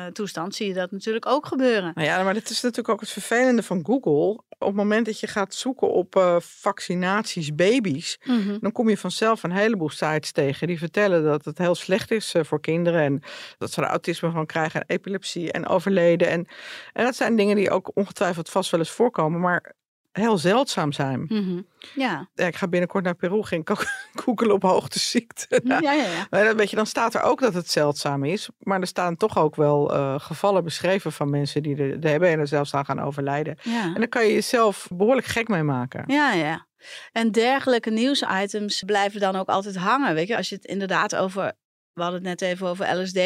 eh, 0.06 0.12
toestand, 0.12 0.54
zie 0.54 0.68
je 0.68 0.74
dat 0.74 0.90
natuurlijk 0.90 1.26
ook 1.26 1.46
gebeuren. 1.46 1.92
Nou 1.94 2.06
ja, 2.08 2.22
maar 2.22 2.34
dat 2.34 2.50
is 2.50 2.60
natuurlijk 2.60 2.88
ook 2.88 3.00
het 3.00 3.10
vervelende 3.10 3.62
van 3.62 3.84
Google. 3.86 4.44
Op 4.58 4.66
het 4.66 4.76
moment 4.76 5.06
dat 5.06 5.20
je 5.20 5.26
gaat 5.26 5.54
zoeken 5.54 5.92
op 5.92 6.16
eh, 6.16 6.36
vaccinaties 6.40 7.54
baby's, 7.54 8.18
Mhm. 8.24 8.56
dan 8.60 8.72
kom 8.72 8.88
je 8.88 8.96
vanzelf 8.98 9.42
een 9.42 9.50
heleboel 9.78 10.10
sites 10.10 10.32
tegen 10.32 10.66
die 10.66 10.78
vertellen 10.78 11.24
dat 11.24 11.44
het 11.44 11.58
heel 11.58 11.74
slecht 11.74 12.10
is 12.10 12.34
eh, 12.34 12.44
voor 12.44 12.60
kinderen 12.60 13.00
en 13.00 13.22
dat 13.58 13.72
ze 13.72 13.82
er 13.82 13.88
autisme 13.88 14.30
van 14.30 14.46
krijgen 14.46 14.80
en 14.80 14.96
epilepsie 14.96 15.52
en 15.52 15.66
overleden. 15.66 16.28
En, 16.28 16.46
en 16.92 17.04
dat 17.04 17.16
zijn 17.16 17.36
dingen 17.36 17.56
die 17.56 17.70
ook 17.70 17.90
ongetwijfeld 17.94 18.50
vast 18.50 18.70
wel 18.70 18.80
eens 18.80 18.90
voorkomen, 18.90 19.40
maar 19.40 19.74
heel 20.16 20.38
zeldzaam 20.38 20.92
zijn. 20.92 21.24
Mhm. 21.28 21.60
Ja. 21.94 22.28
Ja, 22.34 22.46
ik 22.46 22.56
ga 22.56 22.68
binnenkort 22.68 23.04
naar 23.04 23.14
Peru, 23.14 23.34
ook 23.34 23.84
googelen 24.14 24.54
op 24.60 24.62
hoogteziekte. 24.62 25.60
ja, 25.64 25.80
ja, 25.80 25.92
ja. 25.92 26.26
Maar 26.30 26.56
weet 26.56 26.70
je, 26.70 26.76
dan 26.76 26.86
staat 26.86 27.14
er 27.14 27.22
ook 27.22 27.40
dat 27.40 27.54
het 27.54 27.70
zeldzaam 27.70 28.24
is. 28.24 28.48
Maar 28.58 28.80
er 28.80 28.86
staan 28.86 29.16
toch 29.16 29.38
ook 29.38 29.56
wel 29.56 29.94
eh, 29.94 30.14
gevallen 30.18 30.64
beschreven 30.64 31.12
van 31.12 31.30
mensen 31.30 31.62
die 31.62 31.76
er, 31.76 32.04
er 32.04 32.10
hebben 32.10 32.28
en 32.28 32.38
er 32.38 32.46
zelfs 32.46 32.74
aan 32.74 32.84
gaan 32.84 33.00
overlijden. 33.00 33.58
ja. 33.62 33.82
En 33.84 34.00
dan 34.00 34.08
kan 34.08 34.26
je 34.26 34.32
jezelf 34.32 34.88
behoorlijk 34.94 35.26
gek 35.26 35.48
mee 35.48 35.62
maken. 35.62 36.04
Ja, 36.06 36.32
ja. 36.32 36.66
En 37.12 37.30
dergelijke 37.30 37.90
nieuwsitems 37.90 38.82
blijven 38.86 39.20
dan 39.20 39.36
ook 39.36 39.48
altijd 39.48 39.76
hangen. 39.76 40.14
Weet 40.14 40.28
je, 40.28 40.36
als 40.36 40.48
je 40.48 40.54
het 40.54 40.64
inderdaad 40.64 41.16
over. 41.16 41.52
We 41.96 42.02
hadden 42.02 42.20
het 42.26 42.40
net 42.40 42.50
even 42.50 42.66
over 42.66 42.96
LSD. 43.00 43.18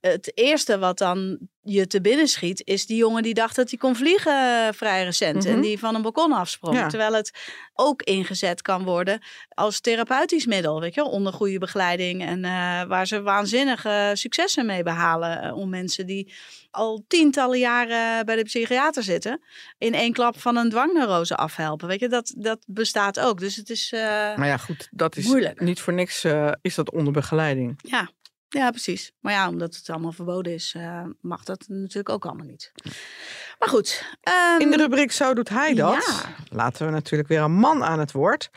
Het 0.00 0.30
eerste 0.34 0.78
wat 0.78 0.98
dan 0.98 1.38
je 1.62 1.86
te 1.86 2.00
binnen 2.00 2.28
schiet, 2.28 2.62
is 2.66 2.86
die 2.86 2.96
jongen 2.96 3.22
die 3.22 3.34
dacht 3.34 3.56
dat 3.56 3.68
hij 3.70 3.78
kon 3.78 3.96
vliegen 3.96 4.66
eh, 4.66 4.72
vrij 4.72 5.04
recent. 5.04 5.44
En 5.44 5.52
Mhm. 5.52 5.60
die 5.62 5.78
van 5.78 5.94
een 5.94 6.02
balkon 6.02 6.32
afsprong. 6.32 6.76
Ja. 6.76 6.88
Terwijl 6.88 7.12
het 7.12 7.32
ook 7.74 8.02
ingezet 8.02 8.62
kan 8.62 8.84
worden 8.84 9.20
als 9.48 9.80
therapeutisch 9.80 10.46
middel. 10.46 10.80
Weet 10.80 10.94
je, 10.94 11.04
onder 11.04 11.32
goede 11.32 11.58
begeleiding. 11.58 12.22
En 12.26 12.44
eh, 12.44 12.82
waar 12.82 13.06
ze 13.06 13.22
waanzinnige 13.22 14.10
successen 14.14 14.66
mee 14.66 14.82
behalen. 14.82 15.42
eh, 15.42 15.56
om 15.56 15.68
mensen 15.68 16.06
die 16.06 16.32
al 16.72 17.04
tientallen 17.08 17.58
jaren 17.58 18.26
bij 18.26 18.36
de 18.36 18.42
psychiater 18.42 19.02
zitten 19.02 19.42
in 19.78 19.94
één 19.94 20.12
klap 20.12 20.40
van 20.40 20.56
een 20.56 20.70
dwangneurose 20.70 21.36
afhelpen. 21.36 21.88
Weet 21.88 22.00
je, 22.00 22.08
dat, 22.08 22.34
dat 22.36 22.64
bestaat 22.66 23.20
ook. 23.20 23.38
Dus 23.40 23.56
het 23.56 23.70
is, 23.70 23.92
eh, 23.92 24.00
Maar 24.36 24.46
ja, 24.46 24.56
goed, 24.56 24.88
dat 24.90 25.16
is 25.16 25.26
Moeilijk. 25.26 25.60
niet 25.60 25.80
voor 25.80 25.92
niks 25.92 26.24
eh, 26.24 26.52
is 26.62 26.74
dat 26.74 26.90
onder 26.90 27.12
begeleiding. 27.12 27.78
ja, 27.82 28.10
ja, 28.48 28.70
precies. 28.70 29.12
Maar 29.20 29.32
ja, 29.32 29.48
omdat 29.48 29.76
het 29.76 29.90
allemaal 29.90 30.12
verboden 30.12 30.52
is, 30.52 30.72
eh, 30.76 31.04
mag 31.20 31.44
dat 31.44 31.64
natuurlijk 31.68 32.08
ook 32.08 32.24
allemaal 32.26 32.46
niet. 32.46 32.72
Maar 33.58 33.68
goed. 33.68 34.04
ehm, 34.20 34.60
In 34.60 34.70
de 34.70 34.76
rubriek 34.76 35.12
Zo 35.12 35.34
doet 35.34 35.48
hij 35.48 35.74
dat. 35.74 36.04
Ja. 36.06 36.34
Laten 36.56 36.86
we 36.86 36.92
natuurlijk 36.92 37.28
weer 37.28 37.40
een 37.40 37.52
man 37.52 37.84
aan 37.84 37.98
het 37.98 38.12
woord. 38.12 38.50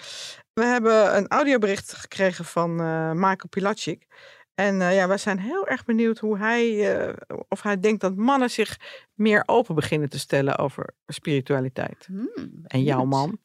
We 0.54 0.64
hebben 0.66 1.16
een 1.18 1.28
audiobericht 1.28 1.94
gekregen 1.94 2.46
van 2.46 2.76
Michael 3.20 3.48
Pilacic. 3.50 4.08
En 4.56 4.82
eh, 4.82 4.96
ja, 4.96 5.08
wij 5.08 5.18
zijn 5.18 5.40
heel 5.40 5.68
erg 5.68 5.86
benieuwd 5.86 6.20
hoe 6.20 6.38
hij, 6.38 6.96
eh, 6.98 7.14
of 7.50 7.62
hij 7.62 7.80
denkt 7.80 8.02
dat 8.02 8.16
mannen 8.16 8.50
zich 8.50 8.78
meer 9.14 9.44
open 9.46 9.76
beginnen 9.76 10.10
te 10.10 10.20
stellen 10.20 10.58
over 10.58 10.90
spiritualiteit. 11.08 12.06
hmm, 12.06 12.50
En 12.64 12.84
jouw 12.84 13.06
man? 13.06 13.38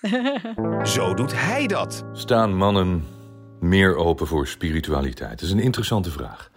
Zo 0.82 1.14
doet 1.14 1.32
hij 1.34 1.66
dat. 1.66 2.04
Staan 2.12 2.56
mannen 2.56 3.04
meer 3.60 3.96
open 3.96 4.26
voor 4.26 4.46
spiritualiteit? 4.46 5.30
Dat 5.30 5.40
is 5.40 5.50
een 5.50 5.58
interessante 5.58 6.10
vraag. 6.10 6.50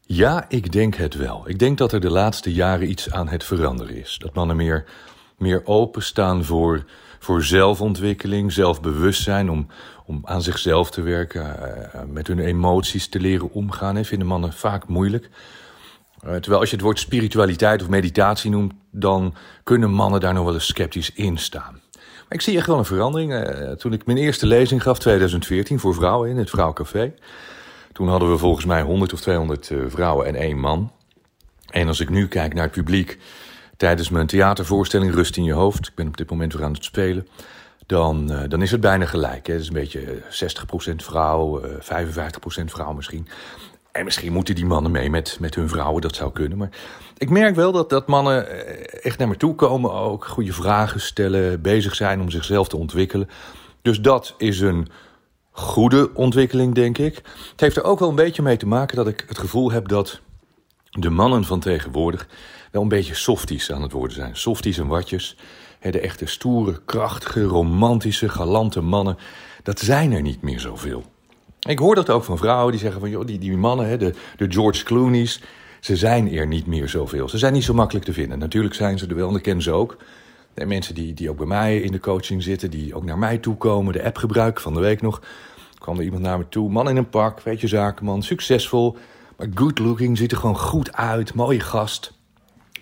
Ja, 0.00 0.44
ik 0.48 0.72
denk 0.72 0.94
het 0.94 1.14
wel. 1.14 1.48
Ik 1.48 1.58
denk 1.58 1.78
dat 1.78 1.92
er 1.92 2.00
de 2.00 2.10
laatste 2.10 2.52
jaren 2.52 2.90
iets 2.90 3.10
aan 3.10 3.28
het 3.28 3.44
veranderen 3.44 3.96
is. 3.96 4.18
Dat 4.18 4.34
mannen 4.34 4.56
meer, 4.56 4.84
meer 5.38 5.66
openstaan 5.66 6.44
voor, 6.44 6.84
voor 7.20 7.42
zelfontwikkeling, 7.42 8.52
zelfbewustzijn, 8.52 9.50
om, 9.50 9.66
om 10.06 10.20
aan 10.24 10.42
zichzelf 10.42 10.90
te 10.90 11.02
werken, 11.02 11.62
eh, 11.92 12.00
met 12.08 12.26
hun 12.26 12.38
emoties 12.38 13.08
te 13.08 13.20
leren 13.20 13.52
omgaan. 13.52 14.04
Vinden 14.04 14.26
mannen 14.26 14.52
vaak 14.52 14.88
moeilijk. 14.88 15.30
Eh, 16.20 16.34
terwijl 16.34 16.60
als 16.60 16.70
je 16.70 16.76
het 16.76 16.84
woord 16.84 16.98
spiritualiteit 16.98 17.82
of 17.82 17.88
meditatie 17.88 18.50
noemt, 18.50 18.72
dan 18.90 19.34
kunnen 19.64 19.90
mannen 19.90 20.20
daar 20.20 20.34
nog 20.34 20.44
wel 20.44 20.54
eens 20.54 20.66
sceptisch 20.66 21.12
in 21.12 21.38
staan. 21.38 21.80
Maar 21.92 22.38
ik 22.38 22.40
zie 22.40 22.56
echt 22.56 22.66
wel 22.66 22.78
een 22.78 22.84
verandering. 22.84 23.32
Eh, 23.34 23.70
toen 23.70 23.92
ik 23.92 24.06
mijn 24.06 24.18
eerste 24.18 24.46
lezing 24.46 24.82
gaf, 24.82 24.98
2014, 24.98 25.78
voor 25.78 25.94
vrouwen 25.94 26.30
in 26.30 26.36
het 26.36 26.50
Vrouwcafé. 26.50 27.14
Toen 27.92 28.08
hadden 28.08 28.30
we 28.30 28.38
volgens 28.38 28.64
mij 28.64 28.82
100 28.82 29.12
of 29.12 29.20
200 29.20 29.70
eh, 29.70 29.78
vrouwen 29.88 30.26
en 30.26 30.34
één 30.34 30.58
man. 30.58 30.92
En 31.70 31.88
als 31.88 32.00
ik 32.00 32.08
nu 32.08 32.28
kijk 32.28 32.54
naar 32.54 32.62
het 32.62 32.72
publiek 32.72 33.18
tijdens 33.80 34.10
mijn 34.10 34.26
theatervoorstelling 34.26 35.14
Rust 35.14 35.36
in 35.36 35.44
je 35.44 35.52
hoofd, 35.52 35.86
ik 35.86 35.94
ben 35.94 36.06
op 36.06 36.16
dit 36.16 36.30
moment 36.30 36.52
weer 36.52 36.64
aan 36.64 36.72
het 36.72 36.84
spelen, 36.84 37.28
dan, 37.86 38.32
eh, 38.32 38.48
dan 38.48 38.62
is 38.62 38.70
het 38.70 38.80
bijna 38.80 39.06
gelijk. 39.06 39.46
Het 39.46 39.60
is 39.60 39.66
een 39.66 39.72
beetje 39.72 40.00
eh, 40.00 40.30
60% 40.30 41.02
vrouw, 41.02 41.60
eh 41.60 41.70
55% 41.80 42.70
vrouw 42.70 42.92
misschien. 42.92 43.28
En 43.92 44.04
misschien 44.04 44.32
moeten 44.32 44.54
die 44.54 44.64
mannen 44.66 44.92
mee 44.92 45.10
met, 45.10 45.36
met 45.40 45.54
hun 45.54 45.68
vrouwen, 45.68 46.02
dat 46.02 46.14
zou 46.14 46.32
kunnen. 46.32 46.58
Maar 46.58 46.68
ik 47.16 47.30
merk 47.30 47.54
wel 47.54 47.72
dat, 47.72 47.90
dat 47.90 48.06
mannen 48.06 48.48
eh, 48.48 49.04
echt 49.04 49.18
naar 49.18 49.28
me 49.28 49.36
toe 49.36 49.54
komen 49.54 49.92
ook. 49.92 50.24
Goede 50.24 50.52
vragen 50.52 51.00
stellen, 51.00 51.60
bezig 51.60 51.94
zijn 51.94 52.20
om 52.20 52.30
zichzelf 52.30 52.68
te 52.68 52.76
ontwikkelen. 52.76 53.28
Dus 53.82 54.00
dat 54.00 54.34
is 54.38 54.60
een 54.60 54.88
goede 55.50 56.14
ontwikkeling, 56.14 56.74
denk 56.74 56.98
ik. 56.98 57.14
Het 57.50 57.60
heeft 57.60 57.76
er 57.76 57.84
ook 57.84 57.98
wel 57.98 58.08
een 58.08 58.14
beetje 58.14 58.42
mee 58.42 58.56
te 58.56 58.66
maken 58.66 58.96
dat 58.96 59.08
ik 59.08 59.24
het 59.28 59.38
gevoel 59.38 59.70
heb 59.70 59.88
dat 59.88 60.20
de 60.90 61.10
mannen 61.10 61.44
van 61.44 61.60
tegenwoordig 61.60 62.28
wel 62.70 62.82
een 62.82 62.88
beetje 62.88 63.14
softies 63.14 63.72
aan 63.72 63.82
het 63.82 63.92
worden 63.92 64.16
zijn. 64.16 64.36
Softies 64.36 64.78
en 64.78 64.86
watjes. 64.86 65.36
De 65.80 66.00
echte 66.00 66.26
stoere, 66.26 66.80
krachtige, 66.84 67.42
romantische, 67.42 68.28
galante 68.28 68.80
mannen. 68.80 69.16
Dat 69.62 69.80
zijn 69.80 70.12
er 70.12 70.22
niet 70.22 70.42
meer 70.42 70.60
zoveel. 70.60 71.04
Ik 71.60 71.78
hoor 71.78 71.94
dat 71.94 72.10
ook 72.10 72.24
van 72.24 72.38
vrouwen 72.38 72.70
die 72.70 72.80
zeggen 72.80 73.00
van... 73.00 73.10
joh, 73.10 73.26
die, 73.26 73.38
die 73.38 73.56
mannen, 73.56 73.98
de, 73.98 74.14
de 74.36 74.50
George 74.50 74.84
Clooney's... 74.84 75.42
ze 75.80 75.96
zijn 75.96 76.32
er 76.32 76.46
niet 76.46 76.66
meer 76.66 76.88
zoveel. 76.88 77.28
Ze 77.28 77.38
zijn 77.38 77.52
niet 77.52 77.64
zo 77.64 77.74
makkelijk 77.74 78.04
te 78.04 78.12
vinden. 78.12 78.38
Natuurlijk 78.38 78.74
zijn 78.74 78.98
ze 78.98 79.06
er 79.06 79.14
wel, 79.14 79.28
en 79.28 79.36
ik 79.36 79.42
ken 79.42 79.62
ze 79.62 79.70
ook. 79.70 79.96
En 80.54 80.68
mensen 80.68 80.94
die, 80.94 81.14
die 81.14 81.30
ook 81.30 81.36
bij 81.36 81.46
mij 81.46 81.80
in 81.80 81.92
de 81.92 82.00
coaching 82.00 82.42
zitten... 82.42 82.70
die 82.70 82.94
ook 82.94 83.04
naar 83.04 83.18
mij 83.18 83.38
toe 83.38 83.56
komen, 83.56 83.92
de 83.92 84.04
app 84.04 84.16
gebruiken 84.16 84.62
van 84.62 84.74
de 84.74 84.80
week 84.80 85.02
nog... 85.02 85.22
kwam 85.78 85.96
er 85.96 86.04
iemand 86.04 86.22
naar 86.22 86.38
me 86.38 86.48
toe, 86.48 86.70
man 86.70 86.88
in 86.88 86.96
een 86.96 87.10
pak, 87.10 87.40
weet 87.40 87.60
je 87.60 87.68
zakenman, 87.68 88.22
succesvol... 88.22 88.96
maar 89.36 89.48
good 89.54 89.78
looking, 89.78 90.18
ziet 90.18 90.32
er 90.32 90.38
gewoon 90.38 90.58
goed 90.58 90.92
uit, 90.92 91.34
mooie 91.34 91.60
gast... 91.60 92.18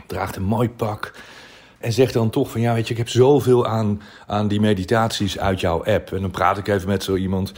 draagt 0.09 0.37
een 0.37 0.43
mooi 0.43 0.71
pak, 0.71 1.13
En 1.79 1.93
zeg 1.93 2.13
dan 2.13 2.31
toch 2.31 2.51
van 2.51 2.61
ja, 2.61 2.75
weet 2.75 2.87
je, 2.87 2.93
ik 2.93 2.99
heb 2.99 3.09
zoveel 3.09 3.67
aan, 3.67 4.03
aan 4.27 4.49
die 4.49 4.61
meditaties 4.61 5.39
uit 5.39 5.61
jouw 5.61 5.85
app. 5.85 6.13
En 6.13 6.21
dan 6.21 6.31
praat 6.31 6.59
ik 6.59 6.69
even 6.69 6.89
met 6.89 7.03
zo 7.03 7.17
iemand. 7.17 7.53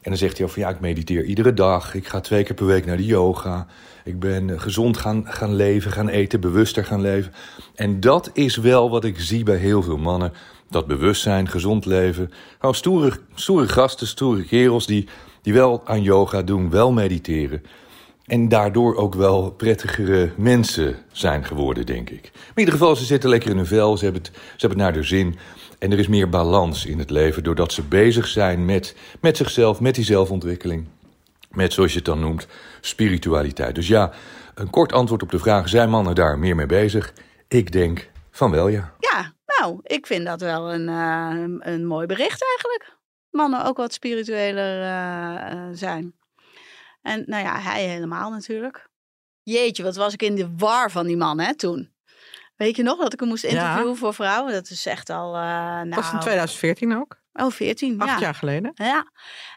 En 0.00 0.10
dan 0.10 0.16
zegt 0.16 0.38
hij 0.38 0.48
van 0.48 0.62
ja, 0.62 0.68
ik 0.68 0.80
mediteer 0.80 1.24
iedere 1.24 1.54
dag. 1.54 1.94
Ik 1.94 2.08
ga 2.08 2.20
twee 2.20 2.42
keer 2.42 2.54
per 2.54 2.66
week 2.66 2.86
naar 2.86 2.96
de 2.96 3.04
yoga. 3.04 3.66
Ik 4.04 4.20
ben 4.20 4.60
gezond 4.60 4.96
gaan, 4.96 5.24
gaan 5.26 5.54
leven, 5.54 5.92
gaan 5.92 6.08
eten, 6.08 6.40
bewuster 6.40 6.84
gaan 6.84 7.00
leven. 7.00 7.32
En 7.74 8.00
dat 8.00 8.30
is 8.32 8.56
wel 8.56 8.90
wat 8.90 9.04
ik 9.04 9.20
zie 9.20 9.42
bij 9.42 9.56
heel 9.56 9.82
veel 9.82 9.98
mannen. 9.98 10.32
Dat 10.70 10.86
bewustzijn, 10.86 11.48
gezond 11.48 11.84
leven. 11.84 12.30
Gewoon 12.58 12.74
stoere, 12.74 13.12
stoere 13.34 13.68
gasten, 13.68 14.06
stoere 14.06 14.44
kerels 14.44 14.86
die, 14.86 15.08
die 15.42 15.52
wel 15.52 15.82
aan 15.84 16.02
yoga 16.02 16.42
doen, 16.42 16.70
wel 16.70 16.92
mediteren. 16.92 17.62
En 18.28 18.48
daardoor 18.48 18.96
ook 18.96 19.14
wel 19.14 19.50
prettigere 19.50 20.32
mensen 20.36 20.96
zijn 21.12 21.44
geworden, 21.44 21.86
denk 21.86 22.10
ik. 22.10 22.30
Maar 22.32 22.42
in 22.54 22.58
ieder 22.58 22.74
geval, 22.74 22.96
ze 22.96 23.04
zitten 23.04 23.30
lekker 23.30 23.50
in 23.50 23.56
hun 23.56 23.66
vel, 23.66 23.96
ze 23.96 24.04
hebben 24.04 24.22
het, 24.22 24.30
ze 24.34 24.66
hebben 24.66 24.78
het 24.78 24.86
naar 24.86 25.02
de 25.02 25.08
zin. 25.08 25.38
En 25.78 25.92
er 25.92 25.98
is 25.98 26.08
meer 26.08 26.28
balans 26.28 26.86
in 26.86 26.98
het 26.98 27.10
leven 27.10 27.42
doordat 27.42 27.72
ze 27.72 27.82
bezig 27.82 28.26
zijn 28.26 28.64
met, 28.64 28.96
met 29.20 29.36
zichzelf, 29.36 29.80
met 29.80 29.94
die 29.94 30.04
zelfontwikkeling. 30.04 30.86
Met, 31.50 31.72
zoals 31.72 31.90
je 31.90 31.96
het 31.96 32.06
dan 32.06 32.20
noemt, 32.20 32.46
spiritualiteit. 32.80 33.74
Dus 33.74 33.88
ja, 33.88 34.12
een 34.54 34.70
kort 34.70 34.92
antwoord 34.92 35.22
op 35.22 35.30
de 35.30 35.38
vraag: 35.38 35.68
zijn 35.68 35.90
mannen 35.90 36.14
daar 36.14 36.38
meer 36.38 36.56
mee 36.56 36.66
bezig? 36.66 37.12
Ik 37.48 37.72
denk 37.72 38.10
van 38.30 38.50
wel, 38.50 38.68
ja. 38.68 38.94
Ja, 38.98 39.32
nou, 39.46 39.78
ik 39.82 40.06
vind 40.06 40.26
dat 40.26 40.40
wel 40.40 40.72
een, 40.72 40.88
uh, 40.88 41.72
een 41.72 41.86
mooi 41.86 42.06
bericht 42.06 42.44
eigenlijk. 42.44 42.96
Mannen 43.30 43.64
ook 43.64 43.76
wat 43.76 43.92
spiritueler 43.92 44.82
uh, 44.82 45.68
zijn. 45.72 46.17
En 47.02 47.22
nou 47.26 47.44
ja, 47.44 47.60
hij 47.60 47.84
helemaal 47.84 48.30
natuurlijk. 48.30 48.88
Jeetje, 49.42 49.82
wat 49.82 49.96
was 49.96 50.12
ik 50.12 50.22
in 50.22 50.34
de 50.34 50.54
war 50.56 50.90
van 50.90 51.06
die 51.06 51.16
man 51.16 51.40
hè, 51.40 51.54
toen. 51.54 51.92
Weet 52.56 52.76
je 52.76 52.82
nog 52.82 52.98
dat 52.98 53.12
ik 53.12 53.20
hem 53.20 53.28
moest 53.28 53.44
interviewen 53.44 53.96
voor 53.96 54.14
vrouwen? 54.14 54.52
Dat 54.52 54.70
is 54.70 54.86
echt 54.86 55.10
al. 55.10 55.34
Uh, 55.34 55.40
nou, 55.40 55.88
was 55.88 56.12
in 56.12 56.18
2014 56.18 56.96
ook? 56.96 57.17
Oh, 57.38 57.50
14. 57.50 58.00
Acht 58.00 58.10
ja. 58.10 58.18
jaar 58.18 58.34
geleden. 58.34 58.72
Ja. 58.74 59.06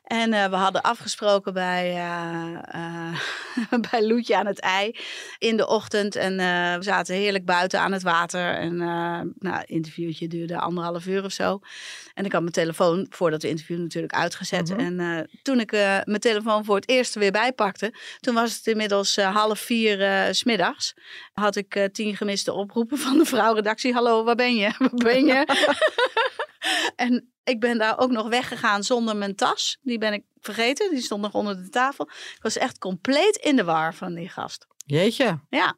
En 0.04 0.34
uh, 0.34 0.46
we 0.46 0.56
hadden 0.56 0.82
afgesproken 0.82 1.54
bij, 1.54 1.96
uh, 1.96 3.80
bij 3.92 4.08
Loetje 4.08 4.38
aan 4.38 4.46
het 4.46 4.60
ei 4.60 4.96
in 5.38 5.58
de 5.58 5.68
ochtend. 5.68 6.16
En 6.16 6.38
we 6.78 6.84
zaten 6.84 7.16
heerlijk 7.16 7.46
buiten 7.46 7.80
aan 7.80 7.92
het 7.92 8.04
water. 8.04 8.54
En 8.54 8.76
nou, 8.76 9.32
het 9.40 9.70
interviewtje 9.70 10.28
duurde 10.28 10.60
anderhalf 10.60 11.06
uur 11.06 11.24
of 11.24 11.32
zo. 11.32 11.60
En 12.14 12.26
ik 12.26 12.32
had 12.32 12.42
mijn 12.42 12.54
telefoon 12.54 13.06
voor 13.10 13.32
dat 13.32 13.44
interview 13.44 13.80
natuurlijk 13.80 14.14
uitgezet. 14.14 14.70
-hmm. 14.70 15.00
En 15.00 15.30
toen 15.42 15.60
ik 15.60 15.72
mijn 15.72 16.20
telefoon 16.20 16.66
voor 16.66 16.76
het 16.76 16.90
eerst 16.90 17.14
weer 17.14 17.32
bijpakte, 17.32 17.94
toen 18.20 18.34
was 18.34 18.56
het 18.56 18.68
inmiddels 18.68 19.16
half 19.16 19.60
vier 19.60 20.28
s 20.34 20.38
smiddags. 20.38 20.94
Had 21.34 21.56
ik 21.56 21.90
tien 21.92 22.16
gemiste 22.16 22.54
oproepen 22.54 22.98
van 22.98 23.18
de 23.18 23.26
vrouwredactie. 23.26 23.94
Hallo, 23.94 24.24
waar 24.24 24.36
ben 24.36 24.56
je? 24.56 24.72
Waar 24.78 24.90
ben 24.94 25.26
je? 25.26 25.46
en 26.96 27.32
ik 27.44 27.60
ben 27.60 27.78
daar 27.78 28.00
ook 28.00 28.12
nog 28.12 28.30
weggegaan 28.30 28.84
zonder 28.84 29.16
mijn 29.16 29.36
tas. 29.36 29.78
Die 29.82 29.98
ben 29.98 30.14
ik 30.14 30.24
vergeten. 30.40 30.90
Die 30.90 31.02
stond 31.02 31.22
nog 31.22 31.34
onder 31.34 31.56
de 31.56 31.70
tafel. 31.70 32.06
Ik 32.10 32.40
was 32.42 32.58
echt 32.58 32.78
compleet 32.78 33.36
in 33.36 33.56
de 33.56 33.64
war 33.64 33.96
van 33.96 34.14
die 34.14 34.30
gast. 34.30 34.68
Jeetje. 34.86 35.40
Ja. 35.50 35.78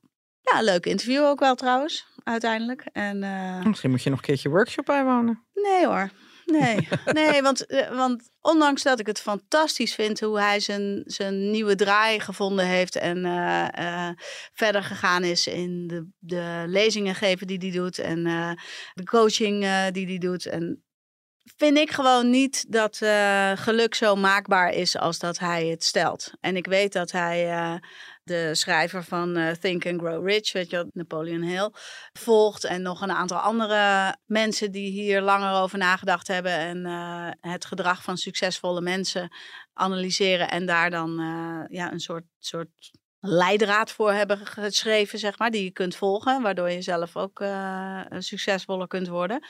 Ja, 0.52 0.62
leuk 0.62 0.86
interview 0.86 1.24
ook 1.24 1.40
wel 1.40 1.56
trouwens, 1.56 2.08
uiteindelijk. 2.24 2.86
En, 2.92 3.24
uh... 3.24 3.66
Misschien 3.66 3.90
moet 3.90 4.04
je 4.04 4.10
nog 4.10 4.20
een 4.20 4.26
keertje 4.26 4.50
workshop 4.50 4.86
bijwonen. 4.86 5.44
Nee 5.54 5.86
hoor. 5.86 6.10
Nee, 6.46 6.88
nee 7.20 7.41
want, 7.41 7.66
want 7.91 8.30
ondanks 8.41 8.84
dat 8.84 9.00
ik 9.00 9.08
het 9.08 9.20
fantastisch 9.20 9.96
vind 9.96 10.20
hoe 10.20 10.39
hij 10.39 10.60
zijn, 10.60 11.02
zijn 11.06 11.52
nieuwe 11.52 11.76
draai 11.76 12.20
gevonden 12.20 12.66
heeft 12.66 12.96
en 12.96 13.18
uh, 13.18 13.68
uh, 13.80 14.10
verder 14.54 14.84
gegaan 14.84 15.24
is 15.24 15.48
in 15.48 15.88
de, 15.88 16.08
de 16.20 16.64
lezingen 16.68 17.16
geven 17.16 17.48
die 17.48 17.58
hij 17.58 17.72
doet 17.72 18.00
en 18.00 18.28
uh, 18.28 18.52
de 18.94 19.04
coaching 19.04 19.60
die 19.91 20.06
hij 20.08 20.18
doet. 20.18 20.46
En 20.46 20.84
vind 21.56 21.78
ik 21.78 21.91
gewoon 21.91 22.30
niet 22.30 22.66
dat 22.72 22.98
geluk 23.56 23.96
zo 23.96 24.16
maakbaar 24.16 24.74
is 24.74 24.98
als 24.98 25.20
dat 25.20 25.39
hij 25.39 25.68
het 25.68 25.84
stelt. 25.84 26.32
En 26.39 26.56
ik 26.56 26.66
weet 26.66 26.94
dat 26.94 27.12
hij 27.12 27.80
de 28.24 28.55
schrijver 28.55 29.03
van 29.03 29.38
uh, 29.38 29.51
Think 29.51 29.86
and 29.86 29.99
Grow 29.99 30.28
Rich, 30.28 30.51
weet 30.51 30.69
je, 30.69 30.89
Napoleon 30.93 31.41
Hill, 31.41 31.71
volgt. 32.13 32.63
En 32.63 32.82
nog 32.82 33.01
een 33.01 33.11
aantal 33.11 33.38
andere 33.38 34.15
mensen 34.26 34.71
die 34.71 34.91
hier 34.91 35.21
langer 35.21 35.61
over 35.61 35.78
nagedacht 35.78 36.28
hebben. 36.28 36.51
En 36.51 36.86
uh, 36.86 37.30
het 37.51 37.65
gedrag 37.65 38.03
van 38.03 38.17
succesvolle 38.17 38.82
mensen 38.82 39.36
analyseren. 39.74 40.49
En 40.49 40.65
daar 40.65 40.89
dan 40.89 41.19
uh, 41.19 41.63
ja, 41.67 41.91
een 41.91 41.99
soort, 41.99 42.26
soort 42.39 42.91
leidraad 43.26 43.91
voor 43.91 44.11
hebben 44.11 44.38
geschreven, 44.38 45.19
zeg 45.19 45.39
maar. 45.39 45.51
Die 45.51 45.63
je 45.63 45.71
kunt 45.71 45.95
volgen, 45.95 46.41
waardoor 46.41 46.69
je 46.69 46.82
zelf 46.82 47.17
ook 47.17 47.43
succesvoller 48.19 48.88
kunt 48.88 49.07
worden. 49.07 49.43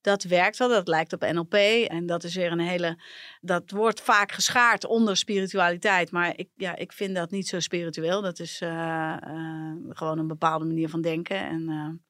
Dat 0.00 0.22
werkt 0.22 0.56
wel, 0.56 0.68
dat 0.68 0.88
lijkt 0.88 1.12
op 1.12 1.20
NLP. 1.20 1.54
En 1.88 2.06
dat 2.06 2.24
is 2.24 2.34
weer 2.34 2.52
een 2.52 2.58
hele. 2.58 2.98
Dat 3.40 3.70
wordt 3.70 4.00
vaak 4.00 4.32
geschaard 4.32 4.84
onder 4.84 5.16
spiritualiteit. 5.16 6.10
Maar 6.10 6.32
ik, 6.36 6.48
ja, 6.56 6.76
ik 6.76 6.92
vind 6.92 7.14
dat 7.14 7.30
niet 7.30 7.48
zo 7.48 7.60
spiritueel. 7.60 8.22
Dat 8.22 8.38
is 8.38 8.60
uh, 8.60 9.16
uh, 9.28 9.72
gewoon 9.88 10.18
een 10.18 10.26
bepaalde 10.26 10.64
manier 10.64 10.88
van 10.88 11.00
denken. 11.00 11.36
En, 11.36 12.04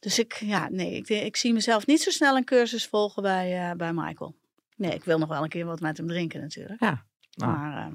dus 0.00 0.18
ik, 0.18 0.32
ja, 0.34 0.68
nee, 0.68 0.94
ik, 0.94 1.08
ik, 1.08 1.36
zie 1.36 1.52
mezelf 1.52 1.86
niet 1.86 2.02
zo 2.02 2.10
snel 2.10 2.36
een 2.36 2.44
cursus 2.44 2.86
volgen 2.86 3.22
bij, 3.22 3.74
bij 3.76 3.92
Michael. 3.92 4.34
Nee, 4.76 4.94
ik 4.94 5.04
wil 5.04 5.18
nog 5.18 5.28
wel 5.28 5.42
een 5.42 5.48
keer 5.48 5.66
wat 5.66 5.80
met 5.80 5.96
hem 5.96 6.06
drinken, 6.06 6.40
natuurlijk. 6.40 6.80
Ja. 6.80 7.04
Nou. 7.34 7.52
Maar. 7.52 7.92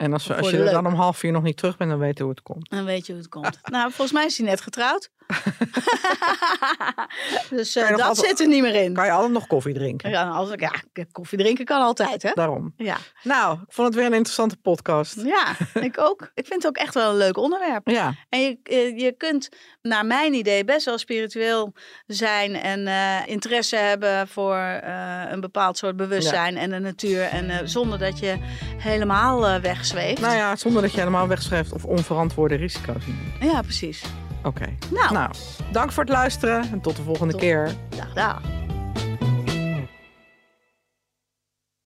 En 0.00 0.12
als, 0.12 0.32
als 0.32 0.50
je 0.50 0.58
er 0.58 0.72
dan 0.72 0.86
om 0.86 0.94
half 0.94 1.18
vier 1.18 1.32
nog 1.32 1.42
niet 1.42 1.56
terug 1.56 1.76
bent, 1.76 1.90
dan 1.90 1.98
weet 1.98 2.16
je 2.16 2.22
hoe 2.22 2.32
het 2.32 2.42
komt. 2.42 2.70
Dan 2.70 2.84
weet 2.84 3.06
je 3.06 3.12
hoe 3.12 3.20
het 3.20 3.30
komt. 3.30 3.58
nou, 3.62 3.90
volgens 3.90 4.12
mij 4.12 4.26
is 4.26 4.38
hij 4.38 4.46
net 4.46 4.60
getrouwd. 4.60 5.10
dus 7.50 7.76
uh, 7.76 7.88
dat 7.88 8.00
altijd, 8.00 8.26
zit 8.26 8.40
er 8.40 8.48
niet 8.48 8.62
meer 8.62 8.74
in. 8.74 8.94
Kan 8.94 9.04
je 9.04 9.10
altijd 9.10 9.32
nog 9.32 9.46
koffie 9.46 9.74
drinken? 9.74 10.10
Ja, 10.10 10.28
als, 10.28 10.50
ja, 10.56 10.72
koffie 11.12 11.38
drinken 11.38 11.64
kan 11.64 11.80
altijd, 11.80 12.22
hè? 12.22 12.30
Daarom. 12.34 12.72
Ja. 12.76 12.96
Nou, 13.22 13.58
ik 13.66 13.72
vond 13.72 13.88
het 13.88 13.96
weer 13.96 14.06
een 14.06 14.12
interessante 14.12 14.56
podcast. 14.56 15.22
Ja, 15.22 15.56
ik 15.80 15.98
ook. 15.98 16.30
Ik 16.34 16.46
vind 16.46 16.62
het 16.62 16.66
ook 16.66 16.76
echt 16.76 16.94
wel 16.94 17.10
een 17.10 17.16
leuk 17.16 17.36
onderwerp. 17.36 17.88
Ja. 17.88 18.14
En 18.28 18.40
je, 18.40 18.58
je 18.96 19.14
kunt, 19.16 19.48
naar 19.82 20.06
mijn 20.06 20.34
idee, 20.34 20.64
best 20.64 20.84
wel 20.84 20.98
spiritueel 20.98 21.72
zijn 22.06 22.54
en 22.54 22.80
uh, 22.80 23.26
interesse 23.26 23.76
hebben 23.76 24.28
voor 24.28 24.56
uh, 24.56 25.22
een 25.30 25.40
bepaald 25.40 25.78
soort 25.78 25.96
bewustzijn 25.96 26.54
ja. 26.54 26.60
en 26.60 26.70
de 26.70 26.78
natuur. 26.78 27.22
En 27.22 27.68
zonder 27.68 27.98
dat 27.98 28.18
je 28.18 28.36
helemaal 28.78 29.60
wegzweeft. 29.60 30.20
Nou 30.20 30.34
ja, 30.34 30.56
zonder 30.56 30.82
dat 30.82 30.92
je 30.92 30.98
helemaal 30.98 31.28
wegschrijft 31.28 31.72
of 31.72 31.84
onverantwoorde 31.84 32.54
risico's 32.54 33.06
neemt. 33.06 33.52
Ja, 33.52 33.62
precies. 33.62 34.02
Oké. 34.42 34.48
Okay. 34.48 34.76
Nou. 34.90 35.12
nou, 35.12 35.30
dank 35.72 35.92
voor 35.92 36.02
het 36.02 36.12
luisteren 36.12 36.70
en 36.72 36.80
tot 36.80 36.96
de 36.96 37.02
volgende 37.02 37.32
tot. 37.32 37.40
keer. 37.40 37.74
Dag, 37.96 38.12
dag. 38.12 38.40